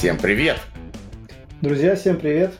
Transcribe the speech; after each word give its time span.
Всем 0.00 0.16
привет! 0.16 0.56
Друзья, 1.60 1.94
всем 1.94 2.16
привет! 2.16 2.54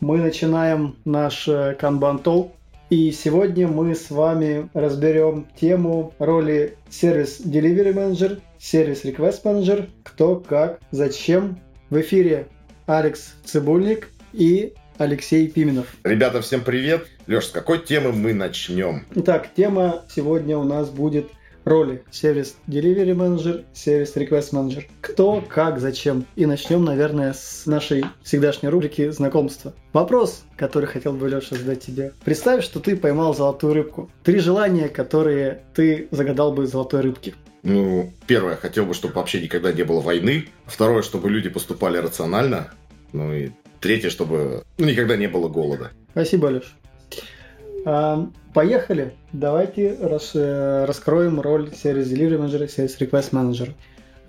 Мы 0.00 0.18
начинаем 0.18 0.96
наш 1.06 1.48
Kanban 1.48 2.22
Talk. 2.22 2.50
И 2.90 3.12
сегодня 3.12 3.66
мы 3.66 3.94
с 3.94 4.10
вами 4.10 4.68
разберем 4.74 5.46
тему 5.58 6.12
роли 6.18 6.76
сервис 6.90 7.40
Delivery 7.40 7.94
Manager, 7.94 8.42
сервис 8.58 9.06
Request 9.06 9.44
Manager, 9.44 9.88
кто, 10.02 10.36
как, 10.36 10.80
зачем. 10.90 11.58
В 11.88 11.98
эфире 12.02 12.48
Алекс 12.84 13.32
Цибульник 13.46 14.10
и 14.34 14.74
Алексей 14.98 15.48
Пименов. 15.48 15.86
Ребята, 16.04 16.42
всем 16.42 16.60
привет! 16.60 17.06
Леш, 17.26 17.46
с 17.46 17.52
какой 17.52 17.78
темы 17.78 18.12
мы 18.12 18.34
начнем? 18.34 19.06
Итак, 19.14 19.48
тема 19.56 20.04
сегодня 20.14 20.58
у 20.58 20.64
нас 20.64 20.90
будет 20.90 21.30
роли 21.66 22.02
сервис 22.10 22.56
Delivery 22.68 23.14
Manager, 23.14 23.64
сервис 23.74 24.16
Request 24.16 24.52
Manager. 24.52 24.84
Кто, 25.02 25.42
как, 25.46 25.78
зачем. 25.80 26.24
И 26.36 26.46
начнем, 26.46 26.84
наверное, 26.84 27.34
с 27.34 27.66
нашей 27.66 28.06
всегдашней 28.22 28.70
рубрики 28.70 29.10
знакомства. 29.10 29.74
Вопрос, 29.92 30.44
который 30.56 30.86
хотел 30.86 31.12
бы, 31.12 31.28
Леша, 31.28 31.56
задать 31.56 31.84
тебе. 31.84 32.12
Представь, 32.24 32.64
что 32.64 32.80
ты 32.80 32.96
поймал 32.96 33.34
золотую 33.34 33.74
рыбку. 33.74 34.08
Три 34.22 34.38
желания, 34.38 34.88
которые 34.88 35.62
ты 35.74 36.08
загадал 36.12 36.52
бы 36.52 36.66
золотой 36.66 37.00
рыбке. 37.00 37.34
Ну, 37.64 38.12
первое, 38.28 38.54
хотел 38.54 38.86
бы, 38.86 38.94
чтобы 38.94 39.14
вообще 39.14 39.42
никогда 39.42 39.72
не 39.72 39.82
было 39.82 40.00
войны. 40.00 40.46
Второе, 40.66 41.02
чтобы 41.02 41.28
люди 41.30 41.48
поступали 41.48 41.98
рационально. 41.98 42.70
Ну 43.12 43.34
и 43.34 43.50
третье, 43.80 44.10
чтобы 44.10 44.62
ну, 44.78 44.86
никогда 44.86 45.16
не 45.16 45.26
было 45.26 45.48
голода. 45.48 45.90
Спасибо, 46.12 46.46
Леш. 46.46 46.76
А, 47.88 48.28
поехали. 48.52 49.14
Давайте 49.32 49.96
рас, 50.02 50.32
э, 50.34 50.84
раскроем 50.86 51.40
роль 51.40 51.72
сервис 51.72 52.10
Delivery 52.10 52.36
Manager 52.36 52.64
и 52.64 52.68
сервис 52.68 53.00
Request 53.00 53.30
Manager. 53.30 53.74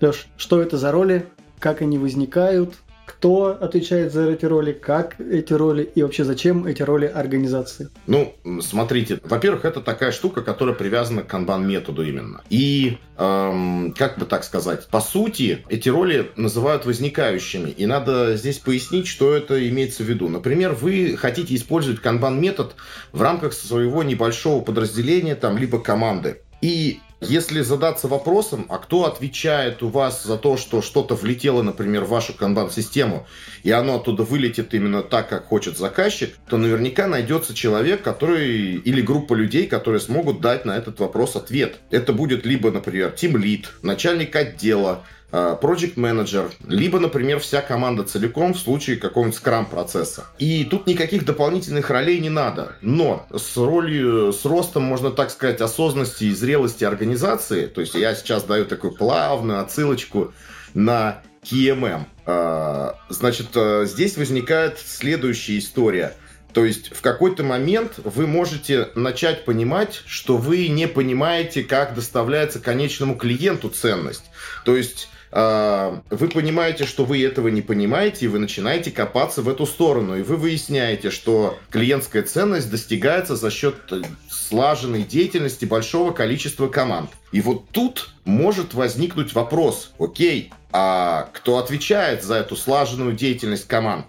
Леш, 0.00 0.28
что 0.36 0.62
это 0.62 0.78
за 0.78 0.92
роли, 0.92 1.26
как 1.58 1.82
они 1.82 1.98
возникают, 1.98 2.74
кто 3.18 3.58
отвечает 3.60 4.12
за 4.12 4.30
эти 4.30 4.44
роли, 4.44 4.72
как 4.72 5.20
эти 5.20 5.52
роли 5.52 5.82
и 5.82 6.02
вообще 6.02 6.22
зачем 6.22 6.66
эти 6.66 6.82
роли 6.82 7.06
организации? 7.06 7.88
Ну, 8.06 8.34
смотрите, 8.60 9.18
во-первых, 9.24 9.64
это 9.64 9.80
такая 9.80 10.12
штука, 10.12 10.42
которая 10.42 10.74
привязана 10.76 11.22
к 11.22 11.26
канбан-методу 11.26 12.04
именно. 12.04 12.42
И, 12.48 12.98
эм, 13.16 13.92
как 13.98 14.18
бы 14.18 14.24
так 14.24 14.44
сказать, 14.44 14.86
по 14.86 15.00
сути, 15.00 15.64
эти 15.68 15.88
роли 15.88 16.30
называют 16.36 16.86
возникающими. 16.86 17.70
И 17.70 17.86
надо 17.86 18.36
здесь 18.36 18.58
пояснить, 18.58 19.08
что 19.08 19.34
это 19.34 19.68
имеется 19.68 20.04
в 20.04 20.06
виду. 20.06 20.28
Например, 20.28 20.72
вы 20.72 21.16
хотите 21.16 21.56
использовать 21.56 22.00
канбан-метод 22.00 22.76
в 23.10 23.20
рамках 23.20 23.52
своего 23.52 24.04
небольшого 24.04 24.62
подразделения, 24.62 25.34
там, 25.34 25.58
либо 25.58 25.80
команды. 25.80 26.42
И 26.60 27.00
если 27.20 27.62
задаться 27.62 28.06
вопросом, 28.06 28.66
а 28.68 28.78
кто 28.78 29.04
отвечает 29.04 29.82
у 29.82 29.88
вас 29.88 30.22
за 30.22 30.36
то, 30.36 30.56
что 30.56 30.82
что-то 30.82 31.14
влетело, 31.14 31.62
например, 31.62 32.04
в 32.04 32.10
вашу 32.10 32.32
канбан-систему, 32.32 33.26
и 33.64 33.70
оно 33.70 33.96
оттуда 33.96 34.22
вылетит 34.22 34.72
именно 34.72 35.02
так, 35.02 35.28
как 35.28 35.46
хочет 35.46 35.76
заказчик, 35.76 36.34
то 36.48 36.56
наверняка 36.56 37.06
найдется 37.08 37.54
человек, 37.54 38.02
который 38.02 38.76
или 38.76 39.00
группа 39.00 39.34
людей, 39.34 39.66
которые 39.66 40.00
смогут 40.00 40.40
дать 40.40 40.64
на 40.64 40.76
этот 40.76 41.00
вопрос 41.00 41.34
ответ. 41.34 41.78
Это 41.90 42.12
будет 42.12 42.46
либо, 42.46 42.70
например, 42.70 43.10
тим 43.10 43.36
лид, 43.36 43.70
начальник 43.82 44.36
отдела, 44.36 45.04
project 45.30 45.94
менеджер, 45.96 46.50
либо, 46.66 46.98
например, 46.98 47.40
вся 47.40 47.60
команда 47.60 48.04
целиком 48.04 48.54
в 48.54 48.58
случае 48.58 48.96
какого-нибудь 48.96 49.36
скрам-процесса. 49.36 50.26
И 50.38 50.64
тут 50.64 50.86
никаких 50.86 51.24
дополнительных 51.24 51.90
ролей 51.90 52.18
не 52.20 52.30
надо. 52.30 52.76
Но 52.80 53.26
с 53.34 53.56
ролью, 53.56 54.32
с 54.32 54.44
ростом, 54.44 54.84
можно 54.84 55.10
так 55.10 55.30
сказать, 55.30 55.60
осознанности 55.60 56.24
и 56.24 56.34
зрелости 56.34 56.84
организации, 56.84 57.66
то 57.66 57.80
есть 57.80 57.94
я 57.94 58.14
сейчас 58.14 58.44
даю 58.44 58.64
такую 58.64 58.94
плавную 58.94 59.60
отсылочку 59.60 60.32
на 60.74 61.22
KMM. 61.42 62.04
Э, 62.26 62.92
значит, 63.08 63.48
э, 63.54 63.84
здесь 63.86 64.16
возникает 64.16 64.78
следующая 64.78 65.58
история– 65.58 66.14
то 66.52 66.64
есть 66.64 66.94
в 66.94 67.02
какой-то 67.02 67.44
момент 67.44 68.00
вы 68.02 68.26
можете 68.26 68.88
начать 68.94 69.44
понимать, 69.44 70.02
что 70.06 70.36
вы 70.36 70.68
не 70.68 70.88
понимаете, 70.88 71.62
как 71.62 71.94
доставляется 71.94 72.58
конечному 72.58 73.16
клиенту 73.16 73.68
ценность. 73.68 74.24
То 74.64 74.76
есть 74.76 75.08
вы 75.30 76.28
понимаете, 76.28 76.86
что 76.86 77.04
вы 77.04 77.22
этого 77.22 77.48
не 77.48 77.60
понимаете, 77.60 78.24
и 78.24 78.28
вы 78.28 78.38
начинаете 78.38 78.90
копаться 78.90 79.42
в 79.42 79.48
эту 79.48 79.66
сторону, 79.66 80.16
и 80.16 80.22
вы 80.22 80.36
выясняете, 80.36 81.10
что 81.10 81.58
клиентская 81.70 82.22
ценность 82.22 82.70
достигается 82.70 83.36
за 83.36 83.50
счет 83.50 83.76
э, 83.90 84.02
слаженной 84.30 85.02
деятельности 85.02 85.66
большого 85.66 86.12
количества 86.12 86.68
команд. 86.68 87.10
И 87.30 87.42
вот 87.42 87.68
тут 87.70 88.10
может 88.24 88.72
возникнуть 88.72 89.34
вопрос, 89.34 89.92
окей, 89.98 90.50
а 90.72 91.28
кто 91.34 91.58
отвечает 91.58 92.22
за 92.22 92.36
эту 92.36 92.56
слаженную 92.56 93.12
деятельность 93.12 93.68
команд? 93.68 94.06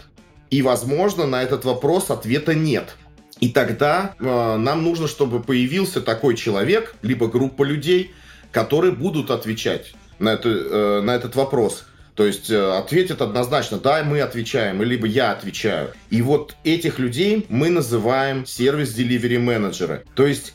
И, 0.50 0.62
возможно, 0.62 1.28
на 1.28 1.44
этот 1.44 1.66
вопрос 1.66 2.10
ответа 2.10 2.56
нет. 2.56 2.96
И 3.42 3.50
тогда 3.50 4.16
э, 4.20 4.56
нам 4.58 4.84
нужно, 4.84 5.08
чтобы 5.08 5.42
появился 5.42 6.02
такой 6.02 6.36
человек, 6.36 6.96
либо 7.02 7.28
группа 7.28 7.64
людей, 7.64 8.14
которые 8.52 8.94
будут 8.94 9.32
отвечать 9.32 9.94
на, 10.20 10.30
это, 10.30 10.50
э, 10.50 11.02
на 11.02 11.16
этот 11.16 11.36
вопрос. 11.36 11.86
То 12.16 12.26
есть 12.26 12.50
э, 12.50 12.78
ответят 12.78 13.22
однозначно, 13.22 13.78
да, 13.78 14.04
мы 14.04 14.20
отвечаем, 14.20 14.82
либо 14.84 15.08
я 15.08 15.32
отвечаю. 15.32 15.94
И 16.10 16.22
вот 16.22 16.56
этих 16.66 17.00
людей 17.00 17.46
мы 17.48 17.70
называем 17.70 18.46
сервис-деливери 18.46 19.38
менеджеры. 19.38 20.04
То 20.16 20.28
есть 20.28 20.54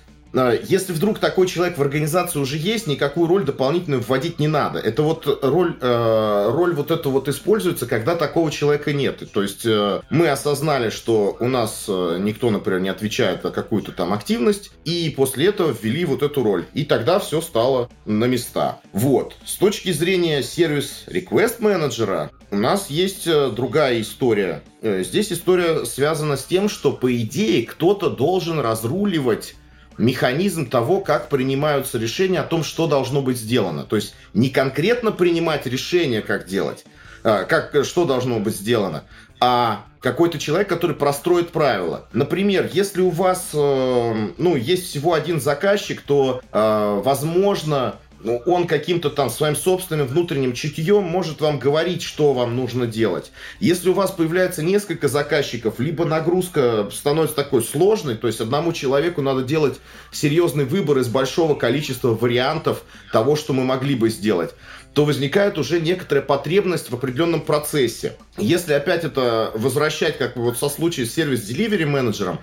если 0.68 0.92
вдруг 0.92 1.20
такой 1.20 1.46
человек 1.46 1.78
в 1.78 1.82
организации 1.82 2.40
уже 2.40 2.56
есть, 2.56 2.86
никакую 2.86 3.28
роль 3.28 3.44
дополнительную 3.44 4.02
вводить 4.02 4.40
не 4.40 4.48
надо. 4.48 4.80
Это 4.80 5.02
вот 5.02 5.38
роль, 5.42 5.76
э, 5.80 6.50
роль 6.50 6.74
вот 6.74 6.90
эту 6.90 7.10
вот 7.10 7.28
используется, 7.28 7.86
когда 7.86 8.16
такого 8.16 8.50
человека 8.50 8.92
нет. 8.92 9.30
То 9.32 9.42
есть 9.42 9.64
э, 9.64 10.00
мы 10.10 10.28
осознали, 10.28 10.90
что 10.90 11.36
у 11.38 11.48
нас 11.48 11.84
э, 11.86 12.18
никто, 12.20 12.50
например, 12.50 12.80
не 12.80 12.88
отвечает 12.88 13.44
на 13.44 13.50
какую-то 13.50 13.92
там 13.92 14.12
активность, 14.12 14.72
и 14.84 15.12
после 15.16 15.46
этого 15.46 15.72
ввели 15.80 16.04
вот 16.04 16.22
эту 16.22 16.42
роль. 16.42 16.64
И 16.74 16.84
тогда 16.84 17.20
все 17.20 17.40
стало 17.40 17.88
на 18.04 18.24
места. 18.24 18.80
Вот. 18.92 19.36
С 19.44 19.54
точки 19.54 19.92
зрения 19.92 20.42
сервис 20.42 21.04
request 21.06 21.56
менеджера 21.60 22.30
у 22.50 22.56
нас 22.56 22.90
есть 22.90 23.28
другая 23.54 24.00
история. 24.00 24.62
Здесь 24.82 25.32
история 25.32 25.84
связана 25.84 26.36
с 26.36 26.44
тем, 26.44 26.68
что 26.68 26.92
по 26.92 27.14
идее 27.16 27.64
кто-то 27.66 28.10
должен 28.10 28.60
разруливать 28.60 29.54
механизм 29.98 30.68
того, 30.68 31.00
как 31.00 31.28
принимаются 31.28 31.98
решения 31.98 32.40
о 32.40 32.44
том, 32.44 32.64
что 32.64 32.86
должно 32.86 33.22
быть 33.22 33.38
сделано. 33.38 33.84
То 33.84 33.96
есть 33.96 34.14
не 34.32 34.50
конкретно 34.50 35.12
принимать 35.12 35.66
решение, 35.66 36.22
как 36.22 36.46
делать, 36.46 36.84
а, 37.22 37.44
как, 37.44 37.84
что 37.84 38.04
должно 38.04 38.40
быть 38.40 38.56
сделано, 38.56 39.04
а 39.40 39.84
какой-то 40.00 40.38
человек, 40.38 40.68
который 40.68 40.94
простроит 40.94 41.50
правила. 41.50 42.06
Например, 42.12 42.68
если 42.70 43.00
у 43.00 43.08
вас 43.08 43.50
э, 43.54 44.28
ну, 44.36 44.54
есть 44.54 44.86
всего 44.86 45.14
один 45.14 45.40
заказчик, 45.40 46.02
то, 46.02 46.42
э, 46.52 47.00
возможно, 47.02 47.96
ну, 48.24 48.42
он 48.46 48.66
каким-то 48.66 49.10
там 49.10 49.28
своим 49.28 49.54
собственным 49.54 50.06
внутренним 50.06 50.54
чутьем 50.54 51.04
может 51.04 51.42
вам 51.42 51.58
говорить, 51.58 52.02
что 52.02 52.32
вам 52.32 52.56
нужно 52.56 52.86
делать. 52.86 53.30
Если 53.60 53.90
у 53.90 53.92
вас 53.92 54.10
появляется 54.10 54.62
несколько 54.62 55.08
заказчиков, 55.08 55.78
либо 55.78 56.06
нагрузка 56.06 56.88
становится 56.90 57.36
такой 57.36 57.62
сложной, 57.62 58.16
то 58.16 58.26
есть 58.26 58.40
одному 58.40 58.72
человеку 58.72 59.20
надо 59.20 59.42
делать 59.42 59.78
серьезный 60.10 60.64
выбор 60.64 60.98
из 60.98 61.08
большого 61.08 61.54
количества 61.54 62.14
вариантов 62.14 62.82
того, 63.12 63.36
что 63.36 63.52
мы 63.52 63.62
могли 63.64 63.94
бы 63.94 64.08
сделать, 64.08 64.54
то 64.94 65.04
возникает 65.04 65.58
уже 65.58 65.80
некоторая 65.80 66.24
потребность 66.24 66.90
в 66.90 66.94
определенном 66.94 67.40
процессе. 67.40 68.16
Если 68.38 68.72
опять 68.72 69.04
это 69.04 69.50
возвращать, 69.54 70.16
как 70.18 70.36
вот 70.36 70.56
со 70.56 70.68
случаем 70.68 71.08
с 71.08 71.12
сервис-деливери 71.12 71.84
менеджером, 71.84 72.38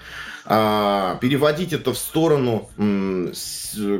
а, 0.45 1.17
переводить 1.21 1.71
это 1.71 1.93
в 1.93 1.97
сторону 1.97 2.69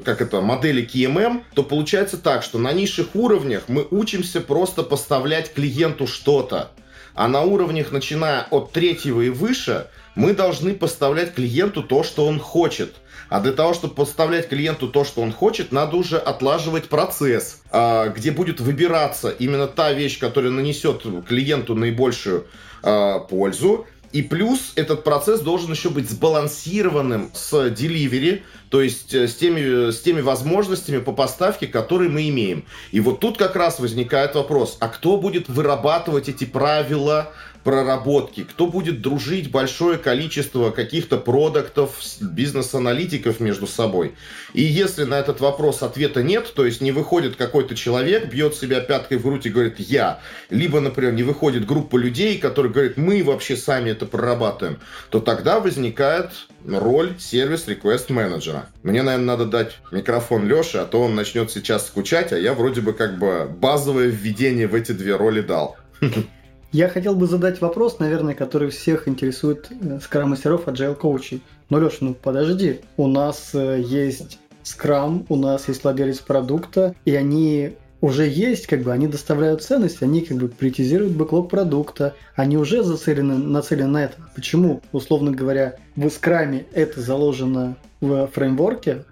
как 0.04 0.22
это, 0.22 0.42
модели 0.42 0.86
KMM, 0.86 1.44
то 1.54 1.64
получается 1.64 2.18
так, 2.18 2.44
что 2.44 2.60
на 2.60 2.74
низших 2.74 3.16
уровнях 3.16 3.64
мы 3.70 3.88
учимся 3.90 4.42
просто 4.42 4.84
поставлять 4.84 5.54
клиенту 5.54 6.08
что-то. 6.08 6.72
А 7.14 7.28
на 7.28 7.42
уровнях, 7.42 7.92
начиная 7.92 8.48
от 8.52 8.72
третьего 8.72 9.22
и 9.22 9.30
выше, 9.30 9.88
мы 10.16 10.34
должны 10.34 10.74
поставлять 10.74 11.34
клиенту 11.34 11.84
то, 11.84 12.04
что 12.04 12.26
он 12.26 12.40
хочет. 12.40 12.96
А 13.32 13.40
для 13.40 13.54
того, 13.54 13.74
чтобы 13.74 13.94
поставлять 13.94 14.50
клиенту 14.50 14.90
то, 14.90 15.06
что 15.06 15.22
он 15.22 15.32
хочет, 15.32 15.72
надо 15.72 15.96
уже 15.96 16.18
отлаживать 16.18 16.90
процесс, 16.90 17.62
а, 17.72 18.10
где 18.10 18.30
будет 18.30 18.60
выбираться 18.60 19.30
именно 19.30 19.68
та 19.68 19.94
вещь, 19.94 20.20
которая 20.20 20.52
нанесет 20.52 21.06
клиенту 21.26 21.74
наибольшую 21.74 22.46
а, 22.84 23.20
пользу, 23.20 23.88
и 24.12 24.22
плюс 24.22 24.74
этот 24.76 25.06
процесс 25.06 25.40
должен 25.40 25.72
еще 25.72 25.90
быть 25.90 26.10
сбалансированным 26.10 27.32
с 27.34 27.54
delivery, 27.70 28.42
то 28.70 28.82
есть 28.82 29.14
э, 29.14 29.28
с 29.28 29.36
теми, 29.36 29.92
с 29.92 30.02
теми 30.02 30.20
возможностями 30.20 30.98
по 31.00 31.14
поставке, 31.14 31.68
которые 31.68 32.10
мы 32.10 32.28
имеем. 32.28 32.66
И 32.92 33.00
вот 33.00 33.22
тут 33.22 33.38
как 33.38 33.56
раз 33.56 33.80
возникает 33.80 34.36
вопрос, 34.36 34.78
а 34.82 34.90
кто 34.90 35.16
будет 35.16 35.48
вырабатывать 35.48 36.28
эти 36.28 36.44
правила 36.44 37.32
проработки, 37.64 38.44
кто 38.44 38.68
будет 38.68 39.02
дружить 39.02 39.52
большое 39.52 39.98
количество 39.98 40.72
каких-то 40.72 41.18
продуктов, 41.18 42.00
бизнес-аналитиков 42.20 43.40
между 43.40 43.68
собой. 43.68 44.16
И 44.54 44.62
если 44.62 45.04
на 45.04 45.20
этот 45.20 45.40
вопрос 45.40 45.84
ответа 45.84 46.24
нет, 46.24 46.52
то 46.56 46.66
есть 46.66 46.82
не 46.82 46.92
выходит 46.92 47.36
какой-то 47.36 47.76
человек, 47.76 48.32
бьет 48.32 48.56
себя 48.56 48.82
пяткой 48.82 49.18
в 49.18 49.24
грудь 49.24 49.46
и 49.46 49.50
говорит 49.50 49.80
«я», 49.80 50.20
либо, 50.50 50.80
например, 50.80 51.14
не 51.14 51.24
выходит 51.24 51.66
группа 51.66 51.98
людей, 51.98 52.38
которые 52.38 52.72
говорят 52.72 52.98
«мы 52.98 53.24
вообще 53.24 53.56
сами 53.56 53.92
это 53.92 54.06
прорабатываем», 54.06 54.80
то 55.10 55.20
тогда 55.20 55.60
возникает 55.60 56.32
роль 56.66 57.16
сервис 57.20 57.68
request 57.68 58.12
менеджера. 58.12 58.68
Мне, 58.84 59.04
наверное, 59.04 59.28
надо 59.28 59.46
дать 59.46 59.78
микрофон 59.92 60.48
Леше, 60.48 60.80
а 60.80 60.86
то 60.86 61.02
он 61.02 61.16
начнет 61.16 61.52
сейчас 61.52 61.88
скучать, 61.88 62.34
а 62.34 62.38
я 62.38 62.54
вроде 62.54 62.82
бы 62.82 62.94
как 62.94 63.20
бы 63.20 63.46
базовое 63.46 64.08
введение 64.08 64.68
в 64.68 64.76
эти 64.76 64.92
две 64.92 65.16
роли 65.16 65.42
дал. 65.42 65.78
Я 66.72 66.88
хотел 66.88 67.16
бы 67.16 67.28
задать 67.28 67.60
вопрос, 67.60 68.00
наверное, 68.00 68.34
который 68.34 68.70
всех 68.70 69.10
интересует 69.10 69.70
скрам-мастеров 70.02 70.68
agile 70.68 70.96
коучей. 70.96 71.42
Но, 71.70 71.80
Леша, 71.80 71.98
ну 72.00 72.14
подожди, 72.14 72.80
у 72.96 73.08
нас 73.08 73.52
э, 73.54 73.82
есть 73.86 74.40
скрам, 74.64 75.26
у 75.28 75.36
нас 75.36 75.68
есть 75.68 75.84
владелец 75.84 76.20
продукта, 76.20 76.96
и 77.04 77.14
они 77.14 77.74
уже 78.00 78.26
есть, 78.26 78.68
как 78.68 78.84
бы 78.84 78.94
они 78.94 79.08
доставляют 79.08 79.62
ценность, 79.62 80.02
они 80.02 80.22
как 80.22 80.38
бы 80.38 80.48
приоритизируют 80.48 81.14
бэклог 81.14 81.50
продукта, 81.50 82.16
они 82.36 82.58
уже 82.58 82.84
зацелены, 82.84 83.38
нацелены 83.38 83.90
на 83.90 84.04
это. 84.06 84.16
Почему, 84.34 84.82
условно 84.94 85.32
говоря, 85.32 85.76
в 85.98 86.10
скраме 86.10 86.66
это 86.72 87.02
заложено 87.02 87.76
в 88.00 88.28
фреймворке, 88.28 89.04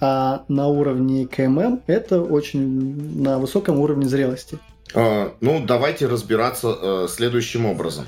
а 0.00 0.44
на 0.46 0.68
уровне 0.68 1.26
КММ 1.26 1.82
это 1.88 2.22
очень 2.22 3.20
на 3.20 3.40
высоком 3.40 3.80
уровне 3.80 4.06
зрелости? 4.06 4.58
А, 4.94 5.34
ну, 5.40 5.64
давайте 5.64 6.06
разбираться 6.06 6.76
э, 6.80 7.06
следующим 7.10 7.66
образом. 7.66 8.06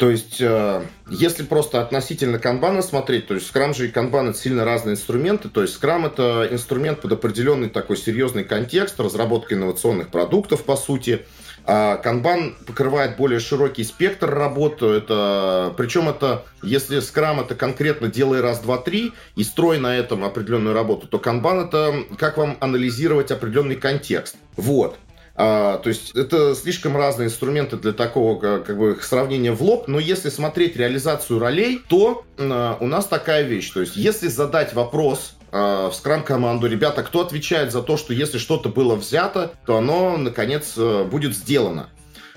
То 0.00 0.08
есть, 0.10 0.40
э, 0.40 0.82
если 1.10 1.42
просто 1.42 1.82
относительно 1.82 2.38
канбана 2.38 2.80
смотреть, 2.80 3.26
то 3.26 3.34
есть 3.34 3.54
Scrum 3.54 3.74
же 3.74 3.86
и 3.86 3.90
канбан 3.90 4.30
это 4.30 4.38
сильно 4.38 4.64
разные 4.64 4.94
инструменты. 4.94 5.50
То 5.50 5.60
есть 5.60 5.78
Scrum 5.78 6.06
это 6.06 6.48
инструмент 6.50 7.02
под 7.02 7.12
определенный 7.12 7.68
такой 7.68 7.98
серьезный 7.98 8.44
контекст, 8.44 8.98
разработка 8.98 9.54
инновационных 9.54 10.08
продуктов, 10.08 10.64
по 10.64 10.76
сути. 10.76 11.26
А 11.66 11.98
канбан 11.98 12.56
покрывает 12.66 13.18
более 13.18 13.40
широкий 13.40 13.84
спектр 13.84 14.30
работы. 14.30 14.86
Это, 14.86 15.74
причем 15.76 16.08
это, 16.08 16.46
если 16.62 16.98
Scrum 17.00 17.42
это 17.42 17.54
конкретно 17.54 18.08
делай 18.08 18.40
раз, 18.40 18.60
два, 18.60 18.78
три 18.78 19.12
и 19.36 19.44
строй 19.44 19.78
на 19.78 19.94
этом 19.94 20.24
определенную 20.24 20.74
работу, 20.74 21.08
то 21.08 21.18
канбан 21.18 21.66
это 21.66 21.94
как 22.16 22.38
вам 22.38 22.56
анализировать 22.60 23.30
определенный 23.30 23.76
контекст. 23.76 24.36
Вот. 24.56 24.96
А, 25.34 25.78
то 25.78 25.88
есть 25.88 26.14
это 26.14 26.54
слишком 26.54 26.96
разные 26.96 27.26
инструменты 27.26 27.76
для 27.76 27.92
такого 27.92 28.38
как 28.38 28.76
бы 28.76 28.98
сравнения 29.00 29.52
в 29.52 29.62
лоб, 29.62 29.88
но 29.88 29.98
если 29.98 30.28
смотреть 30.28 30.76
реализацию 30.76 31.38
ролей, 31.38 31.80
то 31.88 32.24
а, 32.38 32.76
у 32.80 32.86
нас 32.86 33.06
такая 33.06 33.42
вещь. 33.42 33.70
То 33.70 33.80
есть 33.80 33.96
если 33.96 34.28
задать 34.28 34.74
вопрос 34.74 35.36
а, 35.52 35.90
в 35.90 35.94
скрам-команду, 35.94 36.66
ребята, 36.66 37.02
кто 37.02 37.20
отвечает 37.20 37.72
за 37.72 37.82
то, 37.82 37.96
что 37.96 38.12
если 38.12 38.38
что-то 38.38 38.68
было 38.68 38.96
взято, 38.96 39.52
то 39.66 39.78
оно, 39.78 40.16
наконец, 40.16 40.74
э, 40.76 41.04
будет 41.04 41.34
сделано, 41.34 41.88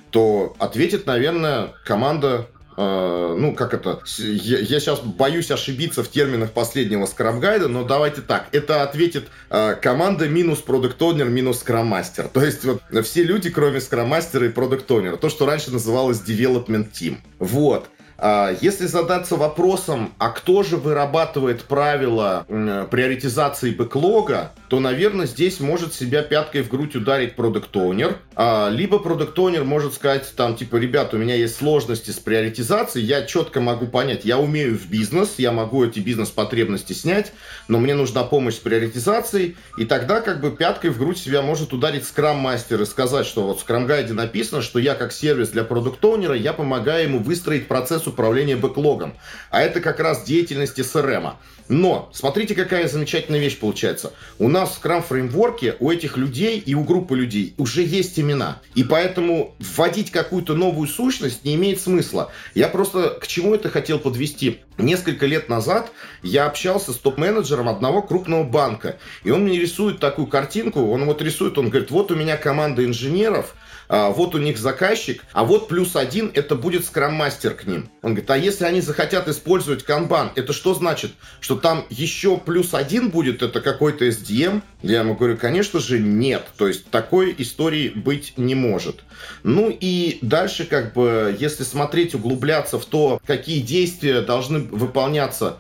то 0.10 0.56
ответит, 0.60 1.06
наверное, 1.06 1.74
команда 1.86 2.48
Uh, 2.75 3.35
ну, 3.35 3.53
как 3.53 3.73
это, 3.73 4.01
я, 4.17 4.59
я 4.59 4.79
сейчас 4.79 4.99
боюсь 4.99 5.51
ошибиться 5.51 6.03
в 6.03 6.09
терминах 6.09 6.51
последнего 6.51 7.05
скрам-гайда, 7.05 7.67
но 7.67 7.83
давайте 7.83 8.21
так, 8.21 8.47
это 8.51 8.83
ответит 8.83 9.27
uh, 9.49 9.75
команда 9.75 10.27
минус 10.27 10.59
продукт 10.59 11.01
онер 11.01 11.29
минус 11.29 11.59
скрам-мастер. 11.59 12.29
То 12.29 12.43
есть 12.43 12.65
вот 12.65 12.81
все 13.03 13.23
люди, 13.23 13.49
кроме 13.49 13.79
скрам-мастера 13.79 14.47
и 14.47 14.49
продукт 14.49 14.89
онера 14.91 15.17
то, 15.17 15.29
что 15.29 15.45
раньше 15.45 15.71
называлось 15.71 16.21
development 16.21 16.91
team. 16.91 17.17
Вот. 17.39 17.89
А, 18.25 18.55
если 18.61 18.85
задаться 18.85 19.35
вопросом, 19.35 20.13
а 20.17 20.29
кто 20.29 20.63
же 20.63 20.77
вырабатывает 20.77 21.63
правила 21.65 22.45
приоритизации 22.89 23.71
бэклога, 23.71 24.53
то, 24.69 24.79
наверное, 24.79 25.25
здесь 25.25 25.59
может 25.59 25.93
себя 25.93 26.21
пяткой 26.21 26.61
в 26.61 26.69
грудь 26.69 26.95
ударить 26.95 27.35
продукт 27.35 27.75
оунер 27.75 28.17
а, 28.35 28.69
либо 28.69 28.99
продукт 28.99 29.37
оунер 29.37 29.63
может 29.63 29.93
сказать, 29.93 30.33
там, 30.35 30.55
типа, 30.55 30.77
ребята, 30.77 31.15
у 31.15 31.19
меня 31.19 31.35
есть 31.35 31.57
сложности 31.57 32.09
с 32.09 32.15
приоритизацией, 32.15 33.05
я 33.05 33.23
четко 33.23 33.61
могу 33.61 33.85
понять, 33.87 34.25
я 34.25 34.39
умею 34.39 34.77
в 34.77 34.87
бизнес, 34.87 35.35
я 35.37 35.51
могу 35.51 35.85
эти 35.85 35.99
бизнес-потребности 35.99 36.93
снять, 36.93 37.33
но 37.67 37.79
мне 37.79 37.93
нужна 37.93 38.23
помощь 38.23 38.55
с 38.55 38.59
приоритизацией, 38.59 39.55
и 39.77 39.85
тогда 39.85 40.21
как 40.21 40.41
бы 40.41 40.51
пяткой 40.51 40.89
в 40.89 40.97
грудь 40.97 41.17
себя 41.17 41.41
может 41.41 41.73
ударить 41.73 42.05
скрам-мастер 42.05 42.81
и 42.81 42.85
сказать, 42.85 43.27
что 43.27 43.43
вот 43.43 43.59
в 43.59 43.61
скрам-гайде 43.61 44.13
написано, 44.13 44.61
что 44.61 44.79
я 44.79 44.95
как 44.95 45.11
сервис 45.11 45.49
для 45.49 45.63
продукт 45.63 46.03
оунера 46.03 46.35
я 46.35 46.53
помогаю 46.53 47.03
ему 47.03 47.19
выстроить 47.19 47.67
процесс 47.67 48.07
управления 48.13 48.56
бэклогом. 48.56 49.15
А 49.51 49.62
это 49.62 49.81
как 49.81 50.00
раз 50.00 50.24
деятельность 50.24 50.80
SRM. 50.80 51.33
Но, 51.69 52.10
смотрите, 52.13 52.56
какая 52.56 52.88
замечательная 52.88 53.39
вещь 53.39 53.57
получается. 53.57 54.12
У 54.38 54.50
нас 54.50 54.71
в 54.71 54.83
Scrum 54.83 55.01
фреймворке 55.01 55.77
у 55.80 55.92
этих 55.92 56.18
людей 56.18 56.60
и 56.60 56.75
у 56.75 56.83
группы 56.83 57.15
людей 57.15 57.54
уже 57.57 57.83
есть 57.83 58.19
имена. 58.19 58.62
И 58.75 58.83
поэтому 58.83 59.56
вводить 59.60 60.12
какую-то 60.12 60.56
новую 60.56 60.88
сущность 60.88 61.45
не 61.45 61.56
имеет 61.56 61.80
смысла. 61.80 62.31
Я 62.54 62.68
просто 62.68 63.18
к 63.21 63.27
чему 63.27 63.56
это 63.56 63.69
хотел 63.69 64.00
подвести. 64.00 64.59
Несколько 64.77 65.25
лет 65.25 65.50
назад 65.50 65.92
я 66.21 66.48
общался 66.48 66.92
с 66.92 66.98
топ-менеджером 66.98 67.69
одного 67.69 68.01
крупного 68.01 68.44
банка. 68.44 68.98
И 69.24 69.31
он 69.31 69.45
мне 69.45 69.59
рисует 69.59 70.00
такую 70.00 70.27
картинку. 70.27 70.81
Он 70.92 71.06
вот 71.06 71.21
рисует, 71.21 71.57
он 71.57 71.69
говорит, 71.69 71.92
вот 71.92 72.12
у 72.12 72.16
меня 72.16 72.36
команда 72.36 72.83
инженеров, 72.83 73.56
а, 73.95 74.10
вот 74.10 74.34
у 74.34 74.40
них 74.40 74.57
заказчик, 74.57 75.24
а 75.34 75.44
вот 75.44 75.68
плюс 75.68 75.95
один 75.95 76.31
это 76.34 76.56
будет 76.56 76.84
скрам-мастер 76.84 77.54
к 77.54 77.68
ним. 77.68 77.92
Он 78.01 78.13
говорит, 78.13 78.31
а 78.31 78.38
если 78.38 78.66
они 78.66 78.81
захотят 78.81 79.28
использовать 79.28 79.84
канбан, 79.84 80.31
это 80.34 80.51
что 80.51 80.74
значит? 80.74 81.12
Что 81.40 81.57
там 81.57 81.86
еще 81.92 82.38
плюс 82.38 82.74
один 82.74 83.12
будет, 83.12 83.44
это 83.44 83.62
какой-то 83.62 84.07
SDM? 84.07 84.63
Я 84.81 85.01
ему 85.01 85.13
говорю, 85.13 85.38
конечно 85.38 85.80
же, 85.80 86.00
нет. 86.00 86.48
То 86.57 86.68
есть 86.68 86.90
такой 86.90 87.36
истории 87.38 87.90
быть 87.90 88.34
не 88.36 88.56
может. 88.56 89.04
Ну 89.44 89.69
и 89.69 90.18
дальше, 90.24 90.66
как 90.66 90.94
бы, 90.94 91.38
если 91.40 91.63
смотреть, 91.63 92.16
углубляться 92.16 92.80
в 92.80 92.86
то, 92.86 93.22
какие 93.28 93.62
действия 93.62 94.22
должны 94.22 94.57
выполняться 94.57 95.60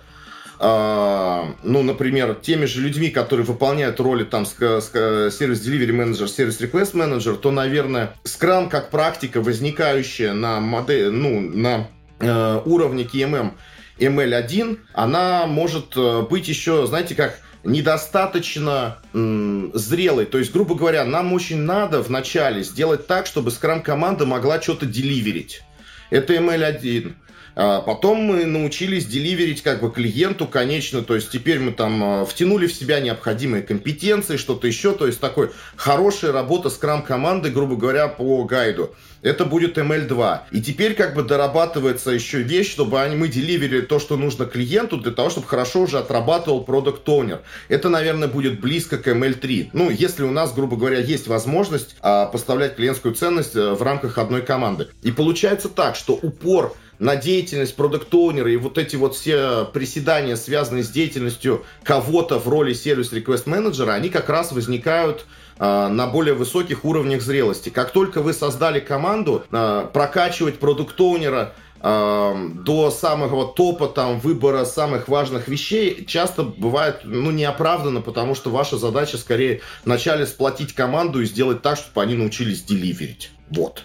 ну, 0.63 1.83
например, 1.83 2.35
теми 2.35 2.65
же 2.65 2.81
людьми, 2.81 3.09
которые 3.09 3.45
выполняют 3.45 3.99
роли 3.99 4.23
там 4.23 4.45
сервис 4.45 5.67
Delivery 5.67 5.91
Manager, 5.91 6.27
сервис 6.27 6.61
Request 6.61 6.93
Manager, 6.93 7.35
то, 7.35 7.51
наверное, 7.51 8.13
Scrum 8.23 8.69
как 8.69 8.89
практика, 8.89 9.41
возникающая 9.41 10.31
на 10.33 10.61
модели, 10.61 11.09
ну, 11.09 11.41
на 11.41 11.87
э, 12.19 12.61
уровне 12.65 13.03
KMM 13.03 13.51
ML1, 13.99 14.79
она 14.93 15.45
может 15.47 15.95
э, 15.95 16.21
быть 16.29 16.47
еще, 16.47 16.87
знаете, 16.87 17.15
как 17.15 17.39
недостаточно 17.63 18.97
м, 19.13 19.71
зрелой. 19.73 20.25
То 20.25 20.37
есть, 20.37 20.51
грубо 20.51 20.75
говоря, 20.75 21.05
нам 21.05 21.33
очень 21.33 21.61
надо 21.61 22.01
вначале 22.01 22.63
сделать 22.63 23.07
так, 23.07 23.25
чтобы 23.25 23.51
скрам-команда 23.51 24.25
могла 24.25 24.61
что-то 24.61 24.85
деливерить. 24.85 25.61
Это 26.09 26.33
ML1. 26.35 27.13
А 27.55 27.81
потом 27.81 28.19
мы 28.19 28.45
научились 28.45 29.05
деливерить 29.05 29.61
как 29.61 29.81
бы 29.81 29.91
клиенту 29.91 30.47
конечно, 30.47 31.03
то 31.03 31.15
есть 31.15 31.31
теперь 31.31 31.59
мы 31.59 31.71
там 31.71 32.03
а, 32.03 32.25
втянули 32.25 32.67
в 32.67 32.73
себя 32.73 32.99
необходимые 32.99 33.63
компетенции, 33.63 34.37
что-то 34.37 34.67
еще, 34.67 34.93
то 34.93 35.05
есть 35.05 35.19
такой 35.19 35.51
хорошая 35.75 36.31
работа 36.31 36.69
скрам-команды, 36.69 37.49
грубо 37.49 37.75
говоря, 37.75 38.07
по 38.07 38.43
гайду. 38.43 38.91
Это 39.21 39.45
будет 39.45 39.77
ML2. 39.77 40.39
И 40.51 40.61
теперь 40.61 40.95
как 40.95 41.15
бы 41.15 41.23
дорабатывается 41.23 42.11
еще 42.11 42.41
вещь, 42.41 42.69
чтобы 42.69 43.01
они, 43.01 43.15
мы 43.15 43.29
деливерили 43.29 43.81
то, 43.81 43.97
что 43.97 44.17
нужно 44.17 44.45
клиенту, 44.45 44.97
для 44.97 45.13
того, 45.13 45.29
чтобы 45.29 45.47
хорошо 45.47 45.81
уже 45.81 45.99
отрабатывал 45.99 46.63
продукт 46.63 47.07
Owner. 47.07 47.39
Это, 47.69 47.87
наверное, 47.87 48.27
будет 48.27 48.59
близко 48.59 48.97
к 48.97 49.07
ML3. 49.07 49.69
Ну, 49.71 49.89
если 49.89 50.23
у 50.23 50.31
нас, 50.31 50.53
грубо 50.53 50.75
говоря, 50.75 50.99
есть 50.99 51.27
возможность 51.27 51.95
а, 52.01 52.25
поставлять 52.25 52.75
клиентскую 52.75 53.15
ценность 53.15 53.55
а, 53.55 53.75
в 53.75 53.81
рамках 53.81 54.17
одной 54.17 54.41
команды. 54.41 54.89
И 55.03 55.11
получается 55.11 55.69
так, 55.69 55.95
что 55.95 56.13
упор 56.21 56.75
на 56.99 57.15
деятельность 57.15 57.75
продукт-оунера 57.75 58.51
и 58.51 58.57
вот 58.57 58.77
эти 58.77 58.95
вот 58.95 59.15
все 59.15 59.65
приседания, 59.65 60.35
связанные 60.35 60.83
с 60.83 60.89
деятельностью 60.89 61.63
кого-то 61.83 62.39
в 62.39 62.47
роли 62.47 62.73
сервис-реквест 62.73 63.47
менеджера, 63.47 63.93
они 63.93 64.09
как 64.09 64.29
раз 64.29 64.51
возникают 64.51 65.25
э, 65.59 65.87
на 65.87 66.07
более 66.07 66.33
высоких 66.33 66.85
уровнях 66.85 67.21
зрелости. 67.21 67.69
Как 67.69 67.91
только 67.91 68.21
вы 68.21 68.33
создали 68.33 68.79
команду, 68.79 69.43
э, 69.51 69.87
прокачивать 69.91 70.59
продукт-оунера 70.59 71.53
э, 71.81 72.49
до 72.63 72.91
самого 72.91 73.51
топа 73.53 73.87
там 73.87 74.19
выбора 74.19 74.63
самых 74.65 75.07
важных 75.07 75.47
вещей 75.47 76.05
часто 76.05 76.43
бывает 76.43 77.01
ну 77.03 77.31
неоправданно, 77.31 78.01
потому 78.01 78.35
что 78.35 78.49
ваша 78.49 78.77
задача 78.77 79.17
скорее 79.17 79.61
вначале 79.83 80.25
сплотить 80.25 80.73
команду 80.73 81.21
и 81.21 81.25
сделать 81.25 81.61
так, 81.61 81.77
чтобы 81.77 82.01
они 82.01 82.15
научились 82.15 82.63
деливерить. 82.63 83.31
Вот. 83.49 83.83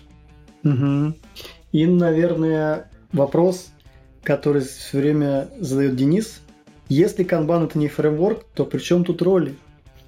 Угу. 0.64 1.14
И, 1.72 1.86
наверное, 1.86 2.90
вопрос, 3.12 3.68
который 4.22 4.62
все 4.62 4.98
время 4.98 5.48
задает 5.58 5.96
Денис. 5.96 6.40
Если 6.88 7.24
канбан 7.24 7.64
это 7.64 7.78
не 7.78 7.88
фреймворк, 7.88 8.44
то 8.54 8.64
при 8.64 8.78
чем 8.78 9.04
тут 9.04 9.22
роли? 9.22 9.56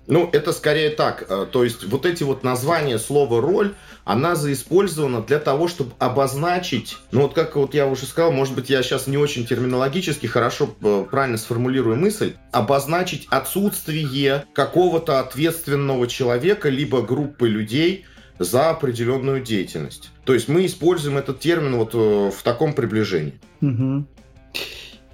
Ну, 0.07 0.29
это 0.33 0.53
скорее 0.53 0.91
так. 0.91 1.27
Э, 1.29 1.47
то 1.51 1.63
есть 1.63 1.85
вот 1.85 2.05
эти 2.05 2.25
вот 2.25 2.43
названия 2.43 2.99
слова 2.99 3.41
«роль», 3.41 3.75
она 4.05 4.35
заиспользована 4.35 5.23
для 5.23 5.39
того, 5.39 5.69
чтобы 5.69 5.93
обозначить, 5.99 6.97
ну 7.13 7.23
вот 7.23 7.35
как 7.35 7.55
вот 7.55 7.75
я 7.75 7.87
уже 7.87 8.07
сказал, 8.07 8.33
может 8.33 8.55
быть, 8.57 8.71
я 8.71 8.83
сейчас 8.83 9.07
не 9.07 9.17
очень 9.17 9.47
терминологически 9.47 10.27
хорошо 10.27 10.75
э, 10.83 11.05
правильно 11.09 11.39
сформулирую 11.39 11.97
мысль, 11.97 12.35
обозначить 12.51 13.29
отсутствие 13.31 14.47
какого-то 14.53 15.21
ответственного 15.21 16.09
человека 16.09 16.71
либо 16.71 17.03
группы 17.03 17.49
людей 17.49 18.05
за 18.41 18.71
определенную 18.71 19.43
деятельность. 19.43 20.11
То 20.25 20.33
есть 20.33 20.49
мы 20.49 20.65
используем 20.65 21.19
этот 21.19 21.41
термин 21.41 21.77
вот 21.77 21.95
э, 21.95 22.31
в 22.31 22.43
таком 22.43 22.73
приближении. 22.73 23.39
Угу. 23.61 24.07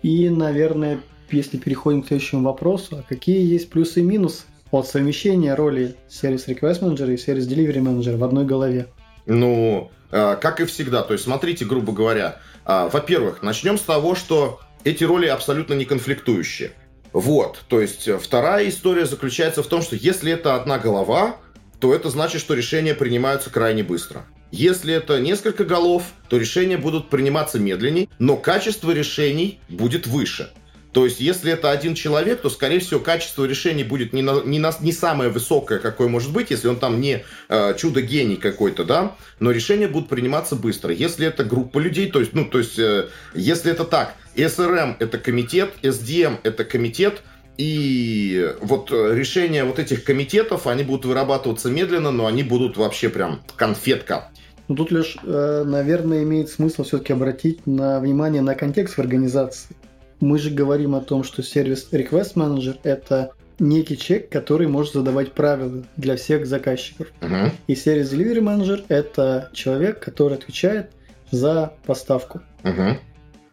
И, 0.02 0.28
наверное, 0.30 1.00
если 1.32 1.56
переходим 1.58 2.02
к 2.02 2.06
следующему 2.06 2.44
вопросу, 2.44 2.98
а 2.98 3.02
какие 3.02 3.44
есть 3.44 3.68
плюсы 3.68 4.00
и 4.00 4.04
минусы 4.04 4.44
от 4.70 4.86
совмещения 4.86 5.56
роли 5.56 5.96
сервис 6.08 6.46
Request 6.46 6.82
Manager 6.82 7.12
и 7.12 7.16
сервис 7.16 7.48
Delivery 7.48 7.82
Manager 7.82 8.16
в 8.16 8.22
одной 8.22 8.44
голове? 8.44 8.86
Ну, 9.26 9.90
а, 10.12 10.36
как 10.36 10.60
и 10.60 10.64
всегда. 10.64 11.02
То 11.02 11.14
есть, 11.14 11.24
смотрите, 11.24 11.64
грубо 11.64 11.92
говоря, 11.92 12.38
а, 12.64 12.88
во-первых, 12.88 13.42
начнем 13.42 13.76
с 13.76 13.82
того, 13.82 14.14
что 14.14 14.60
эти 14.84 15.02
роли 15.02 15.26
абсолютно 15.26 15.74
не 15.74 15.84
конфликтующие. 15.84 16.74
Вот, 17.12 17.64
то 17.68 17.80
есть 17.80 18.08
вторая 18.20 18.68
история 18.68 19.06
заключается 19.06 19.62
в 19.62 19.66
том, 19.68 19.80
что 19.80 19.96
если 19.96 20.32
это 20.32 20.54
одна 20.54 20.78
голова, 20.78 21.36
то 21.80 21.94
это 21.94 22.10
значит, 22.10 22.40
что 22.40 22.54
решения 22.54 22.94
принимаются 22.94 23.50
крайне 23.50 23.82
быстро. 23.82 24.24
Если 24.50 24.94
это 24.94 25.20
несколько 25.20 25.64
голов, 25.64 26.04
то 26.28 26.38
решения 26.38 26.78
будут 26.78 27.10
приниматься 27.10 27.58
медленнее, 27.58 28.08
но 28.18 28.36
качество 28.36 28.90
решений 28.92 29.60
будет 29.68 30.06
выше. 30.06 30.50
То 30.96 31.04
есть, 31.04 31.20
если 31.20 31.52
это 31.52 31.70
один 31.70 31.94
человек, 31.94 32.40
то, 32.40 32.48
скорее 32.48 32.78
всего, 32.78 33.00
качество 33.00 33.44
решений 33.44 33.84
будет 33.84 34.14
не, 34.14 34.22
на, 34.22 34.40
не, 34.42 34.58
на, 34.58 34.72
не 34.80 34.92
самое 34.92 35.28
высокое, 35.28 35.78
какое 35.78 36.08
может 36.08 36.32
быть, 36.32 36.50
если 36.50 36.68
он 36.68 36.78
там 36.78 37.02
не 37.02 37.22
э, 37.50 37.74
чудо-гений 37.76 38.36
какой-то, 38.36 38.82
да, 38.84 39.14
но 39.38 39.50
решения 39.50 39.88
будут 39.88 40.08
приниматься 40.08 40.56
быстро. 40.56 40.94
Если 40.94 41.26
это 41.26 41.44
группа 41.44 41.78
людей, 41.78 42.10
то 42.10 42.20
есть, 42.20 42.32
ну, 42.32 42.46
то 42.46 42.56
есть, 42.56 42.78
э, 42.78 43.10
если 43.34 43.72
это 43.72 43.84
так, 43.84 44.14
SRM 44.36 44.96
это 44.98 45.18
комитет, 45.18 45.74
SDM 45.82 46.38
это 46.44 46.64
комитет, 46.64 47.20
и 47.58 48.54
вот 48.60 48.90
решения 48.90 49.64
вот 49.64 49.78
этих 49.78 50.04
комитетов, 50.04 50.66
они 50.66 50.82
будут 50.82 51.06
вырабатываться 51.06 51.70
медленно, 51.70 52.10
но 52.10 52.26
они 52.26 52.42
будут 52.42 52.76
вообще 52.76 53.08
прям 53.08 53.42
конфетка. 53.56 54.30
Ну 54.68 54.74
тут 54.74 54.90
лишь, 54.90 55.16
э, 55.22 55.62
наверное, 55.64 56.22
имеет 56.24 56.48
смысл 56.48 56.82
все-таки 56.82 57.12
обратить 57.12 57.66
на 57.66 58.00
внимание 58.00 58.42
на 58.42 58.54
контекст 58.54 58.94
в 58.94 58.98
организации. 58.98 59.76
Мы 60.20 60.38
же 60.38 60.50
говорим 60.50 60.94
о 60.94 61.00
том, 61.00 61.22
что 61.22 61.42
сервис 61.42 61.88
Request 61.92 62.34
Manager– 62.34 62.76
это 62.82 63.32
некий 63.58 63.96
человек, 63.96 64.30
который 64.30 64.66
может 64.66 64.94
задавать 64.94 65.32
правила 65.32 65.84
для 65.96 66.16
всех 66.16 66.46
заказчиков. 66.46 67.08
Uh-huh. 67.20 67.50
И 67.66 67.74
сервис 67.74 68.12
Delivery 68.12 68.40
Manager– 68.40 68.84
это 68.88 69.50
человек, 69.52 70.00
который 70.00 70.34
отвечает 70.34 70.90
за 71.30 71.74
поставку. 71.86 72.40
Uh-huh. 72.62 72.96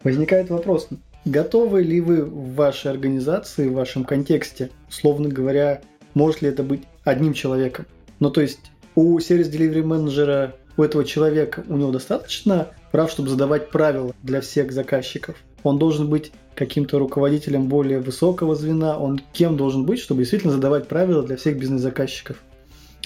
Возникает 0.02 0.50
вопрос, 0.50 0.88
готовы 1.24 1.82
ли 1.82 2.00
вы 2.00 2.24
в 2.24 2.54
вашей 2.54 2.90
организации, 2.90 3.68
в 3.68 3.74
вашем 3.74 4.04
контексте, 4.04 4.70
словно 4.88 5.28
говоря, 5.28 5.80
может 6.14 6.42
ли 6.42 6.48
это 6.48 6.62
быть 6.62 6.82
одним 7.04 7.32
человеком? 7.32 7.86
Ну, 8.20 8.30
то 8.30 8.40
есть 8.40 8.60
у 8.94 9.18
сервис 9.20 9.48
Delivery 9.48 9.82
менеджера, 9.82 10.54
у 10.76 10.82
этого 10.82 11.04
человека, 11.04 11.64
у 11.68 11.76
него 11.76 11.90
достаточно 11.90 12.68
прав, 12.92 13.10
чтобы 13.10 13.28
задавать 13.28 13.70
правила 13.70 14.14
для 14.22 14.40
всех 14.40 14.72
заказчиков? 14.72 15.36
Он 15.62 15.78
должен 15.78 16.08
быть 16.08 16.32
каким-то 16.54 16.98
руководителем 16.98 17.68
более 17.68 17.98
высокого 17.98 18.54
звена, 18.54 18.98
он 18.98 19.20
кем 19.32 19.56
должен 19.56 19.84
быть, 19.84 19.98
чтобы 19.98 20.20
действительно 20.20 20.52
задавать 20.52 20.88
правила 20.88 21.22
для 21.22 21.36
всех 21.36 21.58
бизнес-заказчиков? 21.58 22.36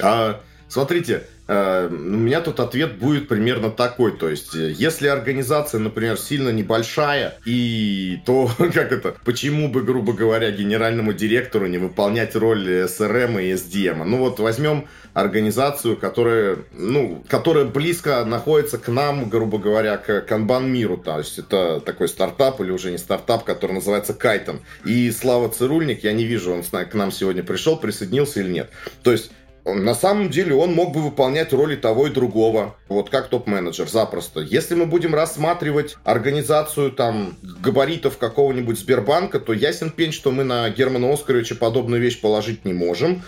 А, 0.00 0.40
смотрите, 0.68 1.24
э, 1.46 1.88
у 1.90 1.92
меня 1.92 2.40
тут 2.40 2.60
ответ 2.60 2.98
будет 2.98 3.28
примерно 3.28 3.70
такой. 3.70 4.16
То 4.16 4.28
есть, 4.28 4.54
если 4.54 5.08
организация, 5.08 5.80
например, 5.80 6.16
сильно 6.18 6.50
небольшая, 6.50 7.38
и 7.44 8.20
то, 8.26 8.50
как 8.58 8.92
это, 8.92 9.14
почему 9.24 9.68
бы, 9.68 9.82
грубо 9.82 10.12
говоря, 10.12 10.50
генеральному 10.50 11.12
директору 11.12 11.66
не 11.66 11.78
выполнять 11.78 12.36
роль 12.36 12.68
SRM 12.84 13.42
и 13.42 13.52
SDM? 13.52 14.04
Ну 14.04 14.18
вот 14.18 14.38
возьмем 14.40 14.86
организацию, 15.14 15.96
которая, 15.96 16.58
ну, 16.72 17.24
которая 17.28 17.64
близко 17.64 18.24
находится 18.24 18.78
к 18.78 18.88
нам, 18.88 19.28
грубо 19.28 19.58
говоря, 19.58 19.96
к 19.96 20.20
канбан 20.22 20.70
миру. 20.70 20.96
То 20.96 21.18
есть 21.18 21.38
это 21.38 21.80
такой 21.80 22.08
стартап 22.08 22.60
или 22.60 22.70
уже 22.70 22.90
не 22.90 22.98
стартап, 22.98 23.44
который 23.44 23.72
называется 23.72 24.14
Кайтон. 24.14 24.60
И 24.84 25.10
Слава 25.10 25.48
Цирульник, 25.48 26.04
я 26.04 26.12
не 26.12 26.24
вижу, 26.24 26.52
он 26.52 26.62
к 26.62 26.94
нам 26.94 27.10
сегодня 27.10 27.42
пришел, 27.42 27.76
присоединился 27.76 28.40
или 28.40 28.50
нет. 28.50 28.70
То 29.02 29.12
есть 29.12 29.30
на 29.74 29.94
самом 29.94 30.30
деле 30.30 30.54
он 30.54 30.74
мог 30.74 30.92
бы 30.92 31.00
выполнять 31.00 31.52
роли 31.52 31.76
того 31.76 32.06
и 32.06 32.10
другого, 32.10 32.76
вот 32.88 33.10
как 33.10 33.28
топ-менеджер, 33.28 33.88
запросто. 33.88 34.40
Если 34.40 34.74
мы 34.74 34.86
будем 34.86 35.14
рассматривать 35.14 35.96
организацию 36.04 36.92
там 36.92 37.36
габаритов 37.42 38.18
какого-нибудь 38.18 38.78
Сбербанка, 38.78 39.40
то 39.40 39.52
ясен 39.52 39.90
пень, 39.90 40.12
что 40.12 40.30
мы 40.30 40.44
на 40.44 40.68
Германа 40.70 41.12
Оскаровича 41.12 41.54
подобную 41.54 42.00
вещь 42.00 42.20
положить 42.20 42.64
не 42.64 42.72
можем. 42.72 43.22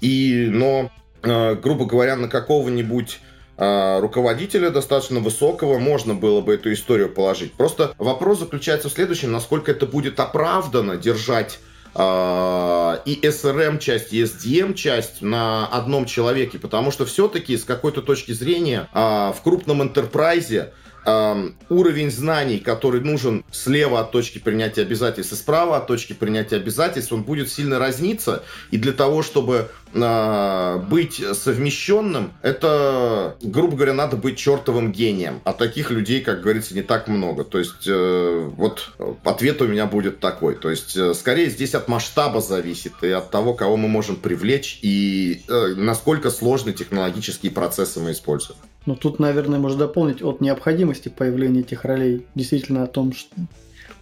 И, 0.00 0.48
но 0.50 0.90
Э, 1.26 1.54
грубо 1.54 1.86
говоря, 1.86 2.16
на 2.16 2.28
какого-нибудь 2.28 3.20
э, 3.56 4.00
руководителя 4.00 4.70
достаточно 4.70 5.18
высокого 5.18 5.78
можно 5.78 6.14
было 6.14 6.40
бы 6.40 6.54
эту 6.54 6.72
историю 6.72 7.08
положить. 7.08 7.52
Просто 7.54 7.94
вопрос 7.98 8.38
заключается 8.38 8.88
в 8.88 8.92
следующем, 8.92 9.32
насколько 9.32 9.72
это 9.72 9.86
будет 9.86 10.20
оправдано 10.20 10.96
держать 10.96 11.58
и 11.98 13.20
SRM 13.22 13.78
часть, 13.78 14.12
и 14.12 14.22
SDM 14.22 14.74
часть 14.74 15.22
на 15.22 15.66
одном 15.66 16.04
человеке, 16.04 16.58
потому 16.58 16.90
что 16.90 17.06
все-таки 17.06 17.56
с 17.56 17.64
какой-то 17.64 18.02
точки 18.02 18.32
зрения 18.32 18.88
в 18.92 19.36
крупном 19.42 19.82
интерпрайзе 19.82 20.72
уровень 21.68 22.10
знаний, 22.10 22.58
который 22.58 23.00
нужен 23.00 23.44
слева 23.52 24.00
от 24.00 24.10
точки 24.10 24.38
принятия 24.38 24.82
обязательств 24.82 25.32
и 25.32 25.36
справа 25.36 25.76
от 25.76 25.86
точки 25.86 26.12
принятия 26.12 26.56
обязательств, 26.56 27.12
он 27.12 27.22
будет 27.22 27.48
сильно 27.48 27.78
разниться. 27.78 28.42
И 28.72 28.76
для 28.76 28.92
того, 28.92 29.22
чтобы 29.22 29.70
э, 29.92 30.78
быть 30.88 31.22
совмещенным, 31.32 32.32
это, 32.42 33.36
грубо 33.42 33.76
говоря, 33.76 33.94
надо 33.94 34.16
быть 34.16 34.38
чертовым 34.38 34.92
гением. 34.92 35.40
А 35.44 35.52
таких 35.52 35.90
людей, 35.90 36.20
как 36.20 36.42
говорится, 36.42 36.74
не 36.74 36.82
так 36.82 37.08
много. 37.08 37.44
То 37.44 37.58
есть, 37.58 37.86
э, 37.86 38.50
вот 38.56 38.90
ответ 39.24 39.62
у 39.62 39.66
меня 39.66 39.86
будет 39.86 40.20
такой. 40.20 40.54
То 40.54 40.70
есть, 40.70 40.96
э, 40.96 41.14
скорее 41.14 41.50
здесь 41.50 41.74
от 41.74 41.88
масштаба 41.88 42.40
зависит 42.40 42.92
и 43.02 43.10
от 43.10 43.30
того, 43.30 43.54
кого 43.54 43.76
мы 43.76 43.88
можем 43.88 44.16
привлечь 44.16 44.78
и 44.82 45.42
э, 45.48 45.74
насколько 45.76 46.30
сложные 46.30 46.74
технологические 46.74 47.52
процессы 47.52 48.00
мы 48.00 48.12
используем. 48.12 48.58
Ну, 48.86 48.94
тут, 48.94 49.18
наверное, 49.18 49.58
можно 49.58 49.80
дополнить 49.80 50.22
от 50.22 50.40
необходимости 50.40 51.08
появления 51.08 51.60
этих 51.60 51.84
ролей. 51.84 52.26
Действительно 52.34 52.84
о 52.84 52.86
том, 52.86 53.12
что 53.12 53.34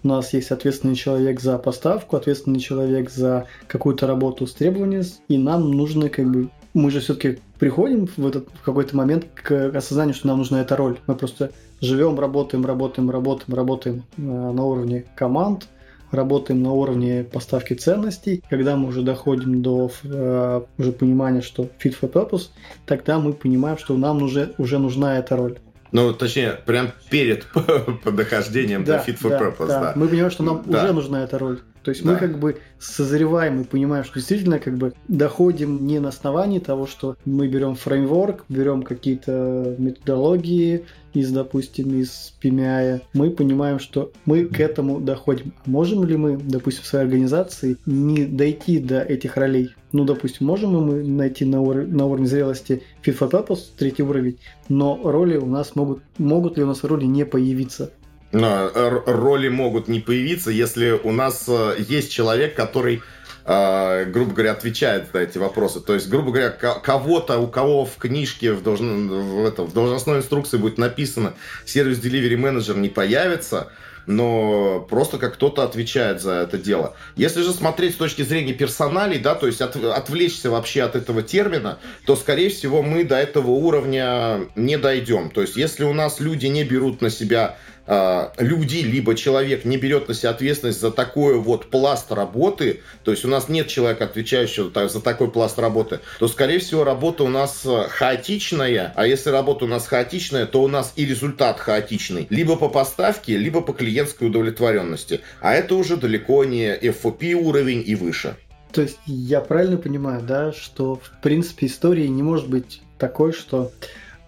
у 0.05 0.09
нас 0.09 0.35
есть 0.35 0.51
ответственный 0.51 0.95
человек 0.95 1.41
за 1.41 1.59
поставку, 1.59 2.17
ответственный 2.17 2.61
человек 2.61 3.11
за 3.11 3.47
какую-то 3.67 4.07
работу 4.07 4.47
с 4.47 4.53
требованиями, 4.53 5.07
и 5.29 5.39
нам 5.39 5.71
нужно 5.71 6.09
как 6.11 6.31
бы... 6.31 6.51
Мы 6.75 6.91
же 6.91 7.01
все-таки 7.01 7.39
приходим 7.59 8.09
в 8.17 8.27
этот 8.27 8.49
в 8.53 8.63
какой-то 8.63 8.97
момент 8.97 9.27
к 9.35 9.71
осознанию, 9.75 10.15
что 10.15 10.27
нам 10.27 10.39
нужна 10.39 10.61
эта 10.61 10.77
роль. 10.77 10.99
Мы 11.07 11.15
просто 11.15 11.53
живем, 11.81 12.19
работаем, 12.19 12.67
работаем, 12.67 13.11
работаем, 13.11 13.55
работаем 13.55 14.03
э, 14.17 14.23
на 14.23 14.65
уровне 14.65 15.05
команд, 15.15 15.69
работаем 16.11 16.63
на 16.63 16.73
уровне 16.73 17.25
поставки 17.25 17.75
ценностей, 17.75 18.43
когда 18.51 18.77
мы 18.77 18.89
уже 18.89 19.03
доходим 19.03 19.63
до 19.63 19.91
э, 20.03 20.63
уже 20.77 20.93
понимания, 20.93 21.43
что 21.43 21.63
fit 21.63 21.95
for 22.01 22.11
purpose, 22.11 22.49
тогда 22.87 23.19
мы 23.19 23.33
понимаем, 23.33 23.79
что 23.79 23.97
нам 23.97 24.23
уже, 24.23 24.55
уже 24.59 24.79
нужна 24.79 25.19
эта 25.19 25.37
роль. 25.37 25.59
Ну, 25.95 26.13
точнее, 26.13 26.59
прям 26.67 26.91
перед 27.09 27.47
подохождением 28.03 28.83
да, 28.85 28.99
до 28.99 29.11
fit 29.11 29.17
for 29.17 29.29
да, 29.29 29.41
purpose, 29.41 29.69
да. 29.69 29.81
да. 29.81 29.93
Мы 29.95 30.09
понимаем, 30.09 30.31
что 30.33 30.43
нам 30.43 30.65
да. 30.67 30.83
уже 30.83 30.93
нужна 30.93 31.23
эта 31.23 31.39
роль. 31.39 31.61
То 31.85 31.91
есть 31.91 32.03
да. 32.03 32.13
мы 32.13 32.19
как 32.19 32.39
бы 32.39 32.57
созреваем 32.79 33.61
и 33.61 33.65
понимаем, 33.65 34.05
что 34.05 34.15
действительно 34.15 34.59
как 34.59 34.77
бы 34.79 34.95
доходим 35.07 35.87
не 35.87 36.01
на 36.01 36.09
основании 36.09 36.59
того, 36.59 36.87
что 36.87 37.17
мы 37.27 37.47
берем 37.47 37.75
фреймворк, 37.75 38.47
берем 38.49 38.83
какие-то 38.83 39.77
методологии 39.79 40.87
из, 41.13 41.31
допустим, 41.31 41.95
из 41.95 42.35
PMI, 42.43 43.03
мы 43.13 43.31
понимаем, 43.31 43.79
что 43.79 44.13
мы 44.25 44.47
к 44.47 44.59
этому 44.61 44.99
доходим. 44.99 45.53
Можем 45.67 46.05
ли 46.05 46.17
мы, 46.17 46.39
допустим, 46.39 46.83
в 46.83 46.87
своей 46.87 47.05
организации 47.05 47.77
не 47.87 48.25
дойти 48.25 48.79
до 48.79 49.03
этих 49.03 49.37
ролей? 49.37 49.75
Ну, 49.93 50.05
допустим, 50.05 50.47
можем 50.47 50.73
мы 50.73 51.05
найти 51.05 51.45
на, 51.45 51.61
ур- 51.61 51.87
на 51.87 52.07
уровне 52.07 52.27
зрелости 52.27 52.83
Fit 53.05 53.17
for 53.17 53.31
Purpose, 53.31 53.61
третий 53.77 54.03
уровень, 54.03 54.39
но 54.69 54.99
роли 55.05 55.37
у 55.37 55.47
нас 55.47 55.77
могут, 55.77 56.03
могут 56.19 56.57
ли 56.57 56.65
у 56.65 56.67
нас 56.67 56.83
роли 56.83 57.05
не 57.05 57.25
появиться? 57.25 57.93
Роли 58.35 59.49
могут 59.49 59.89
не 59.89 60.01
появиться, 60.01 60.51
если 60.51 60.91
у 60.91 61.13
нас 61.13 61.45
э, 61.49 61.77
есть 61.79 62.13
человек, 62.13 62.55
который 62.55 63.03
Uh, 63.47 64.07
грубо 64.07 64.33
говоря, 64.33 64.53
отвечает 64.53 65.13
на 65.13 65.19
эти 65.19 65.37
вопросы. 65.37 65.83
То 65.83 65.93
есть, 65.93 66.09
грубо 66.09 66.31
говоря, 66.31 66.49
кого-то, 66.49 67.39
у 67.39 67.47
кого 67.47 67.85
в 67.85 67.97
книжке, 67.99 68.53
в, 68.53 68.63
должн... 68.63 69.07
в, 69.07 69.45
это, 69.45 69.65
в 69.65 69.75
должностной 69.75 70.21
инструкции 70.21 70.57
будет 70.57 70.79
написано 70.79 71.35
сервис 71.67 71.99
Delivery 71.99 72.39
Manager 72.41 72.79
не 72.79 72.89
появится, 72.89 73.71
но 74.07 74.81
просто 74.89 75.19
как 75.19 75.35
кто-то 75.35 75.63
отвечает 75.63 76.23
за 76.23 76.33
это 76.33 76.57
дело. 76.57 76.97
Если 77.17 77.43
же 77.43 77.53
смотреть 77.53 77.93
с 77.93 77.97
точки 77.99 78.23
зрения 78.23 78.55
персоналей, 78.55 79.19
да, 79.19 79.35
то 79.35 79.47
есть 79.47 79.61
от, 79.61 79.77
отвлечься 79.77 80.49
вообще 80.51 80.83
от 80.83 80.97
этого 80.97 81.23
термина, 81.23 81.79
то, 82.07 82.17
скорее 82.17 82.49
всего, 82.49 82.83
мы 82.83 83.05
до 83.05 83.17
этого 83.17 83.51
уровня 83.51 84.41
не 84.57 84.79
дойдем. 84.79 85.29
То 85.29 85.43
есть, 85.43 85.57
если 85.57 85.85
у 85.85 85.93
нас 85.93 86.19
люди 86.19 86.47
не 86.47 86.65
берут 86.65 87.03
на 87.03 87.11
себя 87.11 87.59
люди, 87.87 88.77
либо 88.77 89.15
человек 89.15 89.65
не 89.65 89.77
берет 89.77 90.09
на 90.09 90.15
себя 90.15 90.31
ответственность 90.31 90.81
за 90.81 90.91
такой 90.91 91.39
вот 91.39 91.71
пласт 91.71 92.11
работы, 92.13 92.81
то 93.03 93.11
есть 93.11 93.25
у 93.25 93.29
нас 93.29 93.49
нет 93.49 93.69
человека, 93.69 94.05
отвечающего 94.05 94.89
за 94.89 95.01
такой 95.01 95.31
пласт 95.31 95.59
работы, 95.59 96.01
то, 96.19 96.29
скорее 96.29 96.59
всего, 96.61 96.85
работа 96.85 97.25
у 97.25 97.29
нас 97.29 97.63
э, 97.67 97.89
хаотичная, 97.89 98.93
а 98.97 99.07
если 99.07 99.31
работа 99.31 99.67
у 99.67 99.69
нас 99.69 99.87
хаотичная, 99.87 100.47
то 100.47 100.63
у 100.63 100.69
нас 100.69 100.95
и 100.97 101.05
результат 101.05 101.61
хаотичный, 101.61 102.27
либо 102.31 102.57
по 102.57 102.69
поставке, 102.69 103.37
либо 103.37 103.61
по 103.61 103.73
клиентской 103.73 104.29
удовлетворенности, 104.29 105.21
а 105.41 105.55
это 105.55 105.75
уже 105.75 105.97
далеко 105.97 106.45
не 106.45 106.77
FOP 106.77 107.35
уровень 107.35 107.83
и 107.85 107.95
выше. 107.95 108.37
То 108.73 108.83
есть 108.83 108.99
я 109.07 109.41
правильно 109.41 109.77
понимаю, 109.77 110.23
да, 110.23 110.53
что 110.53 110.97
в 110.97 111.23
принципе 111.23 111.67
истории 111.67 112.07
не 112.07 112.23
может 112.23 112.49
быть 112.49 112.83
такой, 112.99 113.33
что 113.33 113.71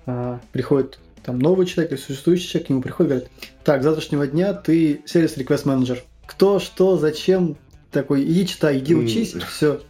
а, 0.07 0.41
приходит 0.53 1.01
там 1.27 1.41
новый 1.41 1.67
человек 1.67 1.93
или 1.93 1.99
существующий 1.99 2.49
человек 2.49 2.67
к 2.69 2.71
нему 2.71 2.83
приходит 2.83 3.11
и 3.11 3.15
говорит, 3.15 3.31
так, 3.65 3.81
с 3.83 3.85
завтрашнего 3.85 4.29
дня 4.29 4.55
ты 4.55 5.03
сервис 5.07 5.37
request 5.37 5.63
менеджер. 5.65 6.05
Кто, 6.25 6.61
что, 6.61 6.97
зачем, 6.97 7.57
такой, 7.91 8.23
иди 8.23 8.47
читай, 8.47 8.79
иди 8.79 8.95
учись, 8.95 9.35
все. 9.35 9.83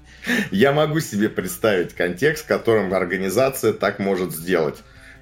Я 0.51 0.73
могу 0.73 0.99
себе 1.01 1.29
представить 1.29 1.93
контекст, 1.93 2.45
в 2.45 2.49
котором 2.49 2.93
организация 2.95 3.75
так 3.75 3.99
может 3.99 4.35
сделать. 4.35 4.77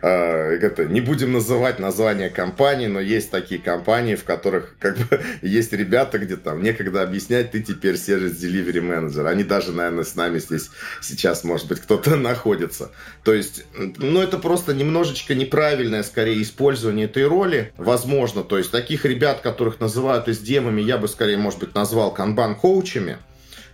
А, 0.07 0.53
это, 0.53 0.85
не 0.85 1.01
будем 1.01 1.33
называть 1.33 1.79
название 1.79 2.29
компании, 2.29 2.89
но 2.89 3.01
есть 3.01 3.31
такие 3.31 3.59
компании, 3.59 4.17
в 4.17 4.25
которых 4.25 4.77
как 4.79 4.99
бы 4.99 5.23
есть 5.43 5.73
ребята, 5.73 6.19
где 6.19 6.37
там 6.37 6.63
некогда 6.63 7.03
объяснять, 7.03 7.53
ты 7.53 7.63
теперь 7.63 7.97
сервис 7.97 8.33
delivery 8.33 8.83
менеджер. 8.83 9.27
Они 9.27 9.45
даже, 9.45 9.73
наверное, 9.73 10.05
с 10.05 10.15
нами 10.15 10.41
здесь 10.41 10.69
сейчас, 11.01 11.43
может 11.43 11.69
быть, 11.69 11.81
кто-то 11.81 12.17
находится. 12.17 12.91
То 13.23 13.33
есть, 13.33 13.65
ну, 13.97 14.21
это 14.21 14.37
просто 14.37 14.75
немножечко 14.75 15.35
неправильное, 15.35 16.03
скорее, 16.03 16.43
использование 16.43 17.07
этой 17.07 17.27
роли. 17.27 17.73
Возможно, 17.79 18.45
то 18.45 18.59
есть, 18.59 18.71
таких 18.71 19.07
ребят, 19.07 19.41
которых 19.41 19.81
называют 19.81 20.29
SDM, 20.29 20.83
я 20.83 20.99
бы, 20.99 21.09
скорее, 21.09 21.39
может 21.39 21.61
быть, 21.61 21.75
назвал 21.75 22.13
канбан-коучами. 22.13 23.17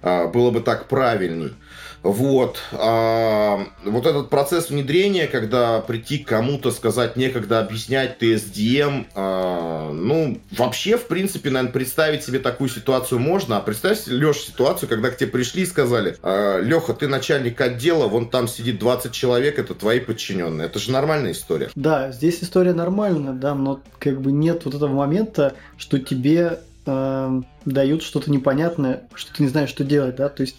А, 0.03 0.29
было 0.29 0.53
бы 0.53 0.61
так 0.61 0.87
правильней. 0.87 1.55
Вот. 2.03 2.59
А, 2.73 3.67
вот 3.85 4.07
этот 4.07 4.31
процесс 4.31 4.71
внедрения, 4.71 5.27
когда 5.27 5.81
прийти 5.81 6.19
к 6.19 6.29
кому-то, 6.29 6.71
сказать 6.71 7.17
некогда 7.17 7.61
объяснять 7.61 8.23
SDM, 8.23 9.07
а, 9.15 9.93
ну, 9.93 10.41
вообще, 10.51 10.97
в 10.97 11.07
принципе, 11.07 11.51
наверное, 11.51 11.73
представить 11.73 12.25
себе 12.25 12.39
такую 12.39 12.71
ситуацию 12.71 13.19
можно. 13.19 13.59
А 13.59 13.61
представь, 13.61 14.07
Леш, 14.07 14.39
ситуацию, 14.39 14.89
когда 14.89 15.11
к 15.11 15.17
тебе 15.17 15.31
пришли 15.31 15.63
и 15.63 15.67
сказали, 15.67 16.17
а, 16.23 16.59
Леха, 16.61 16.95
ты 16.95 17.07
начальник 17.07 17.61
отдела, 17.61 18.07
вон 18.09 18.31
там 18.31 18.49
сидит 18.49 18.79
20 18.79 19.13
человек, 19.13 19.59
это 19.59 19.75
твои 19.75 20.01
подчиненные. 20.01 20.67
Это 20.67 20.79
же 20.79 20.93
нормальная 20.93 21.33
история. 21.33 21.71
Да, 21.75 22.13
здесь 22.13 22.43
история 22.43 22.73
нормальная, 22.73 23.35
да, 23.35 23.55
но 23.55 23.81
как 23.99 24.21
бы 24.21 24.33
нет 24.33 24.65
вот 24.65 24.75
этого 24.75 24.95
момента, 24.95 25.55
что 25.77 25.99
тебе 25.99 26.61
э, 26.87 27.43
дают 27.65 28.03
что-то 28.03 28.31
непонятное, 28.31 29.03
что 29.15 29.35
ты 29.35 29.43
не 29.43 29.49
знаешь, 29.49 29.69
что 29.69 29.85
делать, 29.85 30.17
да, 30.17 30.29
то 30.29 30.43
есть 30.43 30.57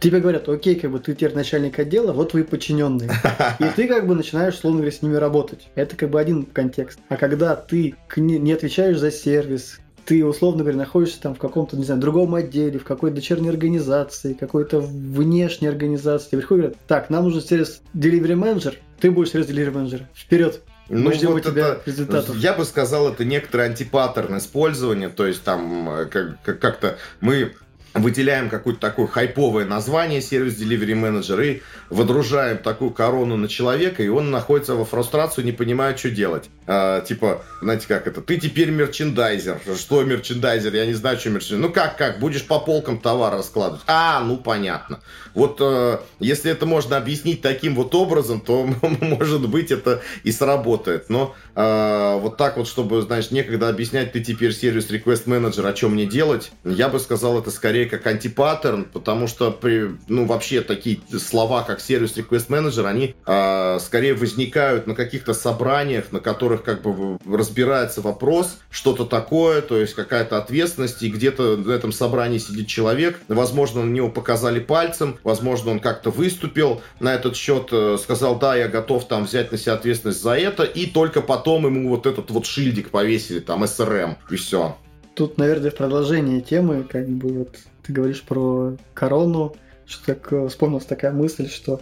тебе 0.00 0.20
говорят, 0.20 0.48
окей, 0.48 0.74
как 0.76 0.90
бы 0.90 0.98
ты 0.98 1.14
теперь 1.14 1.34
начальник 1.34 1.78
отдела, 1.78 2.12
вот 2.12 2.30
твои 2.30 2.42
подчиненные. 2.42 3.10
И 3.58 3.64
ты 3.74 3.88
как 3.88 4.06
бы 4.06 4.14
начинаешь, 4.14 4.56
словно 4.58 4.78
говоря, 4.80 4.96
с 4.96 5.02
ними 5.02 5.16
работать. 5.16 5.68
Это 5.74 5.96
как 5.96 6.10
бы 6.10 6.20
один 6.20 6.44
контекст. 6.44 6.98
А 7.08 7.16
когда 7.16 7.56
ты 7.56 7.94
не 8.16 8.52
отвечаешь 8.52 8.98
за 8.98 9.10
сервис, 9.10 9.80
ты, 10.06 10.24
условно 10.24 10.62
говоря, 10.62 10.78
находишься 10.78 11.20
там 11.20 11.34
в 11.34 11.38
каком-то, 11.38 11.76
не 11.76 11.84
знаю, 11.84 12.00
другом 12.00 12.34
отделе, 12.34 12.78
в 12.78 12.84
какой-то 12.84 13.16
дочерней 13.16 13.50
организации, 13.50 14.34
какой-то 14.34 14.80
внешней 14.80 15.66
организации, 15.68 16.30
тебе 16.30 16.38
приходят 16.38 16.62
говорят, 16.64 16.78
так, 16.86 17.10
нам 17.10 17.24
нужен 17.24 17.42
сервис 17.42 17.82
Delivery 17.92 18.34
Manager, 18.34 18.74
ты 19.00 19.10
будешь 19.10 19.32
сервис 19.32 19.48
Delivery 19.48 19.72
Manager. 19.72 20.02
Вперед! 20.14 20.62
Ну, 20.88 21.00
Мы 21.00 21.14
ждем 21.14 21.32
вот 21.32 21.44
у 21.44 21.50
тебя 21.50 21.70
это, 21.70 21.82
результатов. 21.84 22.36
Я 22.36 22.52
бы 22.54 22.64
сказал, 22.64 23.12
это 23.12 23.24
некоторый 23.24 23.66
антипаттерн 23.66 24.38
использования, 24.38 25.08
то 25.08 25.26
есть 25.26 25.42
там 25.42 25.90
э, 25.90 26.04
как- 26.06 26.60
как-то 26.60 26.98
мы 27.20 27.54
выделяем 27.98 28.48
какое-то 28.48 28.80
такое 28.80 29.06
хайповое 29.06 29.64
название 29.64 30.20
сервис 30.20 30.60
Delivery 30.60 30.94
Manager 30.94 31.44
и 31.44 31.62
выдружаем 31.90 32.58
такую 32.58 32.90
корону 32.90 33.36
на 33.36 33.48
человека, 33.48 34.02
и 34.02 34.08
он 34.08 34.30
находится 34.30 34.74
во 34.74 34.84
фрустрацию, 34.84 35.44
не 35.44 35.52
понимает, 35.52 35.98
что 35.98 36.10
делать. 36.10 36.50
А, 36.66 37.00
типа, 37.00 37.42
знаете, 37.62 37.86
как 37.86 38.06
это? 38.06 38.20
Ты 38.20 38.38
теперь 38.38 38.70
мерчендайзер. 38.70 39.60
Что 39.78 40.02
мерчендайзер? 40.02 40.74
Я 40.74 40.86
не 40.86 40.94
знаю, 40.94 41.18
что 41.18 41.30
мерчендайзер. 41.30 41.68
Ну 41.68 41.72
как, 41.72 41.96
как? 41.96 42.18
Будешь 42.18 42.44
по 42.44 42.58
полкам 42.58 42.98
товар 42.98 43.34
раскладывать? 43.34 43.82
А, 43.86 44.20
ну 44.20 44.36
понятно. 44.36 45.00
Вот 45.34 45.58
э, 45.60 45.98
если 46.18 46.50
это 46.50 46.66
можно 46.66 46.96
объяснить 46.96 47.42
таким 47.42 47.74
вот 47.74 47.94
образом, 47.94 48.40
то, 48.40 48.66
может 48.82 49.48
быть, 49.48 49.70
это 49.70 50.02
и 50.24 50.32
сработает. 50.32 51.08
Но 51.08 51.34
э, 51.54 52.18
вот 52.20 52.36
так 52.36 52.56
вот, 52.56 52.66
чтобы, 52.66 53.02
знаешь, 53.02 53.30
некогда 53.30 53.68
объяснять, 53.68 54.12
ты 54.12 54.20
теперь 54.20 54.52
сервис 54.52 54.90
request 54.90 55.22
менеджер, 55.26 55.66
о 55.66 55.72
чем 55.72 55.92
мне 55.92 56.06
делать, 56.06 56.50
я 56.64 56.88
бы 56.88 56.98
сказал, 56.98 57.38
это 57.38 57.50
скорее 57.50 57.85
как 57.86 58.06
антипаттерн, 58.06 58.84
потому 58.84 59.26
что 59.26 59.50
при, 59.50 59.96
ну, 60.08 60.26
вообще 60.26 60.60
такие 60.60 61.00
слова, 61.18 61.62
как 61.62 61.80
сервис 61.80 62.16
request 62.16 62.46
менеджер, 62.48 62.86
они 62.86 63.14
э, 63.26 63.78
скорее 63.80 64.14
возникают 64.14 64.86
на 64.86 64.94
каких-то 64.94 65.34
собраниях, 65.34 66.12
на 66.12 66.20
которых 66.20 66.62
как 66.62 66.82
бы 66.82 67.18
разбирается 67.26 68.00
вопрос, 68.00 68.58
что-то 68.70 69.04
такое, 69.04 69.62
то 69.62 69.78
есть 69.78 69.94
какая-то 69.94 70.38
ответственность, 70.38 71.02
и 71.02 71.10
где-то 71.10 71.56
на 71.56 71.72
этом 71.72 71.92
собрании 71.92 72.38
сидит 72.38 72.66
человек, 72.66 73.18
возможно, 73.28 73.82
на 73.82 73.90
него 73.90 74.08
показали 74.08 74.60
пальцем, 74.60 75.18
возможно, 75.22 75.70
он 75.72 75.80
как-то 75.80 76.10
выступил 76.10 76.82
на 77.00 77.14
этот 77.14 77.36
счет, 77.36 77.68
э, 77.72 77.96
сказал, 78.00 78.38
да, 78.38 78.56
я 78.56 78.68
готов 78.68 79.06
там 79.06 79.24
взять 79.24 79.52
на 79.52 79.58
себя 79.58 79.74
ответственность 79.74 80.22
за 80.22 80.36
это, 80.36 80.64
и 80.64 80.86
только 80.86 81.20
потом 81.20 81.66
ему 81.66 81.88
вот 81.88 82.06
этот 82.06 82.30
вот 82.30 82.46
шильдик 82.46 82.90
повесили, 82.90 83.40
там, 83.40 83.66
СРМ, 83.66 84.16
и 84.30 84.36
все. 84.36 84.76
Тут, 85.16 85.38
наверное, 85.38 85.70
в 85.70 85.74
продолжение 85.74 86.42
темы, 86.42 86.84
как 86.84 87.08
бы 87.08 87.28
вот 87.30 87.56
ты 87.86 87.92
говоришь 87.92 88.22
про 88.22 88.76
корону, 88.94 89.54
что 89.86 90.14
так 90.14 90.32
э, 90.32 90.48
вспомнилась 90.48 90.84
такая 90.84 91.12
мысль, 91.12 91.48
что 91.48 91.80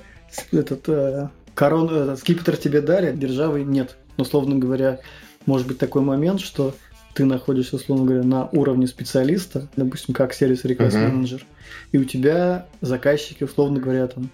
этот 0.52 0.88
э, 0.88 1.28
корон, 1.54 1.88
этот 1.88 2.18
скипетр 2.18 2.56
тебе 2.56 2.80
дали, 2.80 3.16
державы 3.16 3.62
нет. 3.64 3.96
Но, 4.16 4.22
условно 4.22 4.56
говоря, 4.56 5.00
может 5.46 5.66
быть 5.66 5.78
такой 5.78 6.02
момент, 6.02 6.40
что 6.40 6.74
ты 7.14 7.24
находишься, 7.24 7.76
условно 7.76 8.06
говоря, 8.06 8.24
на 8.24 8.48
уровне 8.52 8.86
специалиста, 8.86 9.68
допустим, 9.76 10.14
как 10.14 10.34
сервис 10.34 10.64
request 10.64 10.98
менеджер, 10.98 11.40
uh-huh. 11.40 11.88
и 11.92 11.98
у 11.98 12.04
тебя 12.04 12.66
заказчики, 12.80 13.44
условно 13.44 13.80
говоря, 13.80 14.06
там 14.08 14.30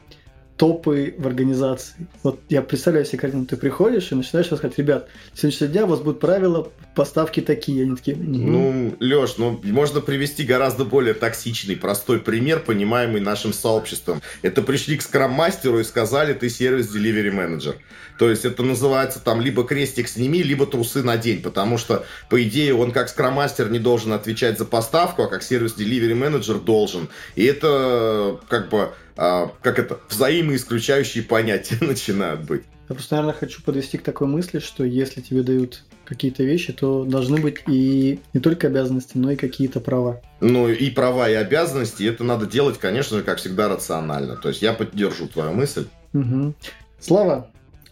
топы 0.61 1.14
в 1.16 1.27
организации. 1.27 2.07
Вот 2.23 2.40
я 2.51 2.61
представляю 2.61 3.07
себе 3.07 3.16
картину, 3.16 3.46
ты 3.46 3.57
приходишь 3.57 4.12
и 4.12 4.14
начинаешь 4.14 4.51
рассказывать, 4.51 4.79
ребят, 4.79 5.09
с 5.33 5.40
сегодняшнего 5.40 5.73
дня 5.73 5.85
у 5.87 5.88
вас 5.88 6.01
будут 6.01 6.20
правила 6.20 6.70
поставки 6.94 7.40
такие. 7.40 7.85
Они 7.85 7.96
такие, 7.96 8.14
ну, 8.14 8.94
Леш, 9.01 9.38
ну, 9.38 9.59
можно 9.64 10.03
привести 10.03 10.44
гораздо 10.44 10.85
более 10.85 11.14
токсичный, 11.14 11.77
простой 11.77 12.20
пример, 12.20 12.61
понимаемый 12.61 13.23
нашим 13.23 13.55
сообществом. 13.55 14.20
Это 14.42 14.61
пришли 14.61 14.99
к 14.99 15.03
скрам-мастеру 15.03 15.81
и 15.81 15.85
сказали, 15.85 16.35
ты 16.35 16.51
сервис 16.51 16.94
delivery 16.94 17.31
менеджер. 17.31 17.77
То 18.20 18.28
есть 18.28 18.44
это 18.44 18.62
называется 18.62 19.18
там 19.18 19.40
либо 19.40 19.64
крестик 19.64 20.06
сними, 20.06 20.42
либо 20.42 20.66
трусы 20.66 21.02
надень, 21.02 21.40
потому 21.40 21.78
что, 21.78 22.04
по 22.28 22.42
идее, 22.42 22.74
он 22.74 22.92
как 22.92 23.09
скрам-мастер 23.09 23.70
не 23.70 23.78
должен 23.78 24.12
отвечать 24.12 24.59
за 24.59 24.66
поставку, 24.66 25.22
а 25.22 25.26
как 25.26 25.42
сервис 25.42 25.74
delivery 25.74 26.14
менеджер 26.14 26.59
должен. 26.59 27.09
И 27.35 27.46
это 27.46 28.38
как 28.46 28.68
бы 28.68 28.90
а, 29.16 29.50
как 29.62 29.78
это, 29.78 30.00
взаимоисключающие 30.11 31.24
понятия 31.24 31.78
начинают 31.80 32.42
быть. 32.42 32.64
Я 32.90 32.94
просто, 32.94 33.14
наверное, 33.14 33.38
хочу 33.38 33.62
подвести 33.62 33.96
к 33.96 34.02
такой 34.02 34.26
мысли, 34.26 34.59
что 34.59 34.85
если 34.85 35.22
тебе 35.22 35.42
дают 35.42 35.83
какие-то 36.04 36.42
вещи, 36.42 36.74
то 36.74 37.04
должны 37.04 37.40
быть 37.40 37.62
и 37.68 38.20
не 38.35 38.40
только 38.40 38.66
обязанности, 38.66 39.12
но 39.16 39.30
и 39.30 39.37
какие-то 39.37 39.80
права. 39.80 40.20
Ну 40.40 40.68
и 40.68 40.90
права, 40.90 41.30
и 41.30 41.33
обязанности, 41.33 42.02
это 42.02 42.22
надо 42.22 42.44
делать, 42.44 42.76
конечно 42.78 43.16
же, 43.16 43.22
как 43.22 43.38
всегда, 43.38 43.70
рационально. 43.70 44.37
То 44.37 44.50
есть 44.50 44.61
я 44.61 44.74
поддержу 44.74 45.26
твою 45.26 45.54
мысль. 45.54 45.87
Угу. 46.12 46.52
Слава, 46.98 47.50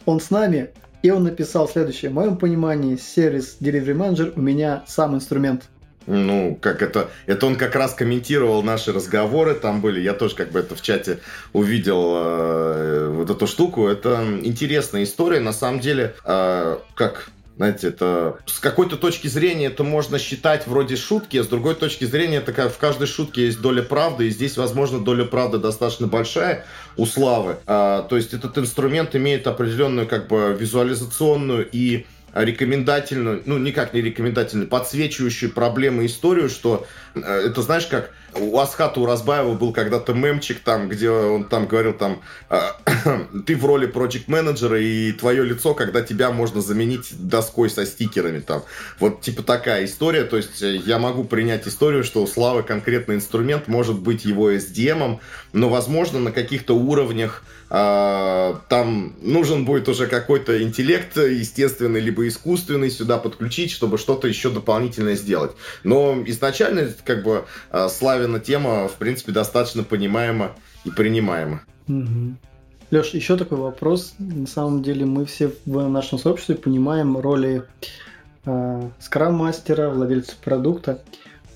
он 0.09 0.21
с 0.21 0.31
нами, 0.31 0.71
и 1.03 1.11
он 1.11 1.25
написал 1.25 1.69
следующее. 1.69 2.11
В 2.11 2.15
моем 2.15 2.39
понимании, 2.39 2.97
сервис 2.97 3.59
Delivery 3.61 3.95
Manager 3.95 4.33
у 4.35 4.41
меня 4.41 4.83
сам 4.87 5.15
инструмент– 5.15 5.65
ну, 6.09 6.57
как 6.59 6.81
это, 6.81 7.11
это 7.27 7.45
он 7.45 7.57
как 7.57 7.75
раз 7.75 7.93
комментировал 7.93 8.63
наши 8.63 8.95
разговоры, 8.95 9.55
там 9.55 9.83
были, 9.83 10.01
я 10.01 10.15
тоже 10.15 10.35
как 10.35 10.51
бы 10.53 10.61
это 10.61 10.75
в 10.75 10.81
чате 10.81 11.19
увидел 11.53 12.15
э, 12.17 13.09
вот 13.15 13.29
эту 13.29 13.47
штуку, 13.47 13.89
это 13.89 14.25
интересная 14.43 15.05
история, 15.05 15.41
на 15.41 15.53
самом 15.53 15.81
деле, 15.81 16.15
э, 16.25 16.79
как 16.95 17.29
знаете, 17.59 17.89
это 17.89 18.39
с 18.47 18.61
какой-то 18.61 18.97
точки 18.97 19.27
зрения 19.27 19.67
это 19.67 19.83
можно 19.83 20.21
считать 20.21 20.69
вроде 20.69 20.95
шутки, 20.95 21.39
а 21.39 21.43
с 21.43 21.49
другой 21.49 21.75
точки 21.75 22.05
зрения 22.05 22.41
такая 22.41 22.69
в 22.69 22.79
каждой 22.79 23.09
шутке 23.09 23.47
есть 23.47 23.61
доля 23.61 23.83
правды, 23.83 24.29
и 24.29 24.31
здесь, 24.31 24.57
возможно, 24.57 25.01
доля 25.01 25.25
правды 25.25 25.59
достаточно 25.59 26.07
большая 26.07 26.65
у 26.97 27.05
Славы. 27.05 27.57
А, 27.67 28.03
то 28.03 28.17
есть 28.17 28.33
этот 28.33 28.57
инструмент 28.59 29.17
имеет 29.17 29.49
определенную 29.49 30.07
как 30.07 30.29
бы 30.29 30.57
визуализационную 30.57 31.69
и 31.73 32.07
рекомендательную, 32.33 33.43
ну, 33.45 33.59
никак 33.59 33.93
не 33.93 34.03
рекомендательную, 34.03 34.69
подсвечивающую 34.69 35.51
проблемы 35.51 36.07
историю, 36.07 36.49
что 36.49 36.87
э, 37.17 37.21
это, 37.21 37.63
знаешь, 37.63 37.87
как 37.87 38.13
у 38.35 38.59
Асхата 38.59 39.01
Уразбаева 39.01 39.55
был 39.55 39.73
когда-то 39.73 40.13
мемчик 40.15 40.61
там, 40.61 40.89
где 40.89 41.11
он 41.11 41.45
там 41.45 41.67
говорил 41.67 41.93
там, 41.93 42.23
э, 42.51 42.61
ты 43.47 43.57
в 43.57 43.65
роли 43.65 43.87
проект 43.87 44.29
менеджера 44.29 44.81
и 44.81 45.13
твое 45.13 45.45
лицо, 45.45 45.75
когда 45.75 46.03
тебя 46.03 46.31
можно 46.31 46.61
заменить 46.61 47.09
доской 47.19 47.71
со 47.71 47.87
стикерами 47.87 48.41
там. 48.41 48.63
Вот 48.99 49.21
типа 49.21 49.43
такая 49.43 49.85
история, 49.85 50.25
то 50.25 50.37
есть 50.37 50.63
э, 50.63 50.77
я 50.77 50.99
могу 50.99 51.25
принять 51.25 51.67
историю, 51.67 52.05
что 52.05 52.23
у 52.23 52.27
Славы 52.27 52.63
конкретный 52.63 53.17
инструмент 53.17 53.69
может 53.69 53.99
быть 53.99 54.25
его 54.25 54.53
SDM, 54.53 55.19
но 55.53 55.69
возможно 55.69 56.19
на 56.19 56.33
каких-то 56.33 56.75
уровнях 56.75 57.43
а, 57.45 57.58
там 57.69 59.15
нужен 59.21 59.67
будет 59.67 59.89
уже 59.89 60.07
какой-то 60.07 60.63
интеллект 60.63 61.17
естественный 61.17 62.01
либо 62.01 62.27
искусственный 62.27 62.91
сюда 62.91 63.19
подключить, 63.19 63.71
чтобы 63.71 63.99
что-то 63.99 64.27
еще 64.27 64.51
дополнительное 64.51 65.17
сделать. 65.17 65.53
Но 65.85 66.23
изначально 66.27 66.89
как 67.05 67.23
бы 67.23 67.45
а, 67.71 67.89
Славина 67.89 68.41
тема 68.41 68.89
в 68.89 68.95
принципе 68.95 69.33
достаточно 69.33 69.83
понимаема 69.83 70.53
и 70.85 70.91
принимаема. 70.91 71.63
Угу. 71.89 72.37
Леш, 72.91 73.11
еще 73.11 73.37
такой 73.37 73.59
вопрос. 73.59 74.15
На 74.19 74.47
самом 74.47 74.83
деле 74.83 75.05
мы 75.05 75.27
все 75.27 75.53
в 75.67 75.89
нашем 75.89 76.19
сообществе 76.19 76.55
понимаем 76.55 77.19
роли 77.19 77.65
э, 78.47 78.91
скрам-мастера, 78.99 79.91
владельца 79.91 80.37
продукта. 80.43 81.03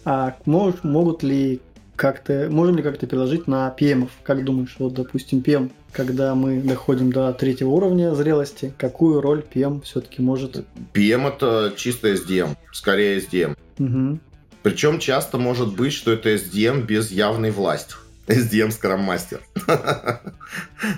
А 0.04 0.36
мож, 0.44 0.74
могут 0.82 1.22
ли 1.22 1.60
как-то, 2.02 2.48
можем 2.50 2.76
ли 2.76 2.82
как-то 2.82 3.06
переложить 3.06 3.46
на 3.46 3.72
PM? 3.78 4.08
Как 4.24 4.42
думаешь, 4.42 4.74
вот, 4.80 4.92
допустим, 4.94 5.38
PM, 5.38 5.70
когда 5.92 6.34
мы 6.34 6.60
доходим 6.60 7.12
до 7.12 7.32
третьего 7.32 7.68
уровня 7.68 8.12
зрелости, 8.16 8.74
какую 8.76 9.20
роль 9.20 9.44
PM 9.54 9.82
все-таки 9.82 10.20
может? 10.20 10.64
PM 10.94 11.28
это 11.28 11.72
чисто 11.76 12.08
SDM, 12.12 12.56
скорее 12.72 13.20
SDM. 13.20 13.56
Угу. 13.78 14.18
Причем 14.64 14.98
часто 14.98 15.38
может 15.38 15.76
быть, 15.76 15.92
что 15.92 16.10
это 16.10 16.34
SDM 16.34 16.84
без 16.84 17.12
явной 17.12 17.52
власти. 17.52 17.94
SDM 18.26 18.68
Scrum 18.68 19.06
Master. 19.06 19.40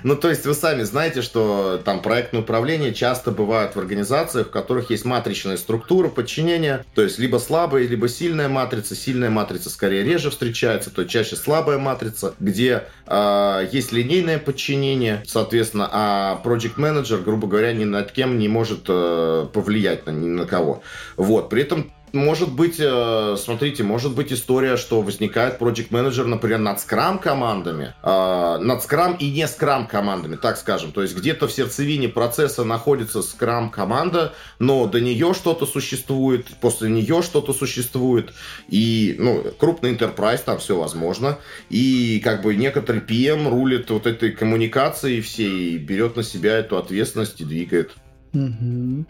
ну, 0.03 0.15
то 0.15 0.29
есть 0.29 0.45
вы 0.45 0.53
сами 0.53 0.83
знаете, 0.83 1.21
что 1.21 1.81
там 1.83 2.01
проектное 2.01 2.41
управление 2.41 2.93
часто 2.93 3.31
бывает 3.31 3.75
в 3.75 3.79
организациях, 3.79 4.47
в 4.47 4.51
которых 4.51 4.91
есть 4.91 5.05
матричная 5.05 5.57
структура 5.57 6.09
подчинения, 6.09 6.85
то 6.93 7.01
есть 7.01 7.17
либо 7.17 7.37
слабая, 7.37 7.87
либо 7.87 8.07
сильная 8.07 8.47
матрица. 8.47 8.95
Сильная 8.95 9.29
матрица 9.29 9.69
скорее 9.69 10.03
реже 10.03 10.29
встречается, 10.29 10.91
то 10.91 11.05
чаще 11.05 11.35
слабая 11.35 11.77
матрица, 11.77 12.35
где 12.39 12.83
э, 13.07 13.67
есть 13.71 13.91
линейное 13.91 14.37
подчинение, 14.37 15.23
соответственно, 15.25 15.89
а 15.91 16.41
project 16.43 16.75
manager, 16.77 17.23
грубо 17.23 17.47
говоря, 17.47 17.73
ни 17.73 17.85
над 17.85 18.11
кем 18.11 18.37
не 18.37 18.47
может 18.47 18.85
э, 18.87 19.47
повлиять 19.51 20.05
на 20.05 20.11
ни 20.11 20.27
на 20.27 20.45
кого. 20.45 20.83
Вот, 21.17 21.49
при 21.49 21.63
этом 21.63 21.91
может 22.15 22.51
быть, 22.51 22.77
э, 22.79 23.35
смотрите, 23.37 23.83
может 23.83 24.15
быть 24.15 24.33
история, 24.33 24.77
что 24.77 25.01
возникает 25.01 25.61
project 25.61 25.87
менеджер, 25.91 26.25
например, 26.25 26.59
над 26.59 26.79
скрам 26.79 27.19
командами, 27.19 27.93
э, 28.01 28.57
над 28.59 28.81
скрам 28.81 29.15
и 29.15 29.29
не 29.29 29.47
скрам 29.47 29.87
командами, 29.87 30.35
так 30.35 30.57
скажем. 30.57 30.91
То 30.91 31.01
есть 31.01 31.15
где-то 31.15 31.47
в 31.47 31.51
сердцевине 31.51 32.09
процесса 32.09 32.63
находится 32.63 33.21
скрам 33.21 33.69
команда, 33.69 34.33
но 34.59 34.87
до 34.87 34.99
нее 34.99 35.33
что-то 35.33 35.65
существует, 35.65 36.47
после 36.61 36.89
нее 36.89 37.21
что-то 37.21 37.53
существует, 37.53 38.33
и, 38.69 39.15
ну, 39.19 39.43
крупный 39.59 39.93
enterprise, 39.93 40.41
там 40.43 40.57
все 40.57 40.77
возможно, 40.77 41.37
и 41.69 42.19
как 42.23 42.41
бы 42.41 42.55
некоторый 42.55 43.01
PM 43.01 43.49
рулит 43.49 43.89
вот 43.89 44.07
этой 44.07 44.31
коммуникацией 44.31 45.21
всей, 45.21 45.77
берет 45.77 46.15
на 46.15 46.23
себя 46.23 46.57
эту 46.57 46.77
ответственность 46.77 47.41
и 47.41 47.45
двигает. 47.45 47.95
Угу. 48.33 49.05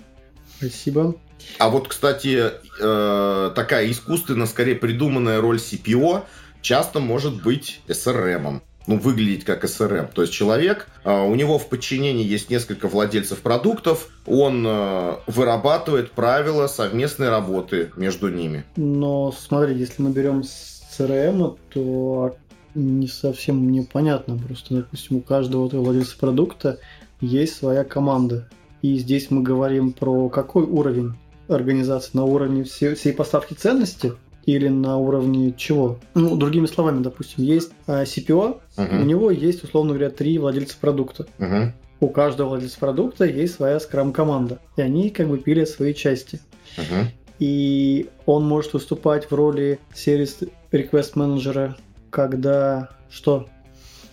Спасибо. 0.58 1.16
А 1.58 1.70
вот, 1.70 1.88
кстати, 1.88 2.52
э, 2.80 3.52
такая 3.56 3.90
искусственно, 3.90 4.46
скорее 4.46 4.76
придуманная 4.76 5.42
роль 5.42 5.58
CPO 5.58 6.24
часто 6.62 7.00
может 7.00 7.42
быть 7.44 7.82
SRM. 7.88 8.62
Ну, 8.88 9.00
выглядеть 9.00 9.46
как 9.46 9.66
SRM. 9.66 10.10
То 10.14 10.22
есть 10.22 10.34
человек, 10.34 10.88
э, 11.04 11.12
у 11.12 11.34
него 11.34 11.58
в 11.58 11.70
подчинении 11.70 12.24
есть 12.24 12.52
несколько 12.52 12.88
владельцев 12.88 13.40
продуктов, 13.40 14.10
он 14.28 14.64
э, 14.68 15.16
вырабатывает 15.26 16.12
правила 16.12 16.68
совместной 16.68 17.30
работы 17.30 17.92
между 17.96 18.30
ними. 18.30 18.64
Но 18.76 19.32
смотри, 19.32 19.76
если 19.76 20.04
мы 20.04 20.12
берем 20.12 20.42
CRM, 20.42 21.58
то 21.74 22.38
не 22.76 23.08
совсем 23.08 23.58
мне 23.58 23.88
понятно. 23.92 24.38
Просто, 24.38 24.76
допустим, 24.76 25.18
у 25.18 25.22
каждого 25.22 25.68
владельца 25.68 26.18
продукта 26.18 26.78
есть 27.22 27.56
своя 27.56 27.84
команда. 27.84 28.50
И 28.82 28.98
здесь 29.00 29.32
мы 29.32 29.42
говорим 29.42 29.94
про 29.94 30.30
какой 30.30 30.64
уровень 30.64 31.16
организации? 31.48 32.12
На 32.14 32.24
уровне 32.24 32.64
всей, 32.64 32.96
всей 32.96 33.14
поставки 33.14 33.54
ценности 33.54 34.14
или 34.46 34.68
на 34.68 34.98
уровне 34.98 35.54
чего? 35.58 36.00
Ну, 36.14 36.36
другими 36.36 36.66
словами, 36.66 37.02
допустим, 37.02 37.44
есть 37.44 37.72
а, 37.88 38.04
CPO, 38.04 38.60
uh-huh. 38.78 39.02
у 39.02 39.04
него 39.04 39.32
есть, 39.32 39.64
условно 39.64 39.94
говоря, 39.94 40.10
три 40.10 40.38
владельца 40.38 40.78
продукта. 40.80 41.26
Uh-huh. 41.40 41.72
У 42.00 42.10
каждого 42.10 42.50
владельца 42.50 42.80
продукта 42.80 43.26
есть 43.26 43.56
своя 43.56 43.80
скрам-команда, 43.80 44.60
и 44.78 44.82
они 44.82 45.10
как 45.10 45.28
бы 45.28 45.38
пилят 45.38 45.70
свои 45.70 45.94
части. 45.94 46.40
Uh-huh. 46.78 47.06
И 47.40 48.10
он 48.26 48.48
может 48.48 48.74
выступать 48.74 49.30
в 49.30 49.36
роли 49.36 49.80
сервис 49.94 50.40
request 50.72 51.12
менеджера, 51.16 51.76
когда 52.10 52.90
что? 53.10 53.48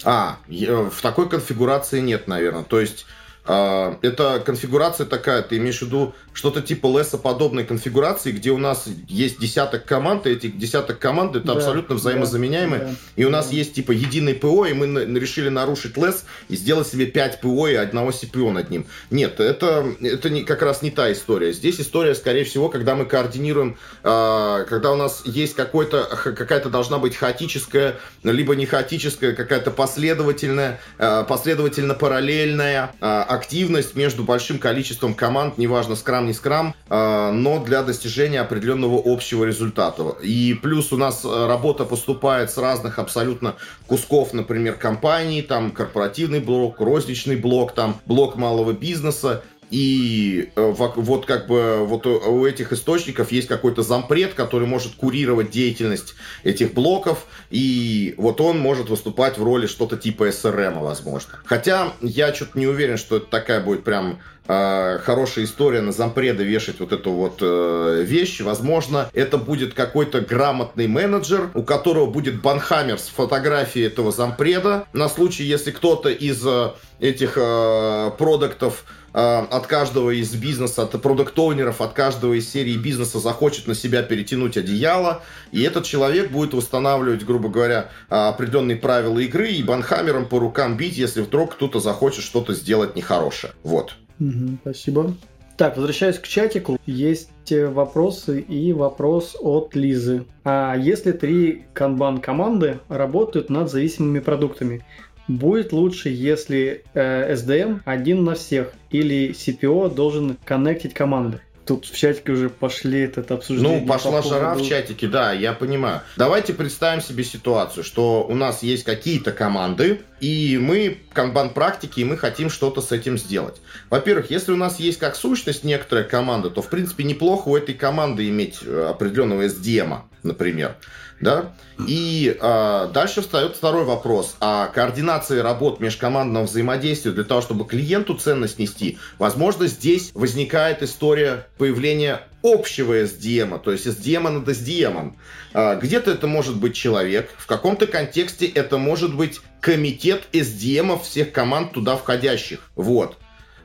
А, 0.04 0.38
в 0.48 1.02
такой 1.02 1.28
конфигурации 1.28 2.00
нет, 2.00 2.26
наверное. 2.26 2.64
То 2.64 2.80
есть 2.80 3.06
а, 3.44 3.98
это 4.02 4.42
конфигурация 4.44 5.06
такая, 5.06 5.42
ты 5.42 5.56
имеешь 5.58 5.78
в 5.78 5.82
виду 5.82 6.14
что-то 6.32 6.62
типа 6.62 6.86
леса-подобной 6.86 7.64
конфигурации, 7.64 8.32
где 8.32 8.50
у 8.50 8.58
нас 8.58 8.86
есть 9.08 9.38
десяток 9.38 9.84
команд, 9.84 10.26
и 10.26 10.30
эти 10.30 10.46
десяток 10.48 10.98
команд 10.98 11.36
это 11.36 11.46
да, 11.46 11.52
абсолютно 11.54 11.96
взаимозаменяемые, 11.96 12.80
да, 12.80 12.90
и 13.16 13.24
у 13.24 13.30
нас 13.30 13.48
да. 13.48 13.56
есть 13.56 13.74
типа 13.74 13.92
единый 13.92 14.34
ПО, 14.34 14.66
и 14.66 14.72
мы 14.72 14.86
решили 15.18 15.48
нарушить 15.48 15.96
лес 15.96 16.24
и 16.48 16.56
сделать 16.56 16.88
себе 16.88 17.06
5 17.06 17.40
ПО 17.40 17.68
и 17.68 17.74
одного 17.74 18.10
CPO 18.10 18.50
над 18.50 18.70
ним. 18.70 18.86
Нет, 19.10 19.40
это, 19.40 19.86
это 20.00 20.30
не, 20.30 20.44
как 20.44 20.62
раз 20.62 20.82
не 20.82 20.90
та 20.90 21.12
история. 21.12 21.52
Здесь 21.52 21.80
история, 21.80 22.14
скорее 22.14 22.44
всего, 22.44 22.68
когда 22.68 22.94
мы 22.94 23.04
координируем, 23.04 23.76
э, 24.02 24.64
когда 24.68 24.92
у 24.92 24.96
нас 24.96 25.22
есть 25.24 25.54
какой-то, 25.54 26.04
какая-то 26.04 26.70
должна 26.70 26.98
быть 26.98 27.16
хаотическая, 27.16 27.96
либо 28.22 28.54
не 28.54 28.66
хаотическая, 28.66 29.34
какая-то 29.34 29.70
последовательная, 29.70 30.80
э, 30.98 31.24
последовательно 31.28 31.94
параллельная, 31.94 32.94
э, 33.00 33.06
активность 33.06 33.94
между 33.94 34.24
большим 34.24 34.58
количеством 34.58 35.14
команд, 35.14 35.58
неважно, 35.58 35.96
скрам, 35.96 36.21
не 36.26 36.32
скрам, 36.32 36.74
но 36.88 37.62
для 37.64 37.82
достижения 37.82 38.40
определенного 38.40 39.02
общего 39.04 39.44
результата. 39.44 40.16
И 40.22 40.54
плюс 40.54 40.92
у 40.92 40.96
нас 40.96 41.24
э, 41.24 41.46
работа 41.46 41.85
поступает 41.85 42.50
с 42.50 42.58
разных 42.58 42.98
абсолютно 42.98 43.56
кусков, 43.87 44.32
например, 44.32 44.74
компаний, 44.74 45.42
там 45.42 45.70
корпоративный 45.70 46.40
блок, 46.40 46.80
розничный 46.80 47.37
блок, 47.37 47.72
там 47.72 48.00
блок 48.06 48.37
малого 48.37 48.72
бизнеса, 48.72 49.42
и 49.72 50.50
э, 50.54 50.74
вот 50.76 51.24
как 51.24 51.46
бы 51.46 51.87
вот 51.87 52.06
у 52.06 52.46
этих 52.46 52.74
источников 52.74 53.32
есть 53.32 53.48
какой-то 53.48 53.82
зампред, 53.82 54.35
который 54.35 54.68
может 54.68 54.96
курировать 54.96 55.50
деятельность 55.50 56.14
этих 56.44 56.74
блоков, 56.74 57.26
и 57.50 58.14
вот 58.18 58.42
он 58.42 58.58
может 58.58 58.90
выступать 58.90 59.38
в 59.38 59.42
роли 59.42 59.66
что-то 59.66 59.96
типа 59.96 60.30
СРМ, 60.30 60.80
возможно. 60.80 61.38
Хотя 61.46 61.94
я 62.02 62.35
что-то 62.35 62.58
не 62.58 62.66
уверен, 62.66 62.98
что 62.98 63.16
это 63.16 63.26
такая 63.26 63.61
будет 63.61 63.82
прям 63.82 64.20
э, 64.46 64.98
хорошая 65.02 65.44
история 65.44 65.81
на 65.81 65.92
зампреда 65.92 66.42
вешать 66.42 66.81
вот 66.81 66.92
эту 66.92 67.12
вот 67.12 67.38
э, 67.40 68.02
вещь. 68.05 68.40
Возможно, 68.40 69.11
это 69.12 69.38
будет 69.38 69.74
какой-то 69.74 70.20
грамотный 70.20 70.87
менеджер, 70.87 71.50
у 71.55 71.62
которого 71.62 72.07
будет 72.07 72.40
банхаммер 72.40 72.98
с 72.98 73.09
фотографией 73.09 73.87
этого 73.87 74.12
зампреда 74.12 74.87
на 74.92 75.09
случай, 75.09 75.44
если 75.44 75.70
кто-то 75.70 76.11
из 76.11 76.44
э, 76.46 76.70
этих 77.00 77.35
э, 77.37 78.11
продуктов 78.18 78.85
Э, 79.14 79.44
от 79.50 79.66
каждого 79.66 80.11
из 80.11 80.35
бизнеса, 80.35 80.85
от 80.85 81.00
продукт-оунеров, 81.02 81.81
от 81.81 81.92
каждого 81.92 82.35
из 82.35 82.50
серии 82.50 82.76
бизнеса 82.76 83.18
захочет 83.18 83.66
на 83.66 83.74
себя 83.74 84.02
перетянуть 84.02 84.57
одеяло, 84.57 85.22
и 85.50 85.62
этот 85.62 85.85
человек 85.85 86.31
будет 86.31 86.55
восстанавливать, 86.55 87.24
грубо 87.24 87.48
говоря, 87.48 87.90
определенные 88.09 88.76
правила 88.76 89.18
игры 89.18 89.50
и 89.50 89.62
банхаммером 89.62 90.26
по 90.26 90.38
рукам 90.38 90.76
бить, 90.76 90.96
если 90.96 91.20
вдруг 91.20 91.55
кто-то 91.55 91.81
захочет 91.81 92.24
что-то 92.24 92.55
сделать 92.55 92.96
нехорошее. 92.96 93.52
Вот. 93.62 93.96
Угу, 94.22 94.58
спасибо. 94.62 95.14
Так, 95.56 95.76
возвращаясь 95.76 96.18
к 96.18 96.26
чатику, 96.26 96.78
есть 96.87 97.52
э, 97.52 97.66
вопросы 97.66 98.40
и 98.40 98.72
вопрос 98.72 99.37
от 99.38 99.74
Лизы. 99.74 100.24
А 100.44 100.74
если 100.76 101.12
три 101.12 101.64
канбан 101.74 102.20
команды 102.20 102.78
работают 102.88 103.50
над 103.50 103.70
зависимыми 103.70 104.20
продуктами, 104.20 104.82
Будет 105.28 105.72
лучше, 105.72 106.08
если 106.08 106.85
э, 106.94 107.35
SDM 107.35 107.80
один 107.85 108.24
на 108.24 108.35
всех 108.35 108.72
или 108.90 109.30
CPO 109.30 109.94
должен 109.94 110.37
коннектить 110.44 110.94
команды. 110.94 111.40
Тут 111.64 111.87
в 111.87 111.96
чатике 111.96 112.33
уже 112.33 112.48
пошли 112.51 113.01
этот 113.01 113.31
обсуждение. 113.31 113.81
Ну, 113.81 113.87
пошла 113.87 114.20
по 114.20 114.29
жара 114.29 114.51
поводу... 114.51 114.64
в 114.64 114.68
чатике, 114.68 115.07
да, 115.07 115.33
я 115.33 115.53
понимаю. 115.53 116.01
Давайте 116.16 116.55
представим 116.55 117.01
себе 117.01 117.22
ситуацию, 117.22 117.85
что 117.85 118.25
у 118.29 118.35
нас 118.35 118.62
есть 118.64 118.83
какие-то 118.83 119.31
команды, 119.31 120.01
и 120.20 120.59
мы 120.61 120.98
канбан-практики, 121.12 122.01
и 122.01 122.05
мы 122.05 122.16
хотим 122.16 122.51
что-то 122.51 122.81
с 122.81 122.90
этим 122.90 123.16
сделать. 123.16 123.61
Во-первых, 123.90 124.31
если 124.31 124.53
у 124.53 124.57
нас 124.57 124.81
есть 124.81 124.98
как 124.98 125.14
сущность 125.14 125.62
некоторая 125.62 126.05
команда, 126.05 126.51
то, 126.51 126.62
в 126.62 126.68
принципе, 126.68 127.05
неплохо 127.05 127.48
у 127.48 127.57
этой 127.57 127.75
команды 127.75 128.29
иметь 128.29 128.59
э, 128.64 128.87
определенного 128.90 129.46
SDM, 129.46 130.01
например. 130.25 130.77
Да? 131.22 131.54
И 131.87 132.37
э, 132.38 132.88
дальше 132.92 133.22
встает 133.22 133.54
второй 133.56 133.85
вопрос. 133.85 134.37
А 134.40 134.66
координации 134.66 135.38
работ 135.38 135.78
межкомандного 135.78 136.44
взаимодействия 136.44 137.12
для 137.12 137.22
того, 137.22 137.40
чтобы 137.40 137.64
клиенту 137.64 138.14
ценность 138.14 138.58
нести, 138.58 138.98
возможно, 139.18 139.68
здесь 139.68 140.11
возникает 140.14 140.82
история 140.82 141.46
появления 141.58 142.22
общего 142.42 143.00
SDM, 143.04 143.61
то 143.62 143.70
есть 143.70 143.87
SDM 143.87 144.28
над 144.30 144.48
SDM. 144.48 145.14
Э, 145.54 145.78
где-то 145.80 146.11
это 146.11 146.26
может 146.26 146.56
быть 146.56 146.74
человек, 146.74 147.30
в 147.38 147.46
каком-то 147.46 147.87
контексте 147.87 148.46
это 148.46 148.76
может 148.78 149.14
быть 149.14 149.40
комитет 149.61 150.24
SDM 150.32 151.00
всех 151.00 151.30
команд 151.30 151.72
туда 151.72 151.96
входящих. 151.96 152.70
Вот. 152.74 153.16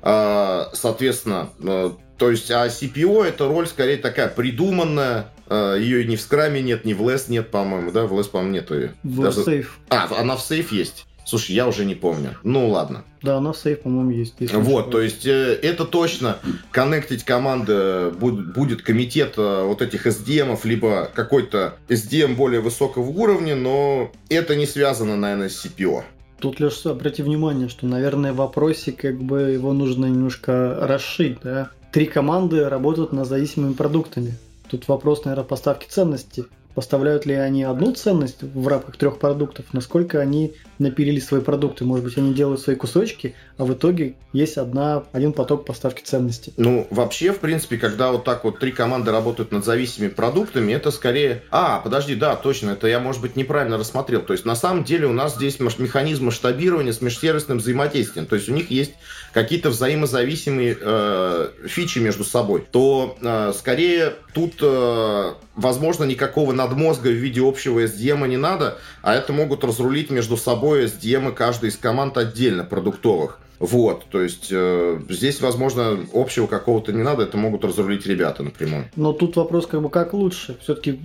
Э, 0.04 0.66
соответственно, 0.74 1.50
э, 1.60 1.92
то 2.20 2.32
есть, 2.32 2.52
а 2.52 2.68
CPO 2.68 3.26
это 3.26 3.48
роль 3.48 3.68
скорее 3.68 3.98
такая 3.98 4.28
придуманная, 4.28 5.32
ее 5.50 6.06
ни 6.06 6.16
в 6.16 6.22
скраме 6.22 6.62
нет, 6.62 6.86
ни 6.86 6.94
в 6.94 7.08
лес 7.10 7.28
нет, 7.30 7.52
по-моему, 7.52 7.92
да? 7.92 8.06
В 8.06 8.18
лес, 8.18 8.28
по-моему, 8.28 8.54
нету 8.54 8.76
ее. 8.76 8.94
В 9.04 9.22
Даже... 9.22 9.44
сейф. 9.44 9.80
А, 9.90 10.10
она 10.20 10.36
в 10.36 10.42
сейф 10.42 10.72
есть. 10.72 11.06
Слушай, 11.28 11.56
я 11.56 11.68
уже 11.68 11.84
не 11.84 11.94
помню. 11.94 12.38
Ну 12.44 12.70
ладно. 12.70 13.04
Да, 13.22 13.36
она 13.38 13.52
в 13.52 13.58
сейф, 13.58 13.82
по-моему, 13.82 14.12
есть. 14.12 14.36
Вот, 14.54 14.92
то 14.92 15.02
есть 15.02 15.26
э, 15.26 15.60
это 15.62 15.84
точно 15.84 16.38
коннектить 16.72 17.26
команды 17.26 18.12
будет, 18.12 18.54
будет 18.54 18.82
комитет 18.82 19.34
э, 19.36 19.64
вот 19.64 19.82
этих 19.82 20.08
SDM, 20.08 20.58
либо 20.64 21.12
какой-то 21.14 21.76
SDM 21.90 22.36
более 22.36 22.62
высокого 22.62 23.10
уровня, 23.10 23.58
но 23.58 24.10
это 24.30 24.56
не 24.56 24.66
связано, 24.66 25.18
наверное, 25.18 25.50
с 25.50 25.66
CPO. 25.66 26.04
Тут, 26.40 26.62
Леш, 26.62 26.86
обрати 26.86 27.24
внимание, 27.24 27.68
что, 27.68 27.88
наверное, 27.88 28.32
в 28.32 28.38
вопросе 28.38 28.94
как 28.94 29.22
бы 29.22 29.42
его 29.42 29.74
нужно 29.74 30.06
немножко 30.06 30.78
расшить, 30.80 31.40
да? 31.44 31.72
Три 31.92 32.06
команды 32.06 32.70
работают 32.70 33.12
над 33.12 33.28
зависимыми 33.28 33.74
продуктами. 33.74 34.36
Тут 34.70 34.88
вопрос, 34.88 35.26
наверное, 35.26 35.46
поставки 35.46 35.88
ценности. 35.88 36.46
Поставляют 36.78 37.26
ли 37.26 37.34
они 37.34 37.64
одну 37.64 37.92
ценность 37.94 38.44
в 38.44 38.68
рамках 38.68 38.98
трех 38.98 39.18
продуктов? 39.18 39.66
Насколько 39.74 40.20
они 40.20 40.54
напилили 40.78 41.20
свои 41.20 41.42
продукты? 41.42 41.86
Может 41.86 42.06
быть, 42.06 42.18
они 42.20 42.36
делают 42.36 42.62
свои 42.62 42.76
кусочки, 42.76 43.34
а 43.58 43.66
в 43.66 43.74
итоге 43.74 44.14
есть 44.32 44.58
одна, 44.58 45.04
один 45.12 45.34
поток 45.34 45.66
поставки 45.66 46.04
ценности. 46.04 46.54
Ну, 46.56 46.86
вообще, 46.92 47.34
в 47.34 47.40
принципе, 47.40 47.78
когда 47.78 48.12
вот 48.12 48.26
так 48.26 48.44
вот 48.44 48.60
три 48.60 48.72
команды 48.72 49.10
работают 49.10 49.52
над 49.52 49.66
зависимыми 49.66 50.12
продуктами, 50.12 50.72
это 50.72 50.92
скорее... 50.92 51.42
А, 51.50 51.80
подожди, 51.80 52.14
да, 52.14 52.36
точно, 52.36 52.70
это 52.70 52.86
я, 52.86 53.00
может 53.00 53.24
быть, 53.24 53.36
неправильно 53.36 53.80
рассмотрел. 53.80 54.22
То 54.22 54.34
есть, 54.34 54.46
на 54.46 54.56
самом 54.56 54.84
деле, 54.84 55.08
у 55.08 55.14
нас 55.14 55.34
здесь 55.34 55.60
механизм 55.60 56.26
масштабирования 56.26 56.94
с 56.94 57.02
межсервисным 57.02 57.58
взаимодействием. 57.58 58.28
То 58.28 58.36
есть, 58.36 58.50
у 58.50 58.54
них 58.54 58.70
есть 58.70 58.94
какие-то 59.34 59.72
взаимозависимые 59.72 60.78
э, 60.80 61.50
фичи 61.66 61.98
между 61.98 62.24
собой. 62.24 62.64
То, 62.70 63.18
э, 63.20 63.52
скорее, 63.58 64.14
тут, 64.36 64.58
э, 64.62 65.34
возможно, 65.58 66.06
никакого 66.06 66.54
надмозга 66.54 67.10
в 67.10 67.16
виде 67.16 67.42
общего 67.46 67.84
SDM 67.84 68.28
не 68.28 68.38
надо, 68.38 68.78
а 69.02 69.14
это 69.16 69.34
могут 69.34 69.64
разрулить 69.64 70.10
между 70.10 70.38
собой 70.38 70.86
SDM 70.86 71.34
каждой 71.34 71.70
из 71.70 71.78
команд 71.78 72.18
отдельно 72.18 72.64
продуктовых. 72.64 73.40
Вот, 73.60 74.06
то 74.12 74.22
есть 74.22 74.50
э, 74.52 75.00
здесь, 75.10 75.42
возможно, 75.42 75.98
общего 76.14 76.46
какого-то 76.46 76.94
не 76.94 77.02
надо, 77.02 77.24
это 77.24 77.38
могут 77.38 77.66
разрулить 77.66 78.06
ребята 78.06 78.44
напрямую. 78.44 78.86
Но 78.96 79.14
тут 79.14 79.36
вопрос 79.36 79.66
как 79.66 79.82
бы 79.82 79.90
как 79.90 80.14
лучше. 80.14 80.58
Все-таки 80.62 81.00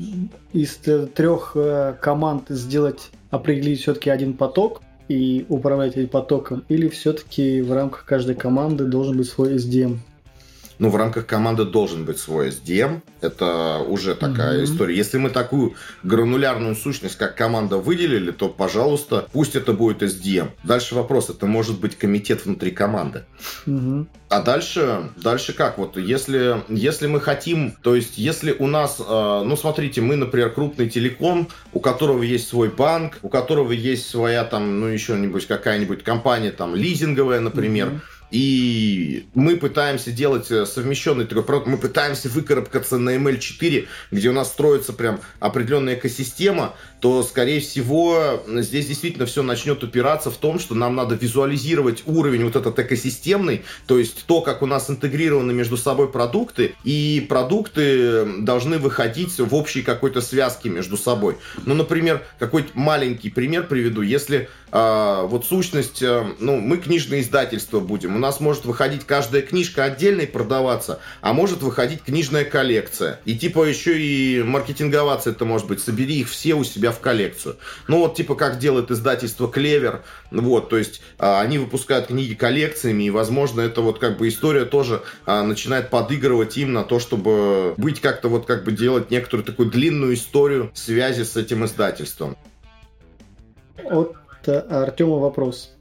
из 0.52 0.76
трех 0.76 1.52
э, 1.54 1.94
команд 1.98 2.44
сделать, 2.50 3.10
определить 3.30 3.80
все-таки 3.80 4.10
один 4.10 4.34
поток 4.34 4.82
и 5.08 5.46
управлять 5.48 5.96
этим 5.96 6.08
потоком, 6.08 6.64
или 6.68 6.88
все-таки 6.88 7.62
в 7.62 7.72
рамках 7.72 8.04
каждой 8.04 8.34
команды 8.34 8.84
должен 8.84 9.16
быть 9.16 9.28
свой 9.28 9.56
SDM? 9.56 10.00
Ну, 10.82 10.88
в 10.88 10.96
рамках 10.96 11.26
команды 11.26 11.64
должен 11.64 12.04
быть 12.04 12.18
свой 12.18 12.48
SDM. 12.48 13.02
Это 13.20 13.78
уже 13.86 14.16
такая 14.16 14.58
mm-hmm. 14.58 14.64
история. 14.64 14.96
Если 14.96 15.16
мы 15.16 15.30
такую 15.30 15.76
гранулярную 16.02 16.74
сущность, 16.74 17.16
как 17.16 17.36
команда, 17.36 17.76
выделили, 17.76 18.32
то, 18.32 18.48
пожалуйста, 18.48 19.28
пусть 19.32 19.54
это 19.54 19.74
будет 19.74 20.02
SDM. 20.02 20.50
Дальше 20.64 20.96
вопрос, 20.96 21.30
это 21.30 21.46
может 21.46 21.78
быть 21.78 21.96
комитет 21.96 22.44
внутри 22.44 22.72
команды. 22.72 23.22
Mm-hmm. 23.64 24.06
А 24.28 24.42
дальше, 24.42 25.10
дальше 25.14 25.52
как? 25.52 25.78
Вот 25.78 25.96
если, 25.96 26.64
если 26.68 27.06
мы 27.06 27.20
хотим, 27.20 27.76
то 27.80 27.94
есть 27.94 28.18
если 28.18 28.50
у 28.50 28.66
нас, 28.66 28.98
э, 28.98 29.42
ну 29.46 29.56
смотрите, 29.56 30.00
мы, 30.00 30.16
например, 30.16 30.50
крупный 30.50 30.88
телеком, 30.88 31.46
у 31.72 31.78
которого 31.78 32.24
есть 32.24 32.48
свой 32.48 32.70
банк, 32.70 33.20
у 33.22 33.28
которого 33.28 33.70
есть 33.70 34.10
своя 34.10 34.42
там, 34.42 34.80
ну 34.80 34.86
еще 34.86 35.16
нибудь 35.16 35.46
какая-нибудь 35.46 36.02
компания 36.02 36.50
там 36.50 36.74
лизинговая, 36.74 37.38
например, 37.38 37.86
mm-hmm 37.86 38.00
и 38.32 39.26
мы 39.34 39.56
пытаемся 39.56 40.10
делать 40.10 40.50
э, 40.50 40.64
совмещенный 40.64 41.26
продукт, 41.26 41.66
мы 41.66 41.76
пытаемся 41.76 42.30
выкарабкаться 42.30 42.96
на 42.96 43.16
ML4, 43.16 43.86
где 44.10 44.28
у 44.30 44.32
нас 44.32 44.48
строится 44.48 44.94
прям 44.94 45.20
определенная 45.38 45.94
экосистема, 45.94 46.74
то, 47.00 47.22
скорее 47.22 47.60
всего, 47.60 48.42
здесь 48.46 48.86
действительно 48.86 49.26
все 49.26 49.42
начнет 49.42 49.82
упираться 49.84 50.30
в 50.30 50.36
том, 50.38 50.58
что 50.58 50.74
нам 50.74 50.94
надо 50.94 51.14
визуализировать 51.14 52.04
уровень 52.06 52.44
вот 52.44 52.56
этот 52.56 52.78
экосистемный, 52.78 53.64
то 53.86 53.98
есть 53.98 54.24
то, 54.24 54.40
как 54.40 54.62
у 54.62 54.66
нас 54.66 54.88
интегрированы 54.88 55.52
между 55.52 55.76
собой 55.76 56.10
продукты, 56.10 56.74
и 56.84 57.26
продукты 57.28 58.24
должны 58.38 58.78
выходить 58.78 59.38
в 59.38 59.54
общей 59.54 59.82
какой-то 59.82 60.22
связке 60.22 60.70
между 60.70 60.96
собой. 60.96 61.36
Ну, 61.66 61.74
например, 61.74 62.24
какой-то 62.38 62.70
маленький 62.74 63.28
пример 63.28 63.66
приведу. 63.66 64.00
Если 64.00 64.48
э, 64.70 65.26
вот 65.26 65.44
сущность, 65.44 66.02
э, 66.02 66.24
ну, 66.38 66.56
мы 66.60 66.78
книжное 66.78 67.20
издательство 67.20 67.80
будем, 67.80 68.21
нас 68.22 68.40
может 68.40 68.64
выходить 68.64 69.04
каждая 69.04 69.42
книжка 69.42 69.84
отдельно 69.84 70.22
и 70.22 70.26
продаваться, 70.26 71.00
а 71.20 71.32
может 71.34 71.60
выходить 71.62 72.02
книжная 72.02 72.44
коллекция. 72.44 73.20
И 73.26 73.36
типа 73.36 73.64
еще 73.64 74.00
и 74.00 74.42
маркетинговаться 74.42 75.30
это 75.30 75.44
может 75.44 75.66
быть. 75.66 75.80
Собери 75.80 76.20
их 76.20 76.30
все 76.30 76.54
у 76.54 76.64
себя 76.64 76.92
в 76.92 77.00
коллекцию. 77.00 77.56
Ну 77.88 77.98
вот 77.98 78.14
типа 78.14 78.34
как 78.34 78.58
делает 78.58 78.90
издательство 78.90 79.50
Клевер. 79.50 80.02
Вот, 80.30 80.70
то 80.70 80.78
есть 80.78 81.02
а, 81.18 81.40
они 81.40 81.58
выпускают 81.58 82.06
книги 82.06 82.34
коллекциями, 82.34 83.04
и 83.04 83.10
возможно 83.10 83.60
это 83.60 83.82
вот 83.82 83.98
как 83.98 84.16
бы 84.16 84.28
история 84.28 84.64
тоже 84.64 85.02
а, 85.26 85.42
начинает 85.42 85.90
подыгрывать 85.90 86.56
им 86.56 86.72
на 86.72 86.84
то, 86.84 86.98
чтобы 86.98 87.74
быть 87.76 88.00
как-то 88.00 88.28
вот 88.28 88.46
как 88.46 88.64
бы 88.64 88.72
делать 88.72 89.10
некоторую 89.10 89.44
такую 89.44 89.70
длинную 89.70 90.14
историю 90.14 90.70
связи 90.74 91.24
с 91.24 91.36
этим 91.36 91.64
издательством. 91.64 92.36
От 93.84 94.16
Артема 94.46 95.16
вопрос. 95.18 95.72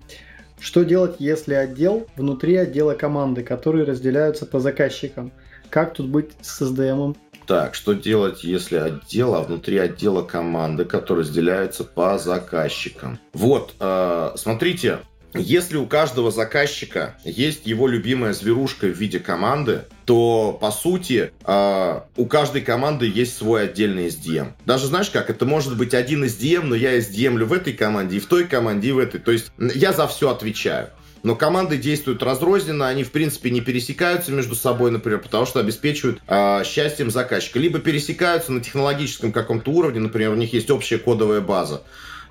Что 0.61 0.83
делать, 0.83 1.15
если 1.17 1.55
отдел 1.55 2.07
внутри 2.15 2.55
отдела 2.55 2.93
команды, 2.93 3.41
которые 3.41 3.83
разделяются 3.83 4.45
по 4.45 4.59
заказчикам? 4.59 5.31
Как 5.71 5.95
тут 5.95 6.07
быть 6.07 6.29
с 6.41 6.61
SDM? 6.61 7.17
Так, 7.47 7.73
что 7.73 7.93
делать, 7.93 8.43
если 8.43 8.75
отдел, 8.75 9.33
а 9.33 9.41
внутри 9.41 9.79
отдела 9.79 10.21
команды, 10.21 10.85
которые 10.85 11.23
разделяются 11.25 11.83
по 11.83 12.19
заказчикам? 12.19 13.17
Вот, 13.33 13.73
э, 13.79 14.33
смотрите, 14.35 14.99
если 15.33 15.77
у 15.77 15.85
каждого 15.85 16.31
заказчика 16.31 17.15
есть 17.23 17.65
его 17.65 17.87
любимая 17.87 18.33
зверушка 18.33 18.87
в 18.87 18.97
виде 18.97 19.19
команды, 19.19 19.83
то, 20.05 20.57
по 20.59 20.71
сути, 20.71 21.31
э, 21.45 21.99
у 22.17 22.25
каждой 22.25 22.61
команды 22.61 23.09
есть 23.13 23.37
свой 23.37 23.63
отдельный 23.63 24.07
SDM. 24.07 24.53
Даже 24.65 24.87
знаешь 24.87 25.09
как, 25.09 25.29
это 25.29 25.45
может 25.45 25.77
быть 25.77 25.93
один 25.93 26.23
SDM, 26.23 26.63
но 26.63 26.75
я 26.75 26.97
SDM 26.97 27.43
в 27.43 27.53
этой 27.53 27.73
команде, 27.73 28.17
и 28.17 28.19
в 28.19 28.25
той 28.25 28.45
команде, 28.45 28.89
и 28.89 28.91
в 28.91 28.99
этой. 28.99 29.19
То 29.19 29.31
есть 29.31 29.51
я 29.57 29.93
за 29.93 30.07
все 30.07 30.29
отвечаю. 30.29 30.89
Но 31.23 31.35
команды 31.35 31.77
действуют 31.77 32.23
разрозненно, 32.23 32.87
они, 32.87 33.03
в 33.03 33.11
принципе, 33.11 33.51
не 33.51 33.61
пересекаются 33.61 34.31
между 34.31 34.55
собой, 34.55 34.89
например, 34.91 35.19
потому 35.19 35.45
что 35.45 35.59
обеспечивают 35.59 36.19
э, 36.27 36.63
счастьем 36.65 37.11
заказчика. 37.11 37.59
Либо 37.59 37.79
пересекаются 37.79 38.51
на 38.51 38.59
технологическом 38.59 39.31
каком-то 39.31 39.71
уровне, 39.71 39.99
например, 39.99 40.31
у 40.31 40.35
них 40.35 40.53
есть 40.53 40.71
общая 40.71 40.97
кодовая 40.97 41.41
база. 41.41 41.83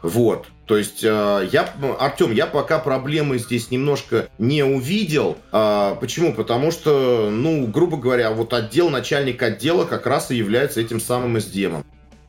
Вот. 0.02 0.46
То 0.66 0.76
есть, 0.76 1.04
э, 1.04 1.48
я, 1.52 1.68
Артем, 1.98 2.32
я 2.32 2.46
пока 2.46 2.78
проблемы 2.78 3.38
здесь 3.38 3.70
немножко 3.70 4.28
не 4.38 4.62
увидел. 4.62 5.36
Э, 5.52 5.94
почему? 6.00 6.32
Потому 6.32 6.70
что, 6.70 7.28
ну, 7.30 7.66
грубо 7.66 7.96
говоря, 7.96 8.30
вот 8.30 8.54
отдел, 8.54 8.88
начальник 8.88 9.42
отдела 9.42 9.84
как 9.84 10.06
раз 10.06 10.30
и 10.30 10.36
является 10.36 10.80
этим 10.80 11.00
самым 11.00 11.36
SDM. 11.36 11.84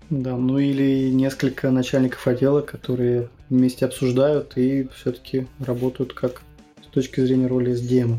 Да, 0.10 0.36
ну 0.36 0.60
или 0.60 1.10
несколько 1.10 1.72
начальников 1.72 2.28
отдела, 2.28 2.60
которые 2.62 3.30
вместе 3.50 3.86
обсуждают 3.86 4.58
и 4.58 4.90
все-таки 4.94 5.48
работают 5.60 6.14
как 6.14 6.42
с 6.84 6.88
точки 6.88 7.22
зрения 7.22 7.48
роли 7.48 7.74
SDM. 7.74 8.18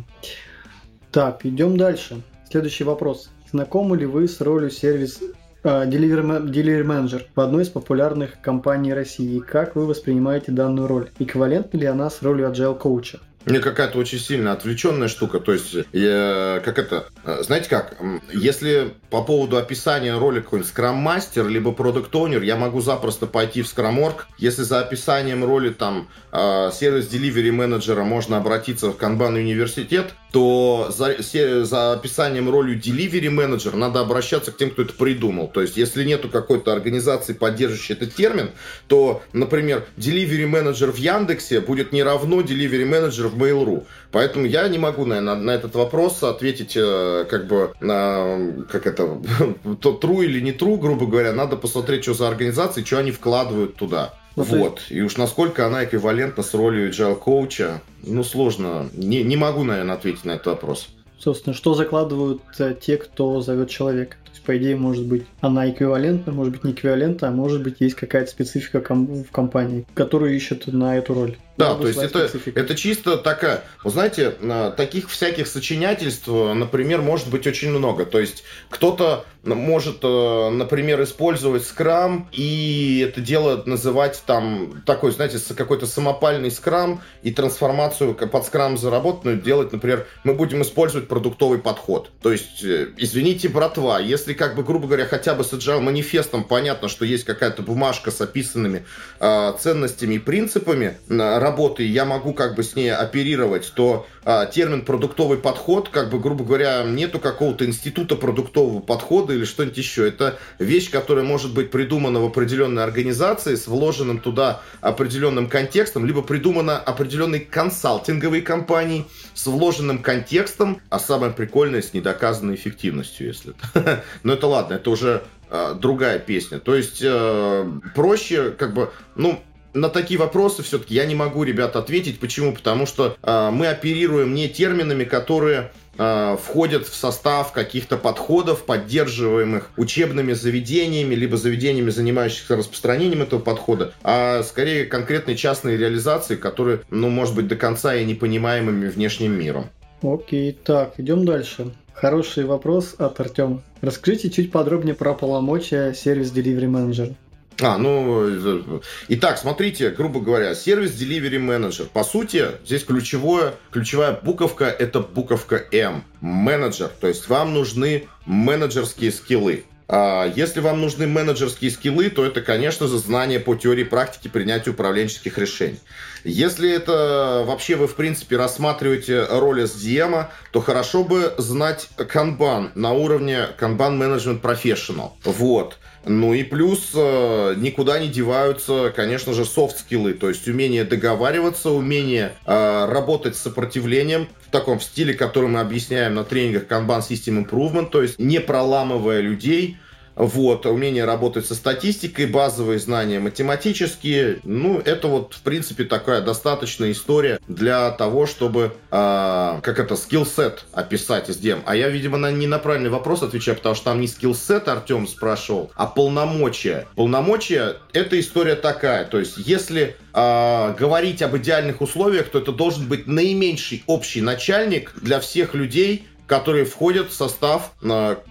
Так, 1.11 1.45
идем 1.45 1.77
дальше. 1.77 2.23
Следующий 2.49 2.85
вопрос. 2.85 3.29
Знакомы 3.51 3.99
ли 3.99 4.07
вы 4.07 4.27
с 4.27 4.41
ролью 4.41 4.71
сервис 4.71 5.21
Delivery, 5.65 6.51
Delivery 6.51 6.85
Manager 6.85 7.23
в 7.37 7.41
одной 7.41 7.63
из 7.63 7.69
популярных 7.69 8.41
компаний 8.41 8.93
России. 8.93 9.39
Как 9.39 9.77
вы 9.77 9.87
воспринимаете 9.87 10.51
данную 10.51 10.89
роль? 10.89 11.11
Эквивалентна 11.21 11.79
ли 11.79 11.87
она 11.87 12.11
с 12.11 12.21
ролью 12.21 12.51
Agile 12.51 12.77
коуча? 12.77 13.21
Мне 13.45 13.61
какая-то 13.61 13.99
очень 13.99 14.19
сильно 14.19 14.53
отвлеченная 14.53 15.09
штука. 15.09 15.41
То 15.41 15.53
есть, 15.53 15.77
я, 15.93 16.63
как 16.65 16.79
это, 16.79 17.07
знаете 17.41 17.69
как, 17.69 17.97
если 18.33 18.95
по 19.11 19.23
поводу 19.23 19.57
описания 19.57 20.17
роли 20.17 20.41
какой-нибудь 20.41 20.71
скрам-мастер, 20.71 21.47
либо 21.49 21.73
продукт 21.73 22.15
оунер 22.15 22.43
я 22.43 22.57
могу 22.57 22.81
запросто 22.81 23.27
пойти 23.27 23.63
в 23.63 23.69
скраморг. 23.69 24.27
Если 24.39 24.63
за 24.63 24.81
описанием 24.81 25.45
роли 25.45 25.71
там 25.71 26.09
сервис 26.33 27.13
delivery 27.13 27.53
менеджера 27.53 28.05
можно 28.05 28.37
обратиться 28.37 28.91
в 28.91 28.97
Kanban 28.97 29.35
университет, 29.35 30.15
то 30.33 30.91
за, 30.97 31.17
за 31.65 31.93
описанием 31.93 32.49
роли 32.49 32.79
delivery 32.79 33.29
менеджер 33.29 33.75
надо 33.75 34.01
обращаться 34.01 34.51
к 34.51 34.57
тем, 34.57 34.71
кто 34.71 34.83
это 34.83 34.95
придумал. 34.95 35.49
То 35.49 35.61
есть, 35.61 35.77
если 35.77 36.05
нету 36.05 36.29
какой-то 36.31 36.73
организации, 36.73 37.35
поддерживающей 37.35 37.95
этот 37.95 38.15
термин, 38.15 38.51
то, 38.87 39.23
например, 39.33 39.85
delivery 39.99 40.47
менеджер 40.47 40.91
в 40.91 40.97
Яндексе 40.97 41.61
будет 41.61 41.93
не 41.93 42.03
равно 42.03 42.41
delivery 42.41 42.87
менеджер 42.87 43.29
в 43.33 43.43
Mail.ru. 43.43 43.85
Поэтому 44.11 44.47
я 44.47 44.69
не 44.69 44.79
могу, 44.79 45.05
наверное, 45.05 45.35
на 45.35 45.51
этот 45.51 45.75
вопрос 45.75 46.23
ответить, 46.23 46.77
э, 46.77 47.27
как 47.29 47.47
бы, 47.47 47.73
на, 47.81 48.65
как 48.71 48.87
это, 48.87 49.21
то 49.81 49.99
true 50.01 50.25
или 50.25 50.41
не 50.41 50.53
true, 50.53 50.79
грубо 50.79 51.07
говоря. 51.07 51.33
Надо 51.33 51.57
посмотреть, 51.57 52.03
что 52.03 52.15
за 52.15 52.29
организации, 52.29 52.85
что 52.85 52.99
они 52.99 53.11
вкладывают 53.11 53.77
туда. 53.77 54.15
Ну, 54.37 54.45
вот. 54.45 54.81
Есть... 54.81 54.93
И 54.93 55.03
уж 55.03 55.17
насколько 55.17 55.67
она 55.67 55.85
эквивалентна 55.85 56.43
с 56.43 56.55
ролью 56.55 56.91
agile 56.91 57.17
коуча, 57.17 57.81
ну, 58.03 58.25
сложно. 58.25 58.89
Не, 58.95 59.23
не 59.23 59.37
могу, 59.37 59.65
наверное, 59.65 59.95
ответить 59.95 60.25
на 60.25 60.33
этот 60.33 60.47
вопрос. 60.47 60.89
Собственно, 61.19 61.55
что 61.55 61.75
закладывают 61.75 62.43
э, 62.59 62.75
те, 62.81 62.97
кто 62.97 63.41
зовет 63.41 63.71
человека? 63.71 64.17
То 64.25 64.31
есть, 64.33 64.43
по 64.43 64.57
идее, 64.57 64.75
может 64.75 65.07
быть, 65.07 65.25
она 65.41 65.71
эквивалентна, 65.71 66.33
может 66.33 66.53
быть, 66.53 66.65
не 66.65 66.73
эквивалентна, 66.73 67.29
а 67.29 67.31
может 67.31 67.63
быть, 67.63 67.77
есть 67.79 67.95
какая-то 67.95 68.29
специфика 68.29 68.81
ком- 68.81 69.23
в 69.23 69.31
компании, 69.31 69.87
которую 69.95 70.35
ищут 70.35 70.67
на 70.67 70.97
эту 70.97 71.15
роль. 71.15 71.37
Да, 71.57 71.75
то 71.75 71.87
есть 71.87 72.03
это, 72.03 72.31
это 72.55 72.75
чисто 72.75 73.17
такая... 73.17 73.65
Вы 73.85 73.91
знаете, 73.91 74.35
таких 74.77 75.11
всяких 75.11 75.47
сочинятельств, 75.47 76.27
например, 76.29 77.03
может 77.03 77.29
быть 77.29 77.47
очень 77.47 77.71
много. 77.71 78.07
То 78.07 78.19
есть 78.19 78.45
кто-то 78.71 79.25
может, 79.45 79.99
э, 80.03 80.51
например, 80.51 81.03
использовать 81.03 81.65
скрам 81.65 82.29
и 82.33 83.05
это 83.09 83.21
дело 83.21 83.63
называть 83.67 84.23
там 84.25 84.83
такой, 84.87 85.11
знаете, 85.11 85.39
какой-то 85.55 85.87
самопальный 85.87 86.51
скрам 86.51 87.03
и 87.23 87.33
трансформацию 87.33 88.15
под 88.15 88.47
скрам 88.47 88.79
заработанную 88.79 89.41
делать, 89.41 89.73
например, 89.73 90.07
мы 90.23 90.35
будем 90.35 90.63
использовать 90.63 91.09
продуктовый 91.09 91.59
подход. 91.59 92.11
То 92.23 92.31
есть, 92.31 92.63
э, 92.63 92.91
извините, 92.97 93.49
братва, 93.49 93.99
если 93.99 94.33
как 94.33 94.55
бы, 94.55 94.63
грубо 94.63 94.87
говоря, 94.87 95.07
хотя 95.07 95.35
бы 95.35 95.43
с 95.43 95.53
agile 95.53 95.81
манифестом 95.81 96.45
понятно, 96.45 96.89
что 96.89 97.05
есть 97.05 97.25
какая-то 97.25 97.63
бумажка 97.63 98.11
с 98.11 98.21
описанными 98.21 98.87
э, 99.19 99.53
ценностями 99.59 100.15
и 100.15 100.19
принципами, 100.19 100.99
работы, 101.43 101.85
я 101.87 102.05
могу 102.05 102.33
как 102.33 102.55
бы 102.55 102.63
с 102.63 102.75
ней 102.75 102.93
оперировать, 102.93 103.73
то 103.75 104.07
а, 104.25 104.47
термин 104.47 104.85
продуктовый 104.85 105.39
подход, 105.39 105.89
как 105.89 106.11
бы, 106.11 106.19
грубо 106.19 106.45
говоря, 106.45 106.85
нету 106.85 107.19
какого-то 107.19 107.67
института 107.67 108.17
продуктового 108.17 108.81
подхода 108.81 109.35
или 109.35 109.45
что-нибудь 109.45 109.77
еще. 109.77 110.07
Это 110.07 110.39
вещь, 110.59 110.91
которая 110.91 111.25
может 111.25 111.53
быть 111.53 111.71
придумана 111.71 112.21
в 112.21 112.27
определенной 112.27 112.85
организации 112.85 113.57
с 113.57 113.67
вложенным 113.67 114.21
туда 114.21 114.63
определенным 114.81 115.49
контекстом, 115.49 116.07
либо 116.07 116.23
придумана 116.23 116.79
определенной 116.79 117.41
консалтинговой 117.41 118.43
компанией 118.43 119.07
с 119.35 119.47
вложенным 119.47 120.03
контекстом, 120.03 120.81
а 120.89 120.99
самое 120.99 121.33
прикольное 121.33 121.83
с 121.83 121.93
недоказанной 121.93 122.55
эффективностью, 122.55 123.27
если. 123.27 123.55
Но 124.23 124.35
это 124.35 124.47
ладно, 124.47 124.75
это 124.75 124.91
уже 124.91 125.25
а, 125.51 125.75
другая 125.75 126.19
песня. 126.19 126.61
То 126.61 126.75
есть 126.75 127.03
э, 127.03 127.71
проще, 127.95 128.53
как 128.53 128.73
бы, 128.73 128.91
ну, 129.17 129.43
на 129.75 129.89
такие 129.89 130.19
вопросы 130.19 130.63
все-таки 130.63 130.95
я 130.95 131.07
не 131.07 131.15
могу, 131.15 131.45
ребята, 131.45 131.79
ответить. 131.79 132.19
Почему? 132.19 132.53
Потому 132.53 132.87
что 132.87 133.17
э, 133.23 133.51
мы 133.51 133.69
оперируем 133.69 134.35
не 134.35 134.49
терминами, 134.49 135.05
которые 135.05 135.73
э, 135.99 136.37
входят 136.43 136.87
в 136.87 136.95
состав 136.95 137.53
каких-то 137.53 137.97
подходов, 137.97 138.65
поддерживаемых 138.65 139.71
учебными 139.77 140.33
заведениями, 140.33 141.15
либо 141.15 141.37
заведениями, 141.37 141.91
занимающихся 141.91 142.57
распространением 142.57 143.23
этого 143.23 143.41
подхода, 143.41 143.93
а 144.03 144.43
скорее 144.43 144.85
конкретной 144.85 145.37
частной 145.37 145.77
реализации, 145.77 146.37
которые, 146.37 146.81
ну, 146.91 147.09
может 147.09 147.35
быть, 147.35 147.49
до 147.49 147.57
конца 147.57 147.95
и 147.95 148.05
непонимаемыми 148.05 148.89
внешним 148.89 149.39
миром. 149.39 149.67
Окей, 150.03 150.53
так, 150.53 150.95
идем 150.99 151.25
дальше. 151.25 151.73
Хороший 151.95 152.45
вопрос 152.45 152.97
от 152.99 153.21
Артема. 153.21 153.63
Расскажите 153.81 154.31
чуть 154.31 154.51
подробнее 154.51 154.95
про 154.95 155.15
полномочия 155.15 155.93
сервис 155.95 156.33
Delivery 156.33 156.69
Manager. 156.69 157.15
А, 157.61 157.79
ну, 157.79 158.81
итак, 159.09 159.39
смотрите, 159.39 159.91
грубо 159.91 160.21
говоря, 160.21 160.55
сервис 160.55 160.93
Delivery 160.93 161.39
Manager. 161.39 161.89
По 161.93 162.05
сути, 162.05 162.47
здесь 162.65 162.85
ключевое, 162.85 163.55
ключевая 163.71 164.13
буковка– 164.13 164.65
это 164.79 165.01
буковка 165.01 165.65
М. 165.73 166.05
Менеджер. 166.21 166.91
То 167.01 167.09
есть 167.09 167.29
вам 167.29 167.55
нужны 167.55 168.09
менеджерские 168.27 169.13
скиллы. 169.13 169.65
А 169.89 170.25
если 170.35 170.61
вам 170.61 170.81
нужны 170.81 171.07
менеджерские 171.07 171.71
скиллы, 171.71 172.09
то 172.09 172.25
это, 172.25 172.41
конечно 172.41 172.89
же, 172.89 172.97
знание 172.97 173.39
по 173.39 173.55
теории 173.55 173.85
практики 173.85 174.29
принятия 174.29 174.71
управленческих 174.71 175.37
решений. 175.37 175.81
Если 176.25 176.71
это 176.71 177.45
вообще 177.47 177.77
вы, 177.77 177.87
в 177.87 177.95
принципе, 177.95 178.37
рассматриваете 178.37 179.25
роль 179.25 179.63
SDM, 179.63 180.27
то 180.53 180.61
хорошо 180.61 181.05
бы 181.05 181.35
знать 181.39 181.89
Kanban 181.97 182.71
на 182.75 182.93
уровне 182.93 183.49
Kanban 183.59 183.99
Management 183.99 184.41
Professional. 184.41 185.11
Вот. 185.25 185.79
Ну 186.05 186.35
и 186.35 186.43
плюс 186.43 186.91
э, 186.95 187.55
никуда 187.57 188.01
не 188.01 188.09
деваются, 188.09 188.93
конечно 188.95 189.33
же, 189.33 189.45
софт-скиллы, 189.45 190.15
то 190.15 190.29
есть 190.29 190.49
умение 190.49 190.85
договариваться, 190.85 191.71
умение 191.71 192.33
э, 192.45 192.87
работать 192.87 193.37
с 193.37 193.43
сопротивлением 193.43 194.29
в 194.49 194.51
таком 194.51 194.81
стиле, 194.81 195.15
который 195.15 195.49
мы 195.49 195.61
объясняем 195.61 196.15
на 196.15 196.25
тренингах 196.25 196.65
Kanban 196.65 197.01
System 197.09 197.47
Improvement, 197.47 197.91
то 197.91 198.03
есть 198.03 198.19
не 198.19 198.41
проламывая 198.41 199.21
людей, 199.21 199.77
вот, 200.15 200.67
умение 200.67 201.05
работать 201.05 201.47
со 201.47 201.55
статистикой, 201.55 202.27
базовые 202.27 202.79
знания 202.79 203.19
математические. 203.19 204.41
Ну, 204.45 204.79
это 204.79 205.09
вот, 205.09 205.35
в 205.35 205.43
принципе, 205.43 205.85
такая 205.85 206.21
достаточная 206.21 206.93
история 206.93 207.39
для 207.49 207.91
того, 207.91 208.27
чтобы, 208.27 208.73
э, 208.91 209.61
как 209.63 209.79
это, 209.79 209.97
skill 209.97 210.39
set 210.39 210.65
описать 210.73 211.29
SDM. 211.31 211.63
А 211.67 211.77
я, 211.77 211.89
видимо, 211.89 212.19
на, 212.19 212.31
не 212.31 212.47
на 212.47 212.59
правильный 212.59 212.91
вопрос 212.91 213.23
отвечаю, 213.23 213.57
потому 213.57 213.75
что 213.75 213.87
там 213.87 214.01
не 214.01 214.09
skill 214.09 214.46
set 214.46 214.69
Артем 214.69 215.07
спрашивал, 215.07 215.71
а 215.75 215.87
полномочия. 215.87 216.87
Полномочия— 216.95 217.77
это 217.93 218.19
история 218.21 218.55
такая. 218.55 219.05
То 219.05 219.19
есть, 219.19 219.39
если 219.39 219.97
э, 220.13 220.75
говорить 220.79 221.23
об 221.23 221.37
идеальных 221.37 221.81
условиях, 221.81 222.29
то 222.29 222.39
это 222.39 222.53
должен 222.53 222.87
быть 222.87 223.07
наименьший 223.07 223.83
общий 223.87 224.21
начальник 224.21 224.93
для 225.01 225.21
всех 225.21 225.55
людей, 225.55 226.07
которые 226.27 226.65
входят 226.65 227.11
в 227.11 227.15
состав, 227.15 227.73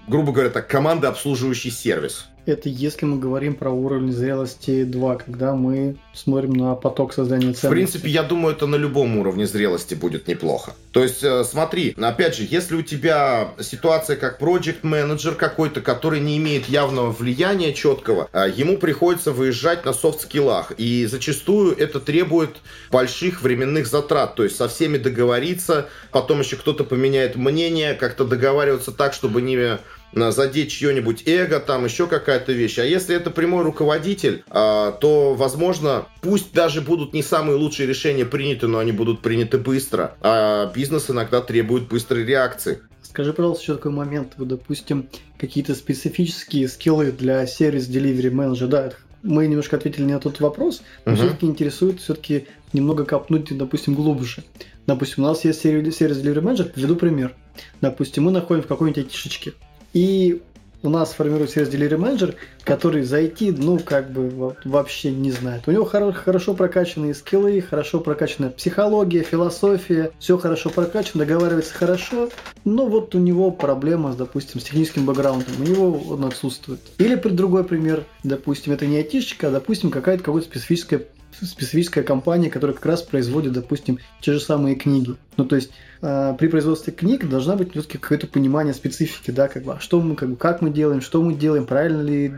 грубо 0.08 0.32
говоря, 0.32 0.49
так, 0.49 0.67
команды, 0.67 1.08
обслуживающий 1.08 1.71
сервис. 1.71 2.27
Это 2.45 2.69
если 2.69 3.06
мы 3.06 3.19
говорим 3.19 3.54
про 3.56 3.69
уровень 3.69 4.12
зрелости 4.12 4.84
2, 4.84 5.15
когда 5.17 5.54
мы 5.54 5.97
смотрим 6.13 6.54
на 6.54 6.75
поток 6.75 7.13
создания 7.13 7.54
ценностей. 7.54 7.67
В 7.67 7.69
принципе, 7.69 8.10
я 8.10 8.23
думаю, 8.23 8.56
это 8.56 8.65
на 8.65 8.75
любом 8.75 9.17
уровне 9.17 9.45
зрелости 9.45 9.93
будет 9.93 10.27
неплохо. 10.27 10.73
То 10.91 11.04
есть, 11.04 11.23
э, 11.23 11.43
смотри, 11.43 11.95
опять 12.01 12.36
же, 12.36 12.47
если 12.49 12.75
у 12.75 12.82
тебя 12.82 13.54
ситуация 13.60 14.15
как 14.15 14.39
проект 14.39 14.84
менеджер 14.84 15.36
какой-то, 15.36 15.82
который 15.82 16.19
не 16.19 16.38
имеет 16.38 16.67
явного 16.67 17.12
влияния 17.12 17.73
четкого, 17.73 18.27
э, 18.34 18.51
ему 18.56 18.77
приходится 18.77 19.32
выезжать 19.32 19.86
на 19.86 19.93
софт-скиллах. 19.93 20.71
И 20.77 21.06
зачастую 21.06 21.77
это 21.77 21.99
требует 21.99 22.58
больших 22.89 23.41
временных 23.43 23.88
затрат. 23.88 24.36
То 24.36 24.43
есть, 24.43 24.56
со 24.56 24.67
всеми 24.67 24.97
договориться, 24.97 25.89
потом 26.12 26.39
еще 26.39 26.56
кто-то 26.56 26.84
поменяет 26.84 27.36
мнение, 27.36 27.93
как-то 27.93 28.25
договариваться 28.25 28.91
так, 28.91 29.13
чтобы 29.13 29.41
не 29.41 29.80
задеть 30.13 30.71
чье-нибудь 30.71 31.24
эго, 31.26 31.60
там 31.60 31.86
еще 31.86 32.08
какая-то 32.08 32.52
вещь. 32.52 32.80
А 32.80 32.86
если 32.86 33.15
это 33.15 33.32
прямой 33.32 33.63
руководитель, 33.63 34.43
а, 34.50 34.91
то, 34.91 35.34
возможно, 35.34 36.08
пусть 36.21 36.54
даже 36.54 36.82
будут 36.82 37.13
не 37.13 37.24
самые 37.24 37.58
лучшие 37.58 37.88
решения 37.88 38.26
приняты, 38.26 38.67
но 38.67 38.80
они 38.80 38.91
будут 38.91 39.21
приняты 39.21 39.58
быстро. 39.58 40.15
А 40.21 40.71
бизнес 40.74 41.10
иногда 41.10 41.41
требует 41.41 41.88
быстрой 41.88 42.26
реакции. 42.26 42.80
Скажи, 43.02 43.34
пожалуйста, 43.34 43.63
еще 43.63 43.76
такой 43.76 43.91
момент. 43.91 44.34
Вот, 44.38 44.47
допустим, 44.47 45.10
какие-то 45.38 45.76
специфические 45.76 46.67
скиллы 46.69 47.12
для 47.12 47.45
сервис 47.45 47.89
delivery 47.89 48.32
менеджера. 48.32 48.67
Да, 48.69 48.93
мы 49.24 49.47
немножко 49.47 49.76
ответили 49.76 50.06
на 50.06 50.19
тот 50.19 50.39
вопрос, 50.39 50.82
но 51.06 51.12
uh-huh. 51.12 51.15
все-таки 51.15 51.45
интересует 51.45 52.00
все-таки 52.00 52.47
немного 52.74 53.06
копнуть, 53.06 53.56
допустим, 53.56 53.95
глубже. 53.95 54.43
Допустим, 54.88 55.24
у 55.24 55.28
нас 55.28 55.43
есть 55.45 55.62
сервис 55.62 56.00
delivery 56.00 56.41
менеджер, 56.41 56.71
приведу 56.74 56.95
пример. 56.95 57.36
Допустим, 57.82 58.24
мы 58.24 58.32
находим 58.32 58.63
в 58.63 58.67
какой-нибудь 58.67 59.04
айтишечке. 59.04 59.54
И 59.93 60.41
у 60.84 60.89
нас 60.89 61.13
формируется 61.13 61.65
сервис 61.65 61.91
Manager, 61.91 62.36
который 62.63 63.04
зайти, 63.04 63.51
ну, 63.51 63.80
как 63.80 64.12
бы 64.12 64.56
вообще 64.65 65.12
не 65.12 65.32
знает. 65.32 65.67
У 65.67 65.71
него 65.71 65.86
хоро- 65.86 66.12
хорошо 66.12 66.54
прокачанные 66.54 67.13
скиллы, 67.13 67.62
хорошо 67.62 67.99
прокачанная 67.99 68.49
психология, 68.49 69.21
философия, 69.21 70.12
все 70.19 70.38
хорошо 70.38 70.69
прокачано, 70.69 71.25
договаривается 71.25 71.73
хорошо, 71.73 72.30
но 72.65 72.88
вот 72.88 73.13
у 73.15 73.19
него 73.19 73.51
проблема, 73.51 74.13
допустим, 74.13 74.60
с 74.60 74.63
техническим 74.63 75.06
бэкграундом, 75.06 75.54
у 75.60 75.63
него 75.63 76.04
он 76.10 76.25
отсутствует. 76.25 76.80
Или 76.97 77.16
при 77.16 77.30
другой 77.30 77.63
пример, 77.63 78.05
допустим, 78.24 78.74
это 78.74 78.86
не 78.86 78.97
айтишечка, 78.97 79.49
а, 79.49 79.51
допустим, 79.51 79.91
какая-то 79.91 80.24
какое-то 80.24 80.47
специфическое 80.47 81.05
специфическая 81.41 82.03
компания, 82.03 82.49
которая 82.49 82.76
как 82.76 82.86
раз 82.86 83.01
производит, 83.01 83.53
допустим, 83.53 83.99
те 84.20 84.34
же 84.34 84.39
самые 84.39 84.76
книги. 84.76 85.16
Ну, 85.38 85.45
то 85.45 85.55
есть 85.55 85.72
э, 86.02 86.36
при 86.38 86.47
производстве 86.47 86.93
книг 86.93 87.28
должна 87.28 87.56
быть 87.56 87.72
все-таки 87.72 87.97
какое-то 87.97 88.28
понимание 88.28 88.74
специфики, 88.74 89.32
да, 89.32 89.47
как 89.47 89.64
бы, 89.64 89.74
а 89.74 89.80
что 89.80 90.02
мы, 90.02 90.16
как 90.16 90.30
бы, 90.30 90.36
как 90.36 90.62
мы 90.62 90.70
делаем, 90.70 91.02
что 91.02 91.22
мы 91.22 91.34
делаем, 91.34 91.66
правильно 91.66 92.02
ли 92.02 92.34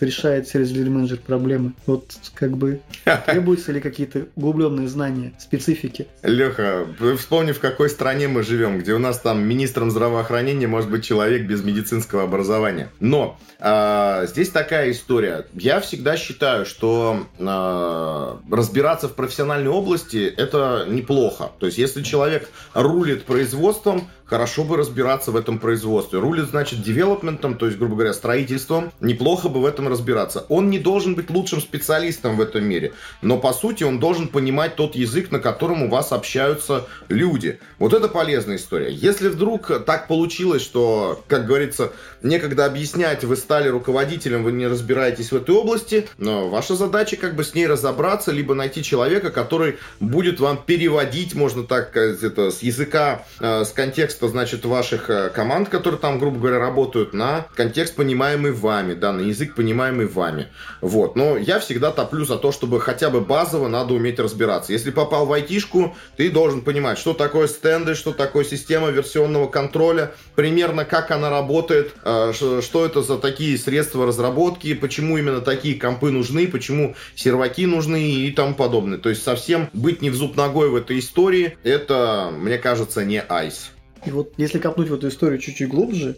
решает 0.00 0.48
сервис 0.48 0.72
менеджер 0.72 1.18
проблемы. 1.18 1.72
Вот, 1.86 2.12
как 2.34 2.56
бы, 2.56 2.80
требуются 3.26 3.72
ли 3.72 3.80
какие-то 3.80 4.26
углубленные 4.36 4.88
знания 4.88 5.32
специфики. 5.38 6.06
Леха, 6.22 6.86
вспомни, 7.16 7.52
в 7.52 7.60
какой 7.60 7.90
стране 7.90 8.28
мы 8.28 8.42
живем, 8.42 8.78
где 8.78 8.92
у 8.94 8.98
нас 8.98 9.18
там 9.18 9.42
министром 9.42 9.90
здравоохранения 9.90 10.66
может 10.66 10.90
быть 10.90 11.04
человек 11.04 11.46
без 11.46 11.62
медицинского 11.62 12.24
образования. 12.24 12.90
Но 13.00 13.38
э, 13.58 14.26
здесь 14.28 14.50
такая 14.50 14.90
история. 14.90 15.46
Я 15.54 15.80
всегда 15.80 16.16
считаю, 16.16 16.66
что 16.66 17.26
э, 17.38 18.54
разбираться 18.54 19.08
в 19.08 19.14
профессиональной 19.14 19.70
области 19.70 20.32
это 20.36 20.86
неплохо. 20.88 21.50
То 21.58 21.66
есть, 21.66 21.78
если 21.78 22.02
человек 22.02 22.48
рулит 22.98 23.24
производством, 23.24 24.10
хорошо 24.28 24.64
бы 24.64 24.76
разбираться 24.76 25.30
в 25.30 25.36
этом 25.36 25.58
производстве. 25.58 26.18
Рулит, 26.18 26.48
значит, 26.48 26.82
девелопментом, 26.82 27.56
то 27.56 27.66
есть, 27.66 27.78
грубо 27.78 27.94
говоря, 27.94 28.12
строительством. 28.12 28.92
Неплохо 29.00 29.48
бы 29.48 29.60
в 29.60 29.66
этом 29.66 29.88
разбираться. 29.88 30.44
Он 30.48 30.70
не 30.70 30.78
должен 30.78 31.14
быть 31.14 31.30
лучшим 31.30 31.60
специалистом 31.60 32.36
в 32.36 32.40
этом 32.40 32.64
мире, 32.64 32.92
но, 33.22 33.38
по 33.38 33.52
сути, 33.52 33.84
он 33.84 33.98
должен 33.98 34.28
понимать 34.28 34.76
тот 34.76 34.94
язык, 34.94 35.30
на 35.30 35.38
котором 35.38 35.82
у 35.82 35.88
вас 35.88 36.12
общаются 36.12 36.86
люди. 37.08 37.58
Вот 37.78 37.94
это 37.94 38.08
полезная 38.08 38.56
история. 38.56 38.92
Если 38.92 39.28
вдруг 39.28 39.84
так 39.84 40.08
получилось, 40.08 40.62
что, 40.62 41.22
как 41.28 41.46
говорится, 41.46 41.92
некогда 42.22 42.66
объяснять, 42.66 43.24
вы 43.24 43.36
стали 43.36 43.68
руководителем, 43.68 44.44
вы 44.44 44.52
не 44.52 44.66
разбираетесь 44.66 45.32
в 45.32 45.36
этой 45.36 45.54
области, 45.54 46.08
но 46.18 46.48
ваша 46.48 46.74
задача 46.74 47.16
как 47.16 47.34
бы 47.34 47.44
с 47.44 47.54
ней 47.54 47.66
разобраться, 47.66 48.32
либо 48.32 48.54
найти 48.54 48.82
человека, 48.82 49.30
который 49.30 49.78
будет 50.00 50.40
вам 50.40 50.62
переводить, 50.64 51.34
можно 51.34 51.64
так 51.64 51.90
сказать, 51.90 52.22
это, 52.22 52.50
с 52.50 52.62
языка, 52.62 53.24
э, 53.40 53.64
с 53.64 53.70
контекста 53.70 54.17
контекста, 54.18 54.28
значит, 54.28 54.64
ваших 54.64 55.10
э, 55.10 55.30
команд, 55.30 55.68
которые 55.68 56.00
там, 56.00 56.18
грубо 56.18 56.38
говоря, 56.38 56.58
работают, 56.58 57.12
на 57.12 57.46
контекст, 57.54 57.94
понимаемый 57.94 58.52
вами, 58.52 58.94
да, 58.94 59.12
на 59.12 59.20
язык, 59.20 59.54
понимаемый 59.54 60.06
вами. 60.06 60.48
Вот. 60.80 61.16
Но 61.16 61.36
я 61.36 61.58
всегда 61.58 61.90
топлю 61.90 62.24
за 62.24 62.36
то, 62.36 62.52
чтобы 62.52 62.80
хотя 62.80 63.10
бы 63.10 63.20
базово 63.20 63.68
надо 63.68 63.94
уметь 63.94 64.18
разбираться. 64.18 64.72
Если 64.72 64.90
попал 64.90 65.26
в 65.26 65.32
айтишку, 65.32 65.96
ты 66.16 66.30
должен 66.30 66.62
понимать, 66.62 66.98
что 66.98 67.14
такое 67.14 67.48
стенды, 67.48 67.94
что 67.94 68.12
такое 68.12 68.44
система 68.44 68.90
версионного 68.90 69.48
контроля, 69.48 70.12
примерно 70.34 70.84
как 70.84 71.10
она 71.10 71.30
работает, 71.30 71.94
э, 72.04 72.32
что 72.34 72.84
это 72.84 73.02
за 73.02 73.18
такие 73.18 73.56
средства 73.58 74.06
разработки, 74.06 74.74
почему 74.74 75.18
именно 75.18 75.40
такие 75.40 75.78
компы 75.78 76.10
нужны, 76.10 76.46
почему 76.46 76.94
серваки 77.14 77.66
нужны 77.66 78.02
и 78.02 78.30
тому 78.32 78.54
подобное. 78.54 78.98
То 78.98 79.08
есть 79.08 79.22
совсем 79.22 79.68
быть 79.72 80.02
не 80.02 80.10
в 80.10 80.14
зуб 80.14 80.36
ногой 80.36 80.70
в 80.70 80.76
этой 80.76 80.98
истории, 80.98 81.56
это, 81.62 82.30
мне 82.32 82.58
кажется, 82.58 83.04
не 83.04 83.20
айс. 83.20 83.70
И 84.08 84.10
вот 84.10 84.32
если 84.38 84.58
копнуть 84.58 84.88
в 84.88 84.94
эту 84.94 85.08
историю 85.08 85.38
чуть-чуть 85.38 85.68
глубже, 85.68 86.16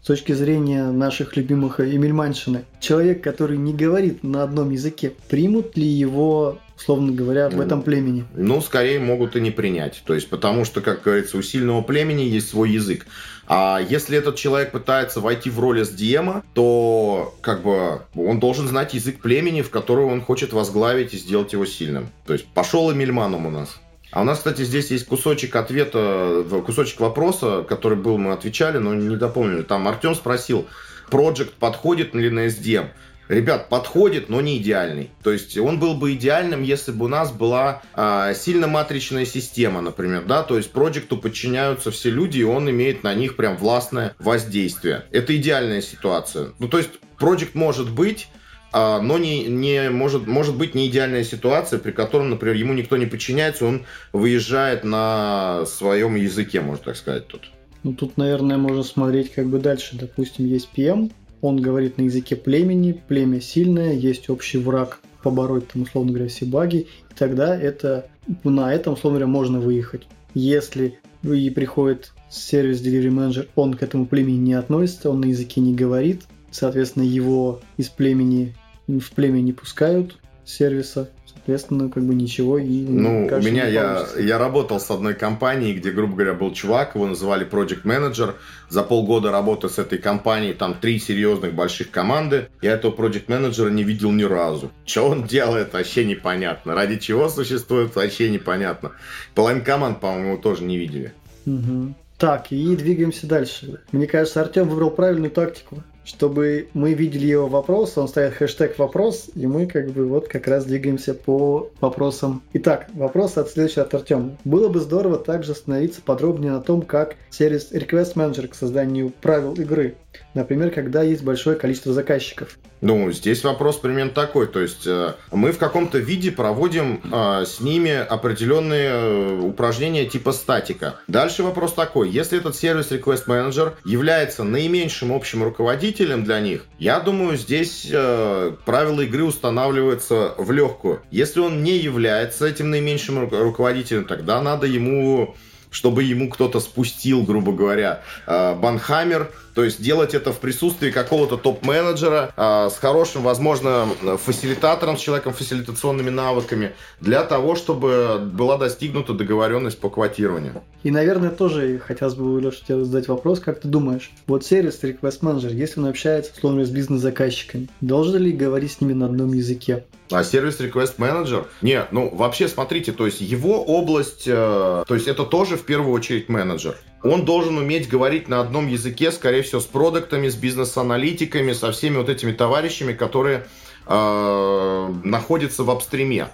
с 0.00 0.06
точки 0.06 0.30
зрения 0.30 0.92
наших 0.92 1.36
любимых 1.36 1.80
Эмильманшины, 1.80 2.64
человек, 2.78 3.20
который 3.20 3.56
не 3.56 3.74
говорит 3.74 4.22
на 4.22 4.44
одном 4.44 4.70
языке, 4.70 5.12
примут 5.28 5.76
ли 5.76 5.84
его, 5.84 6.60
условно 6.76 7.10
говоря, 7.10 7.48
в 7.50 7.60
этом 7.60 7.82
племени? 7.82 8.24
Ну, 8.36 8.60
скорее 8.60 9.00
могут 9.00 9.34
и 9.34 9.40
не 9.40 9.50
принять. 9.50 10.02
То 10.06 10.14
есть, 10.14 10.28
потому 10.28 10.64
что, 10.64 10.80
как 10.82 11.02
говорится, 11.02 11.36
у 11.36 11.42
сильного 11.42 11.82
племени 11.82 12.22
есть 12.22 12.48
свой 12.48 12.70
язык. 12.70 13.06
А 13.48 13.80
если 13.80 14.16
этот 14.16 14.36
человек 14.36 14.70
пытается 14.70 15.20
войти 15.20 15.50
в 15.50 15.58
роль 15.58 15.80
SDM, 15.80 16.44
то 16.54 17.34
как 17.40 17.64
бы 17.64 18.02
он 18.14 18.38
должен 18.38 18.68
знать 18.68 18.94
язык 18.94 19.20
племени, 19.20 19.62
в 19.62 19.70
которого 19.70 20.12
он 20.12 20.20
хочет 20.20 20.52
возглавить 20.52 21.12
и 21.12 21.18
сделать 21.18 21.52
его 21.54 21.66
сильным. 21.66 22.08
То 22.24 22.34
есть 22.34 22.46
пошел 22.46 22.92
Эмильманом 22.92 23.46
у 23.46 23.50
нас. 23.50 23.80
А 24.12 24.20
у 24.20 24.24
нас, 24.24 24.38
кстати, 24.38 24.62
здесь 24.62 24.90
есть 24.90 25.06
кусочек 25.06 25.56
ответа, 25.56 26.44
кусочек 26.66 27.00
вопроса, 27.00 27.64
который 27.66 27.96
был, 27.96 28.18
мы 28.18 28.32
отвечали, 28.32 28.76
но 28.76 28.92
не 28.94 29.16
допомнили. 29.16 29.62
Там 29.62 29.88
Артем 29.88 30.14
спросил, 30.14 30.66
Project 31.10 31.52
подходит 31.58 32.14
ли 32.14 32.28
на 32.28 32.46
SDM? 32.46 32.88
Ребят, 33.28 33.70
подходит, 33.70 34.28
но 34.28 34.42
не 34.42 34.58
идеальный. 34.58 35.08
То 35.22 35.30
есть 35.30 35.56
он 35.56 35.78
был 35.78 35.94
бы 35.94 36.12
идеальным, 36.12 36.62
если 36.62 36.92
бы 36.92 37.06
у 37.06 37.08
нас 37.08 37.32
была 37.32 37.80
э, 37.94 38.34
сильно 38.36 38.66
матричная 38.66 39.24
система, 39.24 39.80
например, 39.80 40.24
да, 40.26 40.42
то 40.42 40.58
есть 40.58 40.72
проекту 40.72 41.16
подчиняются 41.16 41.90
все 41.90 42.10
люди, 42.10 42.40
и 42.40 42.44
он 42.44 42.68
имеет 42.68 43.04
на 43.04 43.14
них 43.14 43.36
прям 43.36 43.56
властное 43.56 44.14
воздействие. 44.18 45.06
Это 45.10 45.34
идеальная 45.34 45.80
ситуация. 45.80 46.50
Ну, 46.58 46.68
то 46.68 46.76
есть 46.76 46.90
проект 47.18 47.54
может 47.54 47.90
быть, 47.90 48.28
а, 48.28 48.41
но 48.72 49.18
не, 49.18 49.44
не 49.44 49.90
может, 49.90 50.26
может 50.26 50.56
быть 50.56 50.74
не 50.74 50.88
идеальная 50.88 51.24
ситуация, 51.24 51.78
при 51.78 51.92
котором, 51.92 52.30
например, 52.30 52.56
ему 52.56 52.72
никто 52.72 52.96
не 52.96 53.06
подчиняется, 53.06 53.66
он 53.66 53.84
выезжает 54.12 54.84
на 54.84 55.64
своем 55.66 56.14
языке, 56.14 56.60
можно 56.60 56.84
так 56.84 56.96
сказать, 56.96 57.26
тут. 57.26 57.50
Ну, 57.82 57.94
тут, 57.94 58.16
наверное, 58.16 58.58
можно 58.58 58.82
смотреть 58.82 59.32
как 59.32 59.48
бы 59.48 59.58
дальше. 59.58 59.96
Допустим, 59.98 60.46
есть 60.46 60.68
PM, 60.74 61.10
он 61.40 61.60
говорит 61.60 61.98
на 61.98 62.02
языке 62.02 62.36
племени, 62.36 62.92
племя 62.92 63.40
сильное, 63.40 63.92
есть 63.92 64.30
общий 64.30 64.58
враг, 64.58 65.00
побороть 65.22 65.68
там, 65.68 65.82
условно 65.82 66.12
говоря, 66.12 66.28
все 66.28 66.46
баги, 66.46 66.86
и 67.10 67.14
тогда 67.16 67.56
это, 67.60 68.06
на 68.44 68.72
этом, 68.72 68.94
условно 68.94 69.18
говоря, 69.18 69.32
можно 69.32 69.60
выехать. 69.60 70.06
Если 70.34 70.98
и 71.24 71.50
приходит 71.50 72.12
сервис 72.30 72.80
Delivery 72.80 73.10
Manager, 73.10 73.48
он 73.54 73.74
к 73.74 73.82
этому 73.82 74.06
племени 74.06 74.38
не 74.38 74.54
относится, 74.54 75.10
он 75.10 75.20
на 75.20 75.26
языке 75.26 75.60
не 75.60 75.74
говорит, 75.74 76.22
соответственно, 76.50 77.04
его 77.04 77.60
из 77.76 77.88
племени 77.88 78.54
в 79.00 79.12
племя 79.12 79.40
не 79.40 79.52
пускают 79.52 80.16
сервиса, 80.44 81.08
соответственно, 81.26 81.88
как 81.88 82.02
бы 82.04 82.14
ничего 82.14 82.58
и 82.58 82.84
Ну, 82.84 83.26
у 83.26 83.42
меня 83.42 83.66
я, 83.66 84.06
я 84.18 84.38
работал 84.38 84.80
с 84.80 84.90
одной 84.90 85.14
компанией, 85.14 85.74
где, 85.74 85.90
грубо 85.90 86.14
говоря, 86.14 86.34
был 86.34 86.52
чувак, 86.52 86.94
его 86.94 87.06
называли 87.06 87.46
Project 87.46 87.82
Manager. 87.84 88.34
За 88.68 88.82
полгода 88.82 89.30
работы 89.30 89.68
с 89.68 89.78
этой 89.78 89.98
компанией, 89.98 90.54
там 90.54 90.74
три 90.74 90.98
серьезных 90.98 91.54
больших 91.54 91.90
команды. 91.90 92.48
Я 92.60 92.72
этого 92.72 92.94
Project 92.94 93.26
Manager 93.26 93.70
не 93.70 93.84
видел 93.84 94.10
ни 94.12 94.24
разу. 94.24 94.70
Что 94.84 95.08
он 95.08 95.24
делает, 95.24 95.72
вообще 95.72 96.04
непонятно. 96.04 96.74
Ради 96.74 96.98
чего 96.98 97.28
существует, 97.28 97.94
вообще 97.94 98.30
непонятно. 98.30 98.92
Половину 99.34 99.64
команд, 99.64 100.00
по-моему, 100.00 100.38
тоже 100.38 100.64
не 100.64 100.78
видели. 100.78 101.12
Угу. 101.46 101.94
Так, 102.18 102.52
и 102.52 102.76
двигаемся 102.76 103.26
дальше. 103.26 103.80
Мне 103.90 104.06
кажется, 104.06 104.40
Артем 104.40 104.68
выбрал 104.68 104.90
правильную 104.90 105.30
тактику 105.30 105.82
чтобы 106.04 106.68
мы 106.74 106.94
видели 106.94 107.26
его 107.26 107.46
вопрос, 107.46 107.96
он 107.96 108.08
ставит 108.08 108.34
хэштег 108.34 108.78
вопрос, 108.78 109.30
и 109.34 109.46
мы 109.46 109.66
как 109.66 109.90
бы 109.90 110.06
вот 110.06 110.28
как 110.28 110.46
раз 110.46 110.64
двигаемся 110.64 111.14
по 111.14 111.70
вопросам. 111.80 112.42
Итак, 112.52 112.86
вопрос 112.94 113.36
от 113.36 113.50
следующего 113.50 113.84
от 113.84 113.94
Артема. 113.94 114.36
Было 114.44 114.68
бы 114.68 114.80
здорово 114.80 115.18
также 115.18 115.52
остановиться 115.52 116.02
подробнее 116.02 116.52
на 116.52 116.60
том, 116.60 116.82
как 116.82 117.16
сервис 117.30 117.72
Request 117.72 118.14
Manager 118.14 118.48
к 118.48 118.54
созданию 118.54 119.12
правил 119.20 119.54
игры. 119.54 119.96
Например, 120.34 120.70
когда 120.70 121.02
есть 121.02 121.22
большое 121.22 121.56
количество 121.56 121.92
заказчиков. 121.92 122.58
Ну, 122.80 123.12
здесь 123.12 123.44
вопрос 123.44 123.76
примерно 123.76 124.10
такой. 124.10 124.46
То 124.46 124.60
есть 124.60 124.86
э, 124.86 125.14
мы 125.30 125.52
в 125.52 125.58
каком-то 125.58 125.98
виде 125.98 126.32
проводим 126.32 127.00
э, 127.04 127.44
с 127.46 127.60
ними 127.60 127.92
определенные 127.92 128.88
э, 128.88 129.40
упражнения 129.40 130.06
типа 130.06 130.32
статика. 130.32 130.96
Дальше 131.06 131.42
вопрос 131.42 131.74
такой. 131.74 132.10
Если 132.10 132.38
этот 132.38 132.56
сервис 132.56 132.90
Request 132.90 133.26
Manager 133.26 133.74
является 133.84 134.42
наименьшим 134.42 135.12
общим 135.12 135.44
руководителем 135.44 136.24
для 136.24 136.40
них, 136.40 136.64
я 136.78 136.98
думаю, 136.98 137.36
здесь 137.36 137.88
э, 137.90 138.52
правила 138.64 139.02
игры 139.02 139.24
устанавливаются 139.24 140.34
в 140.36 140.50
легкую. 140.50 141.02
Если 141.10 141.40
он 141.40 141.62
не 141.62 141.76
является 141.76 142.46
этим 142.46 142.70
наименьшим 142.70 143.28
руководителем, 143.28 144.06
тогда 144.06 144.42
надо 144.42 144.66
ему 144.66 145.36
чтобы 145.72 146.04
ему 146.04 146.28
кто-то 146.28 146.60
спустил, 146.60 147.22
грубо 147.22 147.52
говоря, 147.52 148.02
э, 148.26 148.54
банхаммер, 148.54 149.32
то 149.54 149.64
есть 149.64 149.82
делать 149.82 150.14
это 150.14 150.32
в 150.32 150.38
присутствии 150.38 150.90
какого-то 150.90 151.36
топ-менеджера 151.36 152.32
э, 152.36 152.70
с 152.70 152.78
хорошим, 152.78 153.22
возможно, 153.22 153.86
фасилитатором, 154.18 154.96
с 154.96 155.00
человеком 155.00 155.32
фасилитационными 155.32 156.10
навыками, 156.10 156.72
для 157.00 157.22
того, 157.24 157.54
чтобы 157.54 158.18
была 158.20 158.56
достигнута 158.58 159.12
договоренность 159.12 159.78
по 159.78 159.90
квотированию. 159.90 160.62
И, 160.82 160.90
наверное, 160.90 161.30
тоже 161.30 161.78
хотелось 161.78 162.14
бы, 162.14 162.40
Леша, 162.40 162.58
тебе 162.66 162.84
задать 162.84 163.08
вопрос, 163.08 163.40
как 163.40 163.60
ты 163.60 163.68
думаешь, 163.68 164.10
вот 164.26 164.44
сервис 164.44 164.82
Request 164.82 165.20
Manager, 165.20 165.52
если 165.52 165.80
он 165.80 165.86
общается, 165.86 166.32
условно, 166.36 166.64
с 166.64 166.70
бизнес-заказчиками, 166.70 167.68
должен 167.80 168.22
ли 168.22 168.32
говорить 168.32 168.72
с 168.72 168.80
ними 168.80 168.92
на 168.92 169.06
одном 169.06 169.32
языке? 169.32 169.84
А 170.10 170.24
сервис 170.24 170.60
Request 170.60 170.96
Manager? 170.98 171.46
Не, 171.62 171.86
ну 171.90 172.14
вообще 172.14 172.48
смотрите, 172.48 172.92
то 172.92 173.06
есть 173.06 173.20
его 173.20 173.62
область, 173.62 174.24
э, 174.26 174.84
то 174.86 174.94
есть 174.94 175.08
это 175.08 175.24
тоже 175.24 175.56
в 175.56 175.64
первую 175.64 175.92
очередь 175.92 176.28
менеджер. 176.28 176.76
Он 177.02 177.24
должен 177.24 177.58
уметь 177.58 177.88
говорить 177.88 178.28
на 178.28 178.40
одном 178.40 178.68
языке, 178.68 179.10
скорее 179.10 179.42
всего, 179.42 179.60
с 179.60 179.66
продуктами, 179.66 180.28
с 180.28 180.36
бизнес-аналитиками, 180.36 181.52
со 181.52 181.72
всеми 181.72 181.96
вот 181.96 182.08
этими 182.08 182.32
товарищами, 182.32 182.92
которые 182.92 183.46
э, 183.86 184.94
находятся 185.04 185.64
в 185.64 185.70
апстриме. 185.70 186.28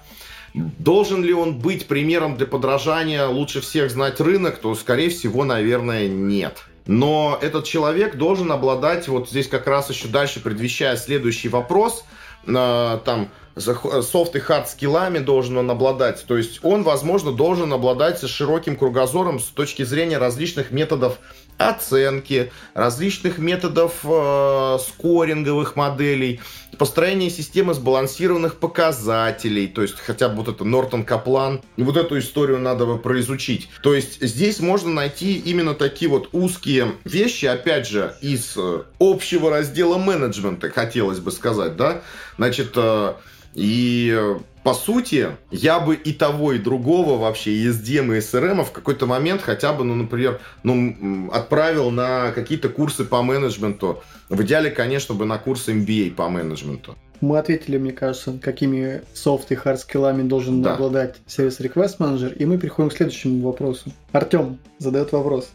Должен 0.54 1.24
ли 1.24 1.32
он 1.32 1.58
быть 1.58 1.86
примером 1.86 2.36
для 2.36 2.46
подражания, 2.46 3.26
лучше 3.26 3.60
всех 3.60 3.90
знать 3.90 4.20
рынок, 4.20 4.58
то, 4.58 4.74
скорее 4.74 5.08
всего, 5.08 5.44
наверное, 5.44 6.08
нет. 6.08 6.64
Но 6.86 7.38
этот 7.40 7.64
человек 7.64 8.16
должен 8.16 8.50
обладать, 8.50 9.08
вот 9.08 9.28
здесь 9.28 9.46
как 9.46 9.66
раз 9.66 9.90
еще 9.90 10.08
дальше 10.08 10.40
предвещая 10.40 10.96
следующий 10.96 11.48
вопрос, 11.48 12.04
э, 12.46 12.98
там, 13.04 13.28
софт 13.58 14.36
и 14.36 14.40
хард 14.40 14.68
скиллами 14.68 15.18
должен 15.18 15.56
он 15.58 15.70
обладать. 15.70 16.24
То 16.26 16.36
есть 16.36 16.60
он, 16.62 16.82
возможно, 16.82 17.32
должен 17.32 17.72
обладать 17.72 18.20
широким 18.28 18.76
кругозором 18.76 19.40
с 19.40 19.44
точки 19.44 19.84
зрения 19.84 20.18
различных 20.18 20.70
методов 20.70 21.18
оценки, 21.58 22.52
различных 22.74 23.38
методов 23.38 23.92
э, 24.04 24.78
скоринговых 24.80 25.76
моделей, 25.76 26.40
построение 26.78 27.30
системы 27.30 27.74
сбалансированных 27.74 28.56
показателей, 28.56 29.66
то 29.66 29.82
есть 29.82 29.98
хотя 29.98 30.28
бы 30.28 30.36
вот 30.36 30.48
это 30.48 30.64
Нортон 30.64 31.04
Каплан, 31.04 31.60
вот 31.76 31.96
эту 31.96 32.18
историю 32.18 32.60
надо 32.60 32.86
бы 32.86 32.98
произучить. 32.98 33.68
То 33.82 33.94
есть 33.94 34.22
здесь 34.22 34.60
можно 34.60 34.90
найти 34.90 35.36
именно 35.36 35.74
такие 35.74 36.08
вот 36.08 36.28
узкие 36.32 36.92
вещи, 37.04 37.46
опять 37.46 37.88
же, 37.88 38.14
из 38.20 38.54
э, 38.56 38.82
общего 39.00 39.50
раздела 39.50 39.98
менеджмента, 39.98 40.70
хотелось 40.70 41.18
бы 41.18 41.32
сказать, 41.32 41.76
да, 41.76 42.02
значит, 42.36 42.72
э, 42.76 43.14
и 43.58 44.36
по 44.62 44.74
сути, 44.74 45.28
я 45.50 45.80
бы 45.80 45.94
и 45.96 46.12
того, 46.12 46.52
и 46.52 46.58
другого 46.58 47.18
вообще, 47.18 47.52
и 47.52 47.68
SDM, 47.68 48.16
и 48.16 48.20
SRM 48.20 48.64
в 48.64 48.70
какой-то 48.70 49.06
момент 49.06 49.40
хотя 49.40 49.72
бы, 49.72 49.82
ну, 49.82 49.94
например, 49.94 50.40
ну, 50.62 51.30
отправил 51.32 51.90
на 51.90 52.32
какие-то 52.32 52.68
курсы 52.68 53.04
по 53.04 53.22
менеджменту. 53.22 54.02
В 54.28 54.42
идеале, 54.42 54.70
конечно, 54.70 55.14
бы 55.14 55.24
на 55.24 55.38
курсы 55.38 55.72
MBA 55.72 56.14
по 56.14 56.28
менеджменту. 56.28 56.96
Мы 57.20 57.38
ответили, 57.38 57.78
мне 57.78 57.92
кажется, 57.92 58.38
какими 58.40 59.02
софт 59.14 59.50
и 59.50 59.54
хард 59.54 59.80
скиллами 59.80 60.22
должен 60.28 60.62
да. 60.62 60.74
обладать 60.74 61.16
сервис 61.26 61.60
Request 61.60 61.98
Manager, 61.98 62.36
и 62.36 62.44
мы 62.44 62.58
переходим 62.58 62.90
к 62.90 62.92
следующему 62.92 63.44
вопросу. 63.46 63.90
Артем 64.12 64.58
задает 64.78 65.12
вопрос. 65.12 65.50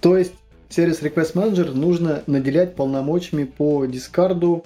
То 0.00 0.16
есть 0.16 0.32
сервис 0.68 1.02
Request 1.02 1.34
Manager 1.34 1.72
нужно 1.72 2.22
наделять 2.26 2.74
полномочиями 2.74 3.44
по 3.44 3.86
дискарду, 3.86 4.64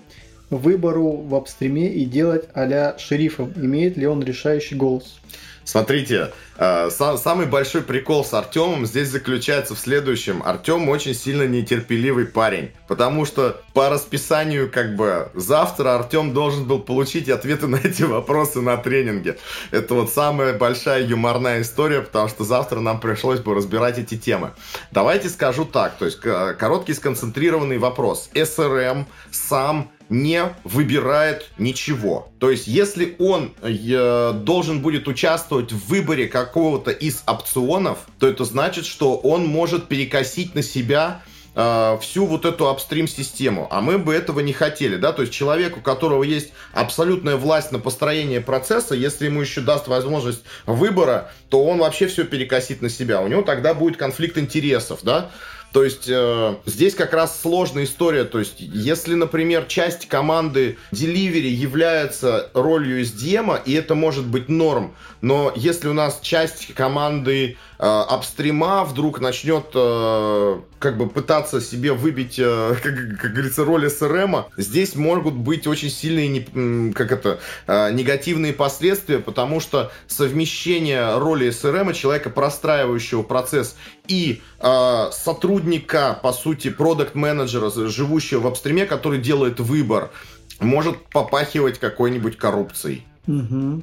выбору 0.57 1.13
в 1.17 1.35
апстриме 1.35 1.93
и 1.93 2.05
делать 2.05 2.49
а 2.55 2.97
шерифом, 2.99 3.53
имеет 3.57 3.97
ли 3.97 4.07
он 4.07 4.23
решающий 4.23 4.75
голос. 4.75 5.21
Смотрите, 5.65 6.33
э, 6.57 6.91
самый 6.91 7.47
большой 7.47 7.83
прикол 7.83 8.25
с 8.25 8.35
Артемом 8.35 8.85
здесь 8.85 9.09
заключается 9.09 9.75
в 9.75 9.79
следующем. 9.79 10.43
Артем 10.45 10.89
очень 10.89 11.15
сильно 11.15 11.47
нетерпеливый 11.47 12.27
парень, 12.27 12.73
потому 12.89 13.25
что 13.25 13.61
по 13.73 13.89
расписанию 13.89 14.71
как 14.71 14.97
бы 14.97 15.31
завтра 15.35 15.95
Артем 15.95 16.35
должен 16.35 16.65
был 16.65 16.81
получить 16.81 17.29
ответы 17.29 17.67
на 17.69 17.77
эти 17.77 18.03
вопросы 18.03 18.61
на 18.61 18.77
тренинге. 18.77 19.39
Это 19.71 19.95
вот 19.95 20.13
самая 20.13 20.53
большая 20.59 21.05
юморная 21.05 21.63
история, 21.63 22.01
потому 22.03 22.29
что 22.29 22.45
завтра 22.45 22.81
нам 22.81 22.99
пришлось 22.99 23.39
бы 23.39 23.55
разбирать 23.55 23.99
эти 23.99 24.17
темы. 24.17 24.51
Давайте 24.91 25.29
скажу 25.29 25.65
так, 25.65 25.97
то 25.97 26.07
есть 26.07 26.19
короткий 26.19 26.95
сконцентрированный 26.95 27.79
вопрос. 27.79 28.31
СРМ 28.35 29.07
сам 29.31 29.91
не 30.13 30.55
выбирает 30.65 31.51
ничего. 31.59 32.29
То 32.39 32.51
есть, 32.51 32.67
если 32.67 33.17
он 33.19 33.55
э, 33.63 34.33
должен 34.35 34.81
будет 34.81 35.09
участвовать 35.09 35.73
в 35.73 35.89
выборе 35.89 36.29
какого-то 36.29 36.91
из 36.91 37.23
опционов, 37.27 37.99
то 38.19 38.29
это 38.29 38.45
значит, 38.45 38.85
что 38.85 39.17
он 39.17 39.47
может 39.47 39.89
перекосить 39.89 40.55
на 40.55 40.63
себя 40.63 41.23
э, 41.55 41.99
всю 42.03 42.27
вот 42.27 42.45
эту 42.45 42.69
апстрим-систему. 42.69 43.67
А 43.71 43.81
мы 43.81 43.97
бы 43.97 44.15
этого 44.15 44.41
не 44.41 44.53
хотели, 44.53 44.97
да, 44.97 45.13
то 45.13 45.23
есть 45.23 45.33
человек, 45.33 45.79
у 45.79 45.81
которого 45.81 46.23
есть 46.25 46.53
абсолютная 46.75 47.37
власть 47.37 47.73
на 47.73 47.79
построение 47.79 48.43
процесса, 48.43 48.95
если 48.95 49.25
ему 49.25 49.41
еще 49.41 49.63
даст 49.63 49.89
возможность 49.89 50.43
выбора, 50.67 51.33
то 51.49 51.65
он 51.65 51.79
вообще 51.79 52.07
все 52.07 52.25
перекосит 52.25 52.83
на 52.83 52.91
себя. 52.91 53.23
У 53.23 53.29
него 53.29 53.41
тогда 53.41 53.73
будет 53.73 53.97
конфликт 53.97 54.37
интересов, 54.37 55.01
да, 55.03 55.31
то 55.73 55.83
есть 55.83 56.07
э, 56.07 56.57
здесь 56.67 56.95
как 56.95 57.15
раз 57.15 57.41
сложная 57.41 57.85
история. 57.85 58.25
То 58.25 58.39
есть 58.39 58.57
если, 58.59 59.15
например, 59.15 59.65
часть 59.65 60.07
команды 60.07 60.77
delivery 60.93 61.49
является 61.49 62.51
ролью 62.53 63.01
SDM, 63.01 63.61
и 63.65 63.73
это 63.73 63.95
может 63.95 64.27
быть 64.27 64.49
норм, 64.49 64.95
но 65.23 65.53
если 65.57 65.89
у 65.89 65.95
нас 65.95 66.21
часть 66.21 66.75
команды 66.75 67.57
апстрима 67.85 68.85
вдруг 68.85 69.21
начнет 69.21 69.67
э, 69.75 70.61
как 70.79 70.97
бы 70.97 71.09
пытаться 71.09 71.61
себе 71.61 71.93
выбить, 71.93 72.39
э, 72.39 72.77
как, 72.83 72.95
как 73.21 73.33
говорится, 73.33 73.65
роль 73.65 73.91
СРМ, 73.91 74.45
здесь 74.57 74.95
могут 74.95 75.35
быть 75.35 75.67
очень 75.67 75.91
сильные 75.91 76.29
не, 76.29 76.93
как 76.93 77.11
это, 77.11 77.41
э, 77.67 77.93
негативные 77.93 78.53
последствия, 78.53 79.19
потому 79.19 79.59
что 79.59 79.91
совмещение 80.07 81.19
роли 81.19 81.51
СРМ, 81.51 81.93
человека, 81.93 82.31
простраивающего 82.31 83.25
процесс, 83.25 83.75
и 84.07 84.43
э, 84.61 85.11
сотрудника, 85.11 86.17
по 86.23 86.33
сути, 86.33 86.71
продукт-менеджера, 86.71 87.71
живущего 87.89 88.41
в 88.43 88.47
апстриме, 88.47 88.87
который 88.87 89.19
делает 89.19 89.59
выбор, 89.59 90.13
может 90.61 91.09
попахивать 91.09 91.81
какой-нибудь 91.81 92.37
коррупцией. 92.37 93.05
Угу. 93.27 93.83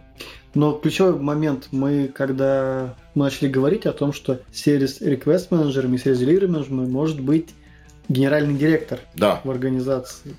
Но 0.53 0.73
ключевой 0.73 1.15
момент, 1.19 1.67
мы 1.71 2.07
когда 2.07 2.95
мы 3.13 3.25
начали 3.25 3.47
говорить 3.47 3.85
о 3.85 3.93
том, 3.93 4.13
что 4.13 4.39
сервис 4.51 5.01
Request 5.01 5.49
Manager 5.49 5.93
и 5.93 5.97
сервис 5.97 6.21
Delivery 6.21 6.47
Manager 6.47 6.87
может 6.87 7.21
быть 7.21 7.49
генеральный 8.07 8.55
директор 8.55 8.99
да. 9.15 9.41
в 9.43 9.51
организации. 9.51 10.35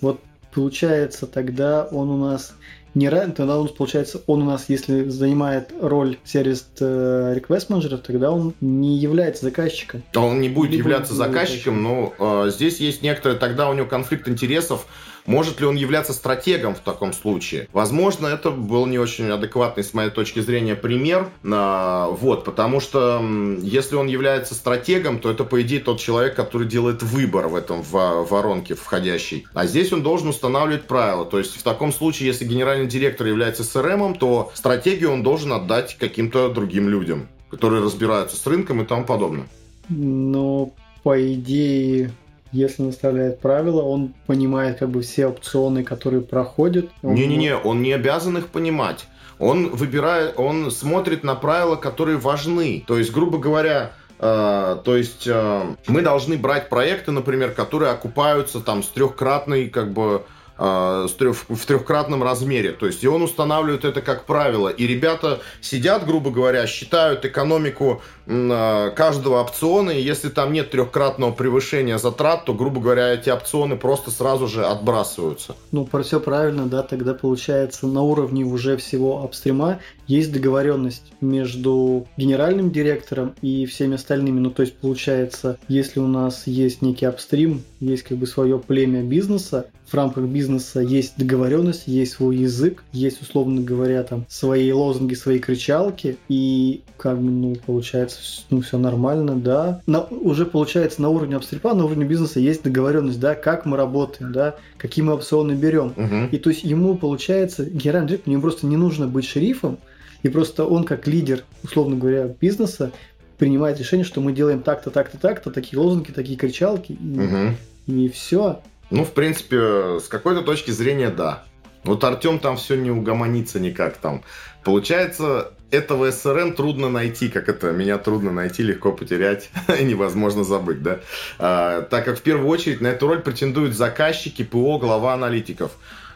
Вот 0.00 0.20
получается 0.52 1.26
тогда 1.26 1.84
он 1.90 2.10
у 2.10 2.16
нас 2.16 2.54
не 2.94 3.08
равен, 3.08 3.32
тогда 3.32 3.58
он, 3.58 3.68
получается, 3.68 4.20
он 4.26 4.42
у 4.42 4.44
нас, 4.44 4.64
если 4.68 5.08
занимает 5.08 5.70
роль 5.80 6.18
сервис 6.24 6.66
э, 6.80 7.34
request 7.36 7.66
менеджера, 7.68 7.98
тогда 7.98 8.32
он 8.32 8.54
не 8.60 8.98
является 8.98 9.44
заказчиком. 9.44 10.02
Он 10.16 10.40
не 10.40 10.48
будет 10.48 10.72
не 10.72 10.78
являться 10.78 11.14
будет 11.14 11.26
заказчиком, 11.26 11.82
но 11.82 12.12
э, 12.18 12.50
здесь 12.50 12.80
есть 12.80 13.02
некоторые, 13.02 13.38
тогда 13.38 13.70
у 13.70 13.74
него 13.74 13.86
конфликт 13.86 14.28
интересов, 14.28 14.86
может 15.30 15.60
ли 15.60 15.66
он 15.66 15.76
являться 15.76 16.12
стратегом 16.12 16.74
в 16.74 16.80
таком 16.80 17.12
случае? 17.12 17.68
Возможно, 17.72 18.26
это 18.26 18.50
был 18.50 18.86
не 18.86 18.98
очень 18.98 19.30
адекватный, 19.30 19.84
с 19.84 19.94
моей 19.94 20.10
точки 20.10 20.40
зрения, 20.40 20.74
пример. 20.74 21.28
Вот, 21.42 22.44
потому 22.44 22.80
что 22.80 23.24
если 23.62 23.94
он 23.94 24.08
является 24.08 24.54
стратегом, 24.54 25.20
то 25.20 25.30
это, 25.30 25.44
по 25.44 25.62
идее, 25.62 25.80
тот 25.80 26.00
человек, 26.00 26.34
который 26.34 26.66
делает 26.66 27.02
выбор 27.02 27.46
в 27.46 27.54
этом 27.54 27.82
воронке 27.82 28.74
входящей. 28.74 29.46
А 29.54 29.66
здесь 29.66 29.92
он 29.92 30.02
должен 30.02 30.28
устанавливать 30.28 30.88
правила. 30.88 31.24
То 31.24 31.38
есть 31.38 31.56
в 31.56 31.62
таком 31.62 31.92
случае, 31.92 32.26
если 32.26 32.44
генеральный 32.44 32.88
директор 32.88 33.26
является 33.26 33.62
СРМом, 33.62 34.16
то 34.16 34.50
стратегию 34.54 35.12
он 35.12 35.22
должен 35.22 35.52
отдать 35.52 35.96
каким-то 35.96 36.48
другим 36.48 36.88
людям, 36.88 37.28
которые 37.50 37.82
разбираются 37.84 38.36
с 38.36 38.44
рынком 38.46 38.82
и 38.82 38.84
тому 38.84 39.04
подобное. 39.04 39.46
Но 39.88 40.72
по 41.02 41.32
идее, 41.32 42.10
если 42.52 42.82
наставляет 42.82 43.40
правила, 43.40 43.82
он 43.82 44.14
понимает 44.26 44.78
как 44.78 44.90
бы 44.90 45.02
все 45.02 45.26
опционы, 45.26 45.84
которые 45.84 46.22
проходят. 46.22 46.90
Не-не-не, 47.02 47.56
он 47.56 47.82
не 47.82 47.92
обязан 47.92 48.38
их 48.38 48.48
понимать. 48.48 49.06
Он 49.38 49.70
выбирает, 49.70 50.34
он 50.36 50.70
смотрит 50.70 51.24
на 51.24 51.34
правила, 51.34 51.76
которые 51.76 52.18
важны. 52.18 52.84
То 52.86 52.98
есть, 52.98 53.12
грубо 53.12 53.38
говоря, 53.38 53.92
Uh, 54.22 54.82
то 54.82 54.98
есть 54.98 55.26
uh, 55.26 55.78
мы 55.86 56.02
должны 56.02 56.36
брать 56.36 56.68
проекты, 56.68 57.10
например, 57.10 57.52
которые 57.52 57.90
окупаются 57.90 58.60
там 58.60 58.82
с 58.82 58.88
трехкратной 58.88 59.70
как 59.70 59.94
бы 59.94 60.24
uh, 60.60 61.08
с 61.08 61.12
трех, 61.14 61.36
в 61.48 61.66
трехкратном 61.66 62.22
размере. 62.22 62.72
То 62.72 62.86
есть 62.86 63.02
и 63.02 63.08
он 63.08 63.22
устанавливает 63.22 63.84
это 63.84 64.02
как 64.02 64.24
правило. 64.24 64.68
И 64.68 64.86
ребята 64.86 65.40
сидят, 65.60 66.06
грубо 66.06 66.30
говоря, 66.30 66.66
считают 66.66 67.24
экономику 67.24 68.02
Э, 68.32 68.92
каждого 68.94 69.40
опциона, 69.40 69.90
и 69.90 70.00
если 70.00 70.28
там 70.28 70.52
нет 70.52 70.70
трехкратного 70.70 71.32
превышения 71.32 71.98
затрат, 71.98 72.44
то, 72.44 72.54
грубо 72.54 72.80
говоря, 72.80 73.12
эти 73.12 73.28
опционы 73.28 73.76
просто 73.76 74.12
сразу 74.12 74.46
же 74.46 74.64
отбрасываются. 74.64 75.56
Ну, 75.72 75.84
про 75.84 76.04
все 76.04 76.20
правильно, 76.20 76.66
да, 76.66 76.84
тогда 76.84 77.12
получается 77.12 77.88
на 77.88 78.02
уровне 78.02 78.44
уже 78.44 78.76
всего 78.76 79.24
апстрима 79.24 79.80
есть 80.06 80.32
договоренность 80.32 81.12
между 81.20 82.06
генеральным 82.16 82.70
директором 82.70 83.34
и 83.42 83.66
всеми 83.66 83.96
остальными. 83.96 84.38
Ну, 84.38 84.50
то 84.50 84.62
есть, 84.62 84.76
получается, 84.76 85.58
если 85.66 85.98
у 85.98 86.06
нас 86.06 86.46
есть 86.46 86.82
некий 86.82 87.06
апстрим, 87.06 87.64
есть 87.80 88.02
как 88.02 88.18
бы 88.18 88.26
свое 88.26 88.58
племя 88.58 89.02
бизнеса, 89.02 89.66
в 89.86 89.94
рамках 89.94 90.24
бизнеса 90.24 90.80
есть 90.80 91.14
договоренность, 91.16 91.84
есть 91.86 92.12
свой 92.12 92.36
язык, 92.36 92.84
есть, 92.92 93.20
условно 93.22 93.60
говоря, 93.60 94.02
там 94.04 94.24
свои 94.28 94.70
лозунги, 94.70 95.14
свои 95.14 95.38
кричалки, 95.38 96.16
и 96.28 96.82
как 96.96 97.18
бы, 97.18 97.30
ну, 97.30 97.56
получается, 97.56 98.18
ну, 98.50 98.60
все 98.60 98.78
нормально, 98.78 99.34
да. 99.34 99.80
На, 99.86 100.02
уже 100.02 100.46
получается 100.46 101.02
на 101.02 101.08
уровне 101.08 101.36
обстрепа, 101.36 101.74
на 101.74 101.86
уровне 101.86 102.04
бизнеса 102.04 102.38
есть 102.38 102.62
договоренность, 102.62 103.18
да, 103.18 103.34
как 103.34 103.66
мы 103.66 103.76
работаем, 103.76 104.32
да, 104.32 104.56
какие 104.76 105.04
мы 105.04 105.14
опционы 105.14 105.52
берем. 105.52 105.94
Угу. 105.96 106.28
И 106.30 106.38
то 106.38 106.50
есть 106.50 106.62
ему, 106.62 106.96
получается, 106.96 107.64
генеральный 107.64 108.08
директор, 108.08 108.32
ему 108.32 108.42
просто 108.42 108.66
не 108.66 108.76
нужно 108.76 109.08
быть 109.08 109.24
шерифом, 109.24 109.78
и 110.22 110.28
просто 110.28 110.64
он 110.66 110.84
как 110.84 111.06
лидер, 111.06 111.44
условно 111.64 111.96
говоря, 111.96 112.32
бизнеса, 112.40 112.92
принимает 113.38 113.78
решение, 113.78 114.04
что 114.04 114.20
мы 114.20 114.32
делаем 114.32 114.60
так-то, 114.60 114.90
так-то, 114.90 115.16
так-то, 115.16 115.50
такие 115.50 115.80
лозунги, 115.80 116.12
такие 116.12 116.36
кричалки, 116.36 116.92
и, 116.92 117.18
угу. 117.18 117.56
И 117.86 118.08
все. 118.08 118.60
Ну, 118.90 119.04
в 119.04 119.12
принципе, 119.12 119.98
с 120.00 120.08
какой-то 120.08 120.42
точки 120.42 120.70
зрения, 120.70 121.10
да. 121.10 121.44
Вот 121.84 122.04
Артем 122.04 122.38
там 122.38 122.56
все 122.56 122.76
не 122.76 122.90
угомонится 122.90 123.58
никак 123.58 123.96
там. 123.96 124.22
Получается, 124.64 125.52
этого 125.70 126.10
СРМ 126.10 126.54
трудно 126.54 126.90
найти, 126.90 127.28
как 127.28 127.48
это, 127.48 127.70
меня 127.70 127.96
трудно 127.98 128.32
найти, 128.32 128.62
легко 128.62 128.92
потерять, 128.92 129.50
невозможно 129.80 130.44
забыть, 130.44 130.82
да. 130.82 131.00
А, 131.38 131.82
так 131.82 132.04
как 132.04 132.18
в 132.18 132.22
первую 132.22 132.48
очередь 132.48 132.80
на 132.80 132.88
эту 132.88 133.06
роль 133.08 133.20
претендуют 133.20 133.74
заказчики, 133.74 134.42
ПО, 134.42 134.78
глава 134.78 135.14
аналитиков. 135.14 135.72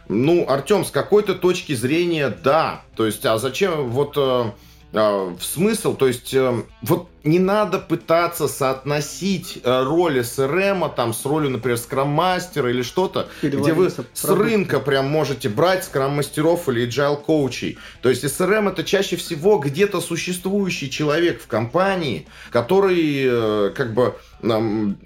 Ну, 0.08 0.46
Артем, 0.48 0.84
с 0.84 0.90
какой-то 0.90 1.34
точки 1.34 1.74
зрения, 1.74 2.28
да. 2.28 2.82
То 2.94 3.06
есть, 3.06 3.24
а 3.24 3.38
зачем 3.38 3.88
вот 3.88 4.14
э, 4.18 4.50
в 4.94 5.42
смысл, 5.42 5.96
то 5.96 6.06
есть, 6.06 6.32
э, 6.34 6.62
вот 6.82 7.08
не 7.24 7.40
надо 7.40 7.80
пытаться 7.80 8.46
соотносить 8.46 9.58
э, 9.64 9.82
роль 9.82 10.22
СРМ 10.22 10.84
там 10.94 11.12
с 11.12 11.24
ролью, 11.24 11.50
например, 11.50 11.78
скрам-мастера 11.78 12.70
или 12.70 12.82
что-то, 12.82 13.28
где 13.42 13.72
вы 13.72 13.90
с 13.90 14.24
рынка 14.24 14.78
прям 14.78 15.08
можете 15.08 15.48
брать 15.48 15.82
скрам-мастеров 15.82 16.68
или 16.68 16.86
agile 16.86 17.20
коучей. 17.20 17.76
То 18.02 18.08
есть 18.08 18.28
СРМ 18.28 18.68
это 18.68 18.84
чаще 18.84 19.16
всего 19.16 19.58
где-то 19.58 20.00
существующий 20.00 20.88
человек 20.88 21.42
в 21.42 21.48
компании, 21.48 22.28
который 22.52 23.24
э, 23.26 23.70
как 23.74 23.94
бы 23.94 24.14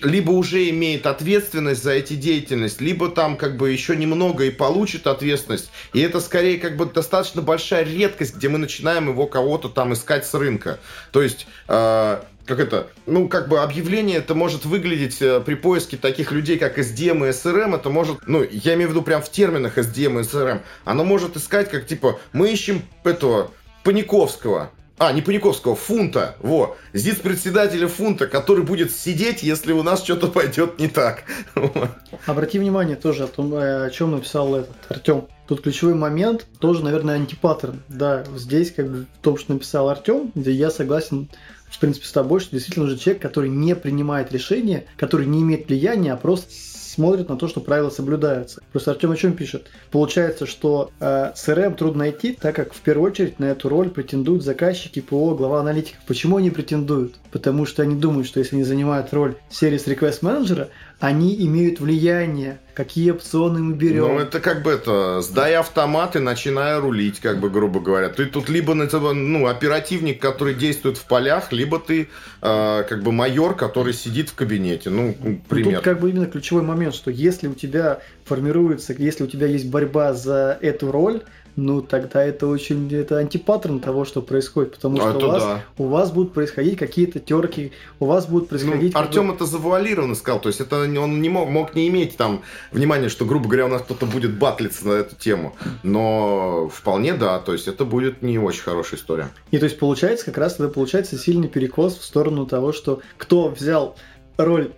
либо 0.03 0.33
уже 0.33 0.69
имеет 0.71 1.07
ответственность 1.07 1.83
за 1.83 1.93
эти 1.93 2.15
деятельность, 2.15 2.81
либо 2.81 3.09
там 3.09 3.37
как 3.37 3.57
бы 3.57 3.71
еще 3.71 3.95
немного 3.97 4.45
и 4.45 4.51
получит 4.51 5.07
ответственность. 5.07 5.71
И 5.93 6.01
это 6.01 6.21
скорее 6.21 6.59
как 6.59 6.77
бы 6.77 6.87
достаточно 6.87 7.41
большая 7.41 7.85
редкость, 7.85 8.37
где 8.37 8.49
мы 8.49 8.59
начинаем 8.59 9.09
его 9.09 9.27
кого-то 9.27 9.69
там 9.69 9.93
искать 9.93 10.27
с 10.27 10.35
рынка. 10.35 10.81
То 11.13 11.23
есть 11.23 11.47
э, 11.69 12.21
как 12.47 12.61
это, 12.61 12.89
ну, 13.07 13.29
как 13.29 13.49
бы 13.49 13.61
объявление 13.61 14.17
это 14.17 14.35
может 14.35 14.65
выглядеть 14.65 15.21
э, 15.21 15.41
при 15.41 15.55
поиске 15.55 15.97
таких 15.97 16.33
людей, 16.33 16.59
как 16.59 16.79
SDM 16.79 17.29
и 17.29 17.31
SRM, 17.31 17.77
это 17.77 17.91
может, 17.91 18.27
ну, 18.27 18.43
я 18.43 18.75
имею 18.75 18.89
в 18.89 18.93
виду 18.93 19.03
прям 19.03 19.23
в 19.23 19.31
терминах 19.31 19.77
SDM 19.77 20.21
и 20.21 20.23
SRM, 20.25 20.63
оно 20.85 21.05
может 21.05 21.37
искать 21.37 21.71
как, 21.71 21.87
типа, 21.87 22.19
мы 22.33 22.51
ищем 22.51 22.83
этого 23.05 23.53
Паниковского, 23.85 24.71
а, 24.99 25.13
не 25.13 25.23
Паниковского, 25.23 25.77
Фунта, 25.77 26.37
во, 26.41 26.77
председателя 26.93 27.89
Фунта, 27.89 28.27
который 28.27 28.65
будет 28.65 28.93
сидеть, 28.93 29.43
если 29.43 29.73
у 29.73 29.83
нас 29.83 30.03
что-то 30.03 30.29
пойдет 30.29 30.79
не 30.79 30.89
так. 30.89 31.25
Обрати 32.27 32.59
внимание 32.59 32.97
тоже 32.97 33.25
о 33.25 33.27
том, 33.29 33.55
э, 33.55 33.87
о 33.87 33.91
чем 33.91 34.13
написал 34.13 34.57
этот 34.57 34.77
Артем. 34.89 35.29
Тут 35.47 35.63
ключевой 35.63 35.95
момент 35.95 36.47
тоже, 36.59 36.83
наверное, 36.83 37.15
антипаттерн. 37.15 37.83
Да, 37.89 38.25
здесь 38.37 38.73
как 38.73 38.91
бы 38.91 39.07
в 39.13 39.23
том, 39.23 39.39
что 39.39 39.55
написал 39.55 39.89
Артем, 39.89 40.33
где 40.35 40.53
я 40.53 40.71
согласен 40.71 41.29
в 41.71 41.79
принципе, 41.79 42.07
с 42.07 42.13
тобой, 42.13 42.41
что 42.41 42.53
действительно 42.53 42.87
уже 42.87 42.97
человек, 42.97 43.23
который 43.23 43.51
не 43.51 43.77
принимает 43.77 44.33
решения, 44.33 44.87
который 44.97 45.27
не 45.27 45.43
имеет 45.43 45.69
влияния, 45.69 46.15
а 46.15 46.17
просто 46.17 46.51
смотрит 46.99 47.29
на 47.29 47.37
то, 47.37 47.47
что 47.47 47.61
правила 47.61 47.91
соблюдаются. 47.91 48.61
Просто 48.73 48.91
Артем 48.91 49.13
о 49.13 49.17
чем 49.17 49.33
пишет? 49.35 49.69
Получается, 49.93 50.47
что 50.47 50.91
э, 50.99 51.31
CRM 51.33 51.77
трудно 51.77 52.01
найти, 52.01 52.33
так 52.33 52.57
как 52.57 52.75
в 52.75 52.81
первую 52.81 53.13
очередь 53.13 53.39
на 53.39 53.45
эту 53.45 53.69
роль 53.69 53.89
претендуют 53.89 54.43
заказчики 54.43 55.01
ПО, 55.01 55.37
глава 55.37 55.61
аналитиков. 55.61 56.01
Почему 56.09 56.39
они 56.39 56.51
претендуют? 56.51 57.15
Потому 57.31 57.67
что 57.67 57.83
они 57.83 57.95
думают, 57.95 58.27
что 58.27 58.41
если 58.41 58.57
они 58.57 58.65
занимают 58.65 59.13
роль 59.13 59.37
сервис 59.49 59.87
request 59.87 60.19
менеджера, 60.23 60.71
они 61.01 61.47
имеют 61.47 61.79
влияние, 61.79 62.59
какие 62.75 63.13
опционы 63.13 63.61
мы 63.61 63.75
берем. 63.75 64.03
Ну, 64.03 64.19
это 64.19 64.41
как 64.41 64.65
бы 64.65 64.73
это, 64.73 65.21
сдай 65.21 65.55
автомат 65.55 66.17
и 66.17 66.19
начинай 66.19 66.81
рулить, 66.81 67.21
как 67.21 67.39
бы, 67.39 67.51
грубо 67.51 67.79
говоря. 67.79 68.09
Ты 68.09 68.27
тут 68.27 68.49
либо 68.49 68.75
ну, 68.75 69.47
оперативник, 69.47 70.21
который 70.21 70.55
действует 70.55 70.97
в 70.97 71.05
полях, 71.05 71.53
либо 71.53 71.79
ты 71.79 72.09
э, 72.43 72.85
как 72.89 73.03
бы 73.05 73.13
майор, 73.13 73.55
который 73.55 73.93
сидит 73.93 74.31
в 74.31 74.35
кабинете. 74.35 74.91
Ну, 74.91 75.15
пример. 75.49 75.77
Тут 75.77 75.85
как 75.85 76.01
бы 76.01 76.11
именно 76.11 76.27
ключевой 76.27 76.63
момент, 76.63 76.97
что 76.97 77.13
если 77.13 77.47
у 77.47 77.55
тебя 77.55 78.01
формируется, 78.25 78.93
если 78.99 79.23
у 79.23 79.29
тебя 79.29 79.47
есть 79.47 79.71
борьба 79.71 80.15
за 80.15 80.59
эту 80.61 80.91
роль, 80.91 81.23
ну 81.59 81.83
тогда 81.83 82.23
это 82.23 82.47
очень 82.47 82.93
это 82.95 83.19
антипаттерн 83.19 83.81
того, 83.81 84.05
что 84.05 84.23
происходит, 84.23 84.77
потому 84.77 84.97
а 85.03 85.11
что 85.11 85.27
у 85.27 85.31
вас, 85.31 85.43
да. 85.43 85.65
у 85.77 85.87
вас 85.89 86.13
будут 86.13 86.33
происходить 86.33 86.79
какие-то 86.79 87.19
терки, 87.19 87.73
у 87.99 88.07
вас 88.07 88.27
будут 88.27 88.49
происходить. 88.49 88.95
Ну, 88.95 89.01
Артем 89.01 89.33
это 89.33 89.45
завуалированно 89.45 90.15
сказал, 90.15 90.41
то 90.41 90.49
есть 90.49 90.61
это 90.61 90.83
он 90.83 91.21
не 91.21 91.29
мог, 91.29 91.49
мог 91.49 91.75
не 91.75 91.89
иметь 91.89 92.17
там 92.17 92.43
внимания, 92.71 93.09
что, 93.09 93.25
грубо 93.25 93.49
говоря, 93.49 93.67
у 93.67 93.71
нас 93.71 93.83
кто-то 93.83 94.07
будет 94.07 94.39
батлиться 94.39 94.87
на 94.87 94.93
эту 94.93 95.17
тему, 95.17 95.57
но 95.83 96.71
вполне 96.73 97.15
да, 97.15 97.41
то 97.41 97.53
есть 97.53 97.67
это 97.67 97.85
будет 97.85 98.23
не 98.23 98.39
очень 98.39 98.63
хорошая 98.63 99.01
история. 99.01 99.29
И 99.51 99.59
то 99.59 99.65
есть 99.65 99.81
получается 99.81 100.27
как 100.27 100.39
раз 100.39 100.55
это 100.55 100.69
получается 100.69 101.19
сильный 101.19 101.49
перекос 101.49 101.99
в 101.99 102.05
сторону 102.05 102.47
того, 102.47 102.73
что 102.73 103.01
кто 103.17 103.49
взял 103.49 103.97
роль 104.39 104.71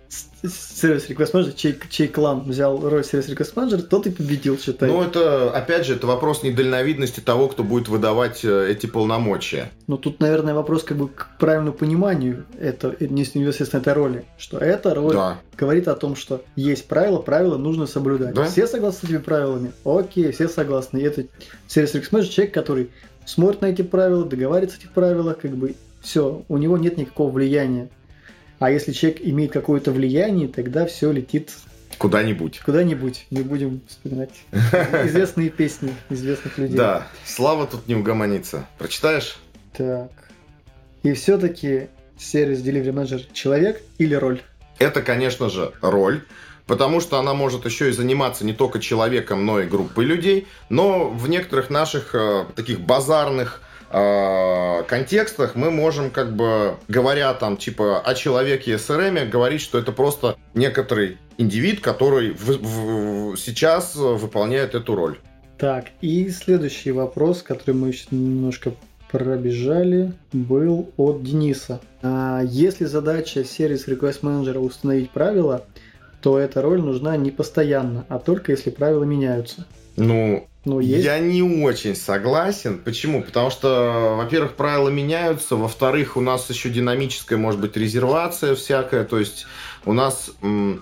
сервис 0.43 1.07
request 1.07 1.33
manager, 1.33 1.53
чей, 1.55 1.79
чей 1.89 2.07
клан 2.07 2.41
взял 2.41 2.79
роль 2.79 3.03
сервис 3.03 3.29
request 3.29 3.53
manager, 3.53 3.81
тот 3.83 4.07
и 4.07 4.09
победил, 4.09 4.57
считай. 4.57 4.89
Ну, 4.89 5.03
это, 5.03 5.51
опять 5.51 5.85
же, 5.85 5.95
это 5.95 6.07
вопрос 6.07 6.41
недальновидности 6.41 7.19
того, 7.19 7.47
кто 7.47 7.63
будет 7.63 7.87
выдавать 7.87 8.43
э, 8.43 8.71
эти 8.71 8.87
полномочия. 8.87 9.71
Ну, 9.85 9.97
тут, 9.97 10.19
наверное, 10.19 10.55
вопрос 10.55 10.83
как 10.83 10.97
бы 10.97 11.09
к 11.09 11.37
правильному 11.37 11.73
пониманию 11.73 12.45
это, 12.59 12.95
непосредственно 12.99 13.81
этой 13.81 13.93
роли. 13.93 14.25
Что 14.37 14.57
эта 14.57 14.95
роль 14.95 15.13
да. 15.13 15.39
говорит 15.55 15.87
о 15.87 15.95
том, 15.95 16.15
что 16.15 16.43
есть 16.55 16.87
правила, 16.87 17.19
правила 17.19 17.57
нужно 17.57 17.85
соблюдать. 17.85 18.33
Да? 18.33 18.45
Все 18.45 18.65
согласны 18.65 19.01
с 19.01 19.03
этими 19.11 19.19
правилами? 19.19 19.71
Окей, 19.85 20.31
все 20.31 20.47
согласны. 20.47 20.97
И 20.97 21.03
это 21.03 21.25
сервис 21.67 21.93
request 21.93 22.11
manager 22.11 22.29
человек, 22.29 22.53
который 22.55 22.89
смотрит 23.25 23.61
на 23.61 23.67
эти 23.67 23.83
правила, 23.83 24.25
договаривается 24.25 24.77
о 24.77 24.79
этих 24.79 24.91
правилах, 24.91 25.37
как 25.37 25.51
бы 25.51 25.75
все, 26.01 26.43
у 26.49 26.57
него 26.57 26.79
нет 26.79 26.97
никакого 26.97 27.29
влияния 27.29 27.89
а 28.61 28.69
если 28.69 28.91
человек 28.91 29.21
имеет 29.23 29.51
какое-то 29.51 29.91
влияние, 29.91 30.47
тогда 30.47 30.85
все 30.85 31.11
летит 31.11 31.51
Куда-нибудь. 31.97 32.61
Куда-нибудь. 32.63 33.25
Не 33.31 33.41
будем 33.41 33.81
вспоминать 33.87 34.29
известные 34.51 35.49
песни 35.49 35.93
известных 36.09 36.59
людей. 36.59 36.77
Да, 36.77 37.07
слава 37.25 37.65
тут 37.65 37.87
не 37.87 37.95
угомонится. 37.95 38.67
Прочитаешь? 38.77 39.37
Так. 39.75 40.11
И 41.01 41.13
все-таки 41.13 41.89
сервис 42.19 42.59
Delivery 42.59 42.93
Manager 42.93 43.25
человек 43.33 43.81
или 43.97 44.13
роль? 44.13 44.41
Это, 44.77 45.01
конечно 45.01 45.49
же, 45.49 45.73
роль. 45.81 46.23
Потому 46.67 47.01
что 47.01 47.17
она 47.17 47.33
может 47.33 47.65
еще 47.65 47.89
и 47.89 47.91
заниматься 47.91 48.45
не 48.45 48.53
только 48.53 48.79
человеком, 48.79 49.43
но 49.43 49.59
и 49.59 49.65
группой 49.65 50.05
людей. 50.05 50.47
Но 50.69 51.09
в 51.09 51.27
некоторых 51.27 51.71
наших 51.71 52.13
э, 52.13 52.45
таких 52.55 52.79
базарных 52.79 53.61
э, 53.91 54.83
контекстах 54.87 55.55
мы 55.55 55.71
можем, 55.71 56.11
как 56.11 56.35
бы, 56.35 56.75
говоря 56.87 57.33
там, 57.33 57.57
типа, 57.57 57.99
о 57.99 58.13
человеке 58.13 58.77
СРМ, 58.77 59.29
говорить, 59.29 59.61
что 59.61 59.77
это 59.77 59.91
просто 59.91 60.35
некоторый 60.53 61.17
индивид, 61.37 61.81
который 61.81 62.31
в, 62.31 63.31
в, 63.31 63.37
сейчас 63.37 63.95
выполняет 63.95 64.75
эту 64.75 64.95
роль. 64.95 65.19
Так, 65.57 65.85
и 66.01 66.29
следующий 66.29 66.91
вопрос, 66.91 67.43
который 67.43 67.75
мы 67.75 67.89
еще 67.89 68.05
немножко 68.11 68.73
пробежали, 69.11 70.13
был 70.31 70.91
от 70.97 71.23
Дениса. 71.23 71.81
А 72.01 72.41
если 72.43 72.85
задача 72.85 73.43
сервис 73.43 73.87
Request 73.87 74.21
Manager 74.21 74.57
установить 74.57 75.11
правила, 75.11 75.65
то 76.21 76.39
эта 76.39 76.61
роль 76.61 76.81
нужна 76.81 77.17
не 77.17 77.31
постоянно, 77.31 78.05
а 78.09 78.19
только 78.19 78.51
если 78.53 78.69
правила 78.69 79.03
меняются. 79.03 79.65
Ну, 79.97 80.47
ну, 80.63 80.79
есть. 80.79 81.03
Я 81.03 81.17
не 81.19 81.41
очень 81.41 81.95
согласен. 81.95 82.77
Почему? 82.77 83.23
Потому 83.23 83.49
что, 83.49 84.15
во-первых, 84.17 84.53
правила 84.53 84.89
меняются, 84.89 85.55
во-вторых, 85.55 86.17
у 86.17 86.21
нас 86.21 86.49
еще 86.49 86.69
динамическая, 86.69 87.37
может 87.37 87.59
быть, 87.59 87.75
резервация 87.77 88.53
всякая. 88.53 89.03
То 89.03 89.17
есть 89.17 89.47
у 89.85 89.93
нас 89.93 90.31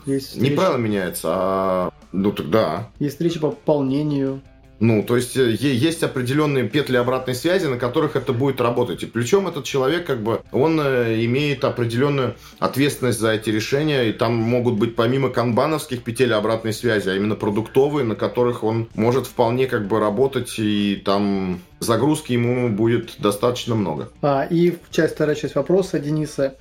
есть 0.06 0.36
не 0.36 0.52
правила 0.52 0.78
меняются, 0.78 1.28
а 1.32 1.92
ну 2.12 2.32
тогда. 2.34 2.90
Есть 3.00 3.16
встреча 3.16 3.40
по 3.40 3.52
пополнению. 3.52 4.42
Ну, 4.80 5.04
то 5.04 5.16
есть 5.16 5.36
э, 5.36 5.52
есть 5.60 6.04
определенные 6.04 6.68
петли 6.68 6.96
обратной 6.98 7.36
связи, 7.36 7.66
на 7.66 7.78
которых 7.78 8.16
это 8.16 8.34
будет 8.34 8.62
работать. 8.62 9.04
И 9.04 9.06
причем 9.06 9.48
этот 9.48 9.66
человек, 9.66 10.06
как 10.06 10.22
бы, 10.24 10.42
он 10.52 10.80
э, 10.80 11.24
имеет 11.26 11.64
определенную 11.64 12.36
ответственность 12.60 13.20
за 13.20 13.32
эти 13.32 13.50
решения, 13.50 14.10
и 14.10 14.14
там 14.14 14.36
могут 14.36 14.76
быть 14.76 14.96
помимо 14.96 15.30
канбановских 15.30 16.04
петель 16.04 16.34
обратной 16.34 16.74
связи, 16.74 17.10
а 17.10 17.16
именно 17.16 17.36
продуктовые, 17.36 18.06
на 18.06 18.16
которых 18.16 18.64
он 18.64 18.88
может 18.96 19.28
вполне 19.28 19.68
как 19.68 19.88
бы 19.88 20.00
работать, 20.00 20.56
и 20.58 21.02
там 21.04 21.62
загрузки 21.80 22.34
ему 22.34 22.70
будет 22.70 23.16
достаточно 23.20 23.76
много. 23.76 24.10
А, 24.22 24.48
и 24.50 24.78
часть, 24.92 25.16
вторая 25.16 25.36
часть 25.36 25.56
вопроса 25.56 26.00
Дениса. 26.00 26.56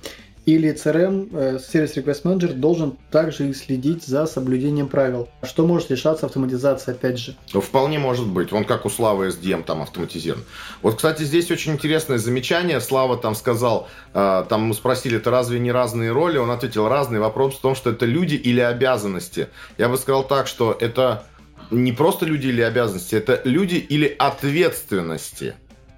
Или 0.49 0.73
CRM, 0.73 1.29
э, 1.31 1.57
Service 1.57 1.93
Request 1.93 2.23
Manager, 2.23 2.53
должен 2.53 2.97
также 3.11 3.53
следить 3.53 4.03
за 4.03 4.25
соблюдением 4.25 4.87
правил. 4.87 5.29
Что 5.43 5.67
может 5.67 5.91
решаться 5.91 6.25
автоматизация, 6.25 6.95
опять 6.95 7.19
же? 7.19 7.35
Ну, 7.53 7.61
вполне 7.61 7.99
может 7.99 8.25
быть. 8.25 8.51
Вон 8.51 8.65
как 8.65 8.87
у 8.87 8.89
Славы 8.89 9.27
SDM 9.27 9.63
там 9.63 9.83
автоматизирован. 9.83 10.43
Вот, 10.81 10.95
кстати, 10.95 11.21
здесь 11.21 11.51
очень 11.51 11.73
интересное 11.73 12.17
замечание. 12.17 12.81
Слава 12.81 13.15
там 13.15 13.35
сказал, 13.35 13.89
э, 14.15 14.45
там 14.49 14.61
мы 14.63 14.73
спросили, 14.73 15.17
это 15.17 15.29
разве 15.29 15.59
не 15.59 15.71
разные 15.71 16.11
роли? 16.11 16.39
Он 16.39 16.49
ответил, 16.49 16.87
разный 16.87 17.19
вопрос 17.19 17.53
в 17.53 17.61
том, 17.61 17.75
что 17.75 17.91
это 17.91 18.07
люди 18.07 18.33
или 18.33 18.59
обязанности. 18.59 19.49
Я 19.77 19.87
бы 19.87 19.97
сказал 19.97 20.23
так, 20.23 20.47
что 20.47 20.75
это 20.79 21.25
не 21.69 21.91
просто 21.91 22.25
люди 22.25 22.47
или 22.47 22.61
обязанности, 22.61 23.13
это 23.13 23.39
люди 23.43 23.75
или 23.75 24.15
ответственности. 24.17 25.53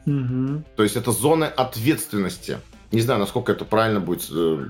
Угу. 0.06 0.64
То 0.76 0.84
есть 0.84 0.98
это 0.98 1.14
зоны 1.14 1.46
ответственности. 1.46 2.58
Не 2.92 3.00
знаю, 3.00 3.22
насколько 3.22 3.54
это 3.54 3.64
правильно 3.64 4.02
будет, 4.02 4.28
э, 4.30 4.66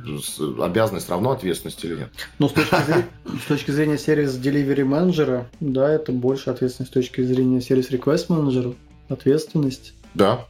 обязанность 0.62 1.10
равно 1.10 1.32
ответственности 1.32 1.88
или 1.88 1.96
нет. 1.96 2.10
Но 2.38 2.50
с 2.50 2.52
точки 2.52 2.76
зрения, 2.76 3.08
с 3.44 3.48
точки 3.48 3.72
зрения 3.72 3.98
сервис 3.98 4.38
Delivery 4.38 4.84
менеджера, 4.84 5.50
да, 5.60 5.92
это 5.92 6.12
больше 6.12 6.52
ответственность 6.52 6.92
с 6.92 6.94
точки 6.94 7.22
зрения 7.22 7.62
сервис 7.62 7.90
Request 7.90 8.26
менеджера. 8.30 8.74
Ответственность. 9.10 9.94
Да. 10.14 10.46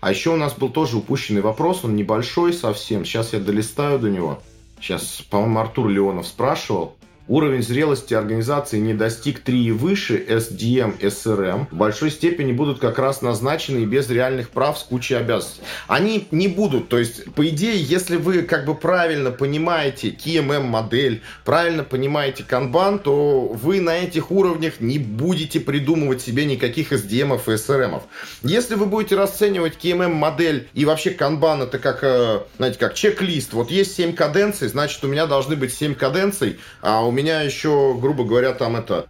А 0.00 0.10
еще 0.10 0.30
у 0.30 0.36
нас 0.36 0.54
был 0.54 0.68
тоже 0.68 0.96
упущенный 0.96 1.40
вопрос, 1.40 1.84
он 1.84 1.96
небольшой 1.96 2.52
совсем. 2.52 3.04
Сейчас 3.04 3.32
я 3.32 3.40
долистаю 3.40 3.98
до 3.98 4.08
него. 4.08 4.40
Сейчас, 4.80 5.22
по-моему, 5.30 5.58
Артур 5.60 5.88
Леонов 5.88 6.26
спрашивал. 6.26 6.96
Уровень 7.28 7.62
зрелости 7.62 8.14
организации 8.14 8.78
не 8.78 8.94
достиг 8.94 9.40
3 9.40 9.64
и 9.64 9.70
выше, 9.70 10.22
SDM, 10.28 10.98
SRM, 11.00 11.66
в 11.70 11.76
большой 11.76 12.10
степени 12.10 12.52
будут 12.52 12.80
как 12.80 12.98
раз 12.98 13.22
назначены 13.22 13.80
и 13.80 13.86
без 13.86 14.10
реальных 14.10 14.50
прав 14.50 14.78
с 14.78 14.82
кучей 14.82 15.14
обязанностей. 15.14 15.62
Они 15.88 16.26
не 16.30 16.48
будут, 16.48 16.88
то 16.88 16.98
есть, 16.98 17.32
по 17.34 17.48
идее, 17.48 17.80
если 17.80 18.16
вы 18.16 18.42
как 18.42 18.66
бы 18.66 18.74
правильно 18.74 19.30
понимаете 19.30 20.10
KMM 20.10 20.64
модель, 20.64 21.22
правильно 21.44 21.84
понимаете 21.84 22.44
канбан, 22.44 22.98
то 22.98 23.48
вы 23.48 23.80
на 23.80 23.96
этих 23.96 24.30
уровнях 24.30 24.80
не 24.80 24.98
будете 24.98 25.60
придумывать 25.60 26.20
себе 26.20 26.44
никаких 26.44 26.92
SDM 26.92 27.34
и 27.36 27.50
SRM. 27.50 28.02
Если 28.42 28.74
вы 28.74 28.86
будете 28.86 29.16
расценивать 29.16 29.78
KMM 29.82 30.12
модель 30.12 30.68
и 30.74 30.84
вообще 30.84 31.10
канбан 31.10 31.62
это 31.62 31.78
как, 31.78 32.00
э, 32.02 32.40
знаете, 32.56 32.78
как 32.78 32.94
чек-лист, 32.94 33.52
вот 33.52 33.70
есть 33.70 33.94
7 33.96 34.14
каденций, 34.14 34.68
значит, 34.68 35.02
у 35.04 35.08
меня 35.08 35.26
должны 35.26 35.56
быть 35.56 35.72
7 35.72 35.94
каденций, 35.94 36.58
а 36.80 37.04
у 37.06 37.13
меня 37.14 37.40
еще, 37.40 37.96
грубо 37.98 38.24
говоря, 38.24 38.52
там 38.52 38.76
это, 38.76 39.06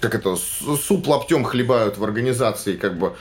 как 0.00 0.14
это, 0.14 0.36
суп 0.36 1.08
лаптем 1.08 1.42
хлебают 1.42 1.98
в 1.98 2.04
организации, 2.04 2.76
как 2.76 2.96
бы. 2.98 3.14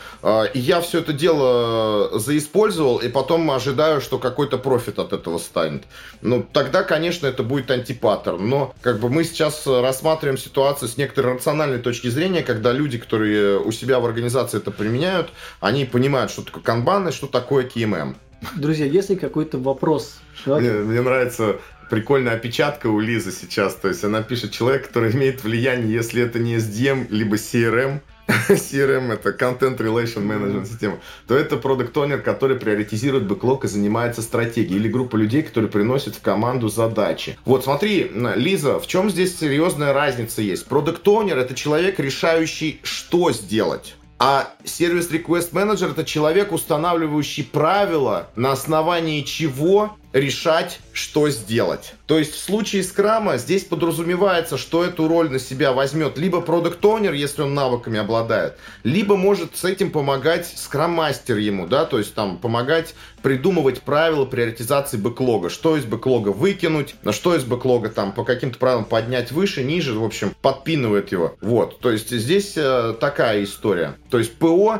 И 0.53 0.59
я 0.59 0.81
все 0.81 0.99
это 0.99 1.13
дело 1.13 2.19
заиспользовал, 2.19 2.97
и 2.97 3.09
потом 3.09 3.49
ожидаю, 3.49 4.01
что 4.01 4.19
какой-то 4.19 4.57
профит 4.57 4.99
от 4.99 5.13
этого 5.13 5.39
станет. 5.39 5.85
Ну, 6.21 6.45
тогда, 6.51 6.83
конечно, 6.83 7.25
это 7.25 7.41
будет 7.43 7.71
антипаттерн. 7.71 8.47
Но, 8.47 8.75
как 8.81 8.99
бы, 8.99 9.09
мы 9.09 9.23
сейчас 9.23 9.65
рассматриваем 9.65 10.37
ситуацию 10.37 10.89
с 10.89 10.97
некоторой 10.97 11.35
рациональной 11.35 11.79
точки 11.79 12.09
зрения, 12.09 12.43
когда 12.43 12.71
люди, 12.71 12.97
которые 12.97 13.59
у 13.59 13.71
себя 13.71 13.99
в 13.99 14.05
организации 14.05 14.57
это 14.57 14.71
применяют, 14.71 15.29
они 15.61 15.85
понимают, 15.85 16.31
что 16.31 16.41
такое 16.43 16.63
канбан 16.63 17.07
и 17.07 17.11
что 17.11 17.27
такое 17.27 17.65
KMM. 17.65 18.15
Друзья, 18.55 18.85
если 18.85 19.15
какой-то 19.15 19.57
вопрос... 19.57 20.19
Мне, 20.45 20.69
мне 20.69 21.01
нравится 21.01 21.55
прикольная 21.89 22.33
опечатка 22.33 22.87
у 22.87 22.99
Лизы 22.99 23.31
сейчас. 23.31 23.75
То 23.75 23.87
есть 23.87 24.03
она 24.03 24.21
пишет 24.21 24.51
человек, 24.51 24.87
который 24.87 25.11
имеет 25.13 25.43
влияние, 25.43 25.93
если 25.93 26.21
это 26.21 26.39
не 26.39 26.55
SDM, 26.55 27.07
либо 27.09 27.35
CRM, 27.35 28.01
CRM 28.27 29.13
это 29.13 29.29
Content 29.29 29.77
Relation 29.77 30.23
Management 30.23 30.65
система, 30.65 30.99
то 31.27 31.35
это 31.35 31.57
продукт 31.57 31.95
Owner, 31.95 32.17
который 32.17 32.57
приоритизирует 32.57 33.25
бэклог 33.25 33.63
и 33.63 33.67
занимается 33.67 34.21
стратегией, 34.21 34.79
или 34.79 34.89
группа 34.89 35.15
людей, 35.15 35.43
которые 35.43 35.71
приносят 35.71 36.15
в 36.15 36.21
команду 36.21 36.67
задачи. 36.67 37.37
Вот 37.45 37.63
смотри, 37.63 38.11
Лиза, 38.35 38.79
в 38.79 38.87
чем 38.87 39.09
здесь 39.09 39.37
серьезная 39.37 39.93
разница 39.93 40.41
есть? 40.41 40.65
Продукт 40.65 41.07
Owner 41.07 41.35
это 41.35 41.55
человек, 41.55 41.99
решающий, 41.99 42.79
что 42.83 43.31
сделать. 43.31 43.95
А 44.19 44.51
сервис 44.63 45.11
Request 45.11 45.51
Manager 45.51 45.91
это 45.91 46.03
человек, 46.03 46.51
устанавливающий 46.51 47.43
правила, 47.43 48.29
на 48.35 48.51
основании 48.51 49.21
чего 49.21 49.95
решать, 50.19 50.79
что 50.93 51.29
сделать. 51.29 51.93
То 52.07 52.17
есть 52.17 52.33
в 52.33 52.39
случае 52.39 52.83
скрама 52.83 53.37
здесь 53.37 53.63
подразумевается, 53.63 54.57
что 54.57 54.83
эту 54.83 55.07
роль 55.07 55.29
на 55.29 55.39
себя 55.39 55.73
возьмет 55.73 56.17
либо 56.17 56.41
продукт 56.41 56.83
оунер 56.83 57.13
если 57.13 57.43
он 57.43 57.53
навыками 57.53 57.99
обладает, 57.99 58.57
либо 58.83 59.15
может 59.15 59.55
с 59.55 59.63
этим 59.63 59.91
помогать 59.91 60.51
скрам-мастер 60.55 61.37
ему, 61.37 61.67
да, 61.67 61.85
то 61.85 61.97
есть 61.99 62.13
там 62.13 62.37
помогать 62.37 62.95
придумывать 63.21 63.81
правила 63.81 64.25
приоритизации 64.25 64.97
бэклога, 64.97 65.49
что 65.49 65.77
из 65.77 65.85
бэклога 65.85 66.29
выкинуть, 66.29 66.95
на 67.03 67.11
что 67.11 67.35
из 67.35 67.43
бэклога 67.43 67.89
там 67.89 68.11
по 68.11 68.23
каким-то 68.23 68.57
правилам 68.57 68.85
поднять 68.85 69.31
выше, 69.31 69.63
ниже, 69.63 69.93
в 69.93 70.03
общем, 70.03 70.33
подпинывает 70.41 71.11
его. 71.11 71.35
Вот, 71.41 71.79
то 71.79 71.91
есть 71.91 72.09
здесь 72.09 72.53
э, 72.55 72.95
такая 72.99 73.43
история. 73.43 73.95
То 74.09 74.19
есть 74.19 74.35
ПО 74.35 74.79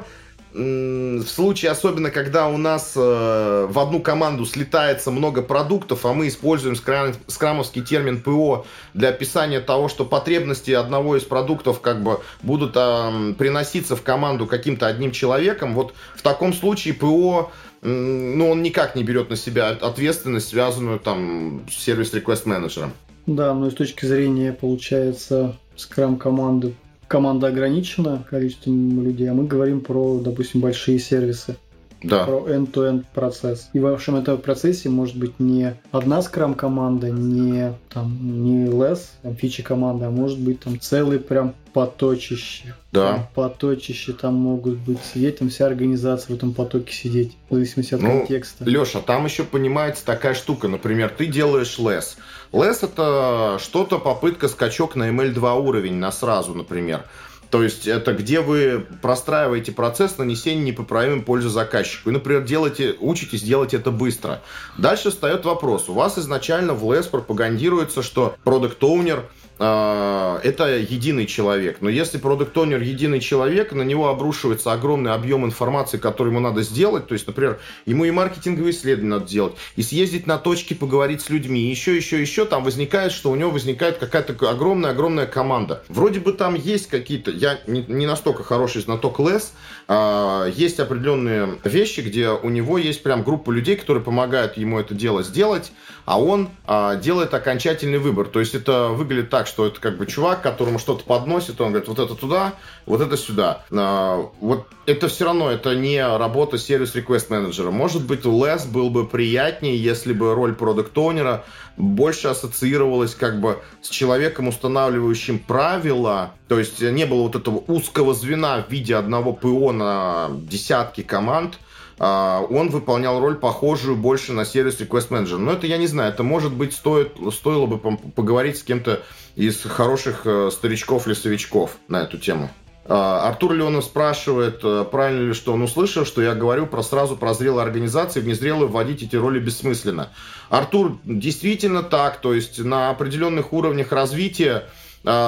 в 0.54 1.26
случае, 1.26 1.72
особенно 1.72 2.10
когда 2.10 2.48
у 2.48 2.58
нас 2.58 2.94
э, 2.96 3.68
в 3.70 3.80
одну 3.80 4.00
команду 4.00 4.46
слетается 4.46 5.12
много 5.12 5.42
продуктов, 5.42 6.06
а 6.06 6.14
мы 6.14 6.28
используем 6.28 6.76
скрам, 6.76 7.14
скрамовский 7.28 7.84
термин 7.84 8.22
ПО 8.22 8.66
для 8.94 9.10
описания 9.10 9.60
того, 9.60 9.88
что 9.88 10.06
потребности 10.06 10.72
одного 10.72 11.18
из 11.18 11.24
продуктов 11.24 11.82
как 11.82 12.02
бы 12.02 12.22
будут 12.42 12.74
э, 12.76 13.34
приноситься 13.38 13.96
в 13.96 14.02
команду 14.02 14.48
каким-то 14.48 14.88
одним 14.88 15.12
человеком, 15.12 15.74
вот 15.76 15.94
в 16.16 16.22
таком 16.22 16.54
случае 16.54 16.94
ПО 16.94 17.52
ну, 17.84 18.50
он 18.50 18.64
никак 18.64 18.96
не 18.96 19.04
берет 19.04 19.30
на 19.30 19.36
себя 19.36 19.70
ответственность, 19.70 20.50
связанную 20.50 21.00
там 21.00 21.62
с 21.70 21.84
сервис-реквест-менеджером. 21.84 22.92
Да, 23.28 23.54
но 23.54 23.68
и 23.68 23.72
с 23.72 23.76
точки 23.76 24.06
зрения, 24.06 24.52
получается, 24.52 25.56
скрам-команды 25.76 26.74
команда 27.08 27.48
ограничена 27.48 28.26
количеством 28.30 29.04
людей, 29.04 29.30
а 29.30 29.34
мы 29.34 29.46
говорим 29.46 29.82
про, 29.82 30.20
допустим, 30.20 30.62
большие 30.62 31.00
сервисы. 31.00 31.58
Да. 32.04 32.26
Про 32.26 32.48
end-to-end 32.48 33.06
процесс. 33.14 33.70
И 33.74 33.80
в 33.80 33.88
общем 33.88 34.16
этом 34.16 34.38
процессе 34.38 34.90
может 34.90 35.18
быть 35.18 35.40
не 35.40 35.76
одна 35.92 36.22
скрам-команда, 36.22 37.10
не, 37.10 37.74
там, 37.90 38.18
не 38.44 38.68
less, 38.68 39.00
там, 39.24 39.36
фичи 39.36 39.64
команда, 39.64 40.08
а 40.08 40.12
может 40.12 40.40
быть 40.40 40.60
там 40.60 40.80
целый 40.80 41.20
прям 41.20 41.56
поточище. 41.74 42.76
Да. 42.92 43.14
Там 43.14 43.28
поточище 43.34 44.14
там 44.14 44.36
могут 44.36 44.78
быть 44.78 45.00
сидеть, 45.04 45.40
там 45.40 45.50
вся 45.50 45.66
организация 45.66 46.34
в 46.34 46.38
этом 46.38 46.54
потоке 46.54 46.94
сидеть, 46.94 47.38
в 47.50 47.56
зависимости 47.56 47.96
от 47.96 48.02
ну, 48.02 48.20
контекста. 48.20 48.64
Леша, 48.66 49.02
там 49.02 49.26
еще 49.26 49.44
понимается 49.44 50.06
такая 50.06 50.34
штука, 50.34 50.68
например, 50.68 51.10
ты 51.16 51.26
делаешь 51.26 51.78
less. 51.80 52.18
Less 52.52 52.80
это 52.84 53.58
что-то, 53.60 54.00
попытка 54.00 54.48
скачок 54.48 54.96
на 54.96 55.10
ML2 55.10 55.62
уровень 55.62 55.96
на 55.96 56.12
сразу, 56.12 56.54
например. 56.54 57.06
То 57.50 57.64
есть 57.64 57.88
это 57.88 58.14
где 58.14 58.42
вы 58.42 58.86
простраиваете 59.02 59.72
процесс 59.72 60.18
нанесения 60.18 60.64
непоправимой 60.64 61.22
пользы 61.22 61.50
заказчику. 61.50 62.10
И, 62.10 62.14
например, 62.14 62.44
делаете, 62.44 62.96
учитесь 63.00 63.42
делать 63.42 63.74
это 63.74 63.92
быстро. 63.92 64.42
Дальше 64.78 65.12
встает 65.12 65.46
вопрос. 65.46 65.88
У 65.88 65.94
вас 65.94 66.18
изначально 66.18 66.74
в 66.74 66.84
LES 66.84 67.10
пропагандируется, 67.10 68.04
что 68.04 68.36
продукт 68.44 68.84
оунер 68.84 69.30
это 69.60 70.78
единый 70.78 71.26
человек. 71.26 71.78
Но 71.82 71.90
если 71.90 72.18
продукт 72.18 72.58
онер 72.58 72.82
единый 72.82 73.20
человек, 73.20 73.72
на 73.72 73.82
него 73.82 74.10
обрушивается 74.10 74.72
огромный 74.72 75.14
объем 75.14 75.46
информации, 75.46 75.98
который 75.98 76.30
ему 76.30 76.40
надо 76.40 76.62
сделать. 76.62 77.08
То 77.08 77.14
есть, 77.14 77.28
например, 77.28 77.60
ему 77.86 78.06
и 78.06 78.12
маркетинговые 78.12 78.72
исследования 78.72 79.16
надо 79.16 79.28
делать, 79.28 79.56
и 79.76 79.82
съездить 79.82 80.28
на 80.28 80.38
точки, 80.38 80.74
поговорить 80.74 81.22
с 81.22 81.30
людьми, 81.30 81.70
еще, 81.70 81.96
еще, 81.96 82.20
еще. 82.20 82.46
Там 82.46 82.64
возникает, 82.64 83.12
что 83.12 83.32
у 83.32 83.36
него 83.36 83.52
возникает 83.52 83.98
какая-то 83.98 84.34
огромная-огромная 84.50 85.26
команда. 85.26 85.84
Вроде 85.90 86.20
бы 86.20 86.34
там 86.34 86.56
есть 86.56 86.88
какие-то, 86.88 87.32
я 87.32 87.60
не, 87.68 87.84
не 87.88 88.06
настолько 88.06 88.44
хороший 88.44 88.82
знаток 88.82 89.20
лес, 89.20 89.54
а, 89.88 90.48
есть 90.48 90.80
определенные 90.80 91.60
вещи, 91.64 92.02
где 92.02 92.30
у 92.30 92.50
него 92.50 92.78
есть 92.78 93.04
прям 93.04 93.24
группа 93.24 93.52
людей, 93.52 93.76
которые 93.76 94.04
помогают 94.04 94.58
ему 94.58 94.80
это 94.80 94.94
дело 94.94 95.24
сделать, 95.24 95.72
а 96.06 96.22
он 96.22 96.50
а, 96.66 96.96
делает 96.96 97.34
окончательный 97.34 97.98
выбор. 97.98 98.28
То 98.28 98.40
есть 98.40 98.56
это 98.56 98.90
выглядит 98.90 99.30
так, 99.30 99.47
что 99.48 99.66
это 99.66 99.80
как 99.80 99.98
бы 99.98 100.06
чувак, 100.06 100.42
которому 100.42 100.80
что-то 100.80 101.04
подносит, 101.04 101.60
он 101.62 101.70
говорит, 101.70 101.88
вот 101.88 102.00
это 102.00 102.16
туда, 102.16 102.54
вот 102.86 103.02
это 103.02 103.18
сюда. 103.18 103.64
А, 103.72 104.30
вот 104.40 104.68
это 104.86 105.08
все 105.08 105.26
равно, 105.26 105.50
это 105.50 105.76
не 105.76 106.06
работа 106.06 106.58
сервис 106.58 106.96
request 106.96 107.28
менеджера. 107.30 107.72
Может 107.72 108.06
быть, 108.06 108.26
у 108.26 108.46
Лес 108.46 108.66
был 108.66 108.90
бы 108.90 109.08
приятнее, 109.08 109.78
если 109.82 110.14
бы 110.14 110.34
роль 110.36 110.54
продукт 110.54 110.98
оунера 110.98 111.46
больше 111.78 112.28
ассоциировалась 112.28 113.16
как 113.16 113.40
бы 113.40 113.60
с 113.82 113.90
человеком, 113.90 114.48
устанавливающим 114.48 115.40
правила, 115.40 116.32
то 116.48 116.60
есть 116.60 116.82
не 116.82 117.06
было 117.06 117.24
вот 117.24 117.36
этого 117.36 117.64
узкого 117.68 118.14
звена 118.14 118.64
в 118.64 118.72
виде 118.72 118.96
одного 118.96 119.34
ПО 119.34 119.72
на 119.72 120.30
десятки 120.32 121.02
команд, 121.02 121.60
он 122.00 122.70
выполнял 122.70 123.20
роль 123.20 123.36
похожую 123.36 123.96
больше 123.96 124.32
на 124.34 124.46
сервис 124.46 124.80
Request 124.80 125.10
Manager. 125.10 125.38
Но 125.38 125.54
это 125.54 125.66
я 125.66 125.78
не 125.78 125.88
знаю, 125.88 126.14
это 126.14 126.24
может 126.24 126.54
быть 126.54 126.74
стоит, 126.74 127.14
стоило 127.32 127.66
бы 127.66 127.78
поговорить 127.80 128.58
с 128.60 128.64
кем-то 128.64 129.02
из 129.38 129.62
хороших 129.62 130.22
э, 130.26 130.50
старичков-лесовичков 130.52 131.78
на 131.88 132.02
эту 132.02 132.18
тему. 132.18 132.50
А, 132.86 133.28
Артур 133.28 133.54
Леонов 133.54 133.84
спрашивает, 133.84 134.62
э, 134.64 134.86
правильно 134.90 135.28
ли, 135.28 135.34
что 135.34 135.54
он 135.54 135.62
услышал, 135.62 136.06
что 136.06 136.22
я 136.22 136.34
говорю 136.34 136.66
про 136.66 136.82
сразу 136.82 137.16
про 137.16 137.34
зрелые 137.34 137.64
организации, 137.64 138.20
в 138.20 138.28
незрелые 138.28 138.68
вводить 138.68 139.04
эти 139.04 139.16
роли 139.16 139.40
бессмысленно. 139.40 140.10
Артур, 140.50 140.98
действительно 141.04 141.84
так, 141.84 142.20
то 142.22 142.34
есть 142.34 142.60
на 142.60 142.90
определенных 142.90 143.54
уровнях 143.54 143.92
развития 143.92 144.56
а, 144.56 144.87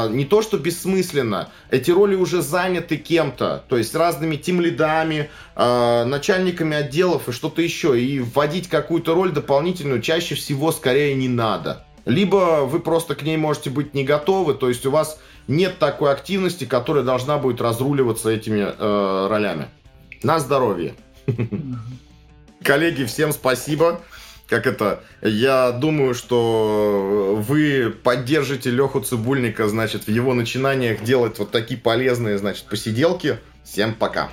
не 0.10 0.26
то 0.26 0.42
что 0.42 0.58
бессмысленно, 0.58 1.50
эти 1.72 1.92
роли 1.92 2.16
уже 2.16 2.42
заняты 2.42 2.98
кем-то, 2.98 3.64
то 3.70 3.78
есть 3.78 3.96
разными 3.96 4.36
тимлидами, 4.36 5.30
э, 5.56 6.04
начальниками 6.04 6.76
отделов 6.76 7.30
и 7.30 7.32
что-то 7.32 7.62
еще. 7.62 8.00
И 8.00 8.20
вводить 8.20 8.68
какую-то 8.68 9.14
роль 9.14 9.32
дополнительную 9.32 10.02
чаще 10.02 10.36
всего 10.36 10.72
скорее 10.72 11.16
не 11.16 11.30
надо. 11.30 11.86
Либо 12.06 12.66
вы 12.66 12.80
просто 12.80 13.16
к 13.16 13.22
ней 13.22 13.38
можете 13.38 13.70
быть 13.70 13.94
не 13.94 14.04
готовы, 14.04 14.54
то 14.54 14.68
есть 14.68 14.86
у 14.86 14.92
вас 14.92 15.20
нет 15.48 15.80
такой 15.80 16.12
активности, 16.12 16.66
которая 16.66 17.04
должна 17.04 17.38
будет 17.38 17.62
разруливаться 17.62 18.30
этими 18.30 18.62
э, 18.62 19.28
ролями. 19.30 19.68
На 20.24 20.40
здоровье. 20.40 20.96
Коллеги, 22.64 23.06
всем 23.06 23.32
спасибо 23.32 24.02
как 24.50 24.66
это, 24.66 25.04
я 25.22 25.72
думаю, 25.72 26.16
что 26.16 27.42
вы 27.48 27.94
поддержите 28.04 28.72
Леху 28.72 29.00
Цибульника, 29.02 29.68
значит, 29.70 30.06
в 30.06 30.10
его 30.10 30.34
начинаниях 30.34 31.04
делать 31.04 31.38
вот 31.38 31.52
такие 31.52 31.80
полезные, 31.80 32.38
значит, 32.38 32.66
посиделки. 32.66 33.38
Всем 33.64 33.94
пока. 33.94 34.30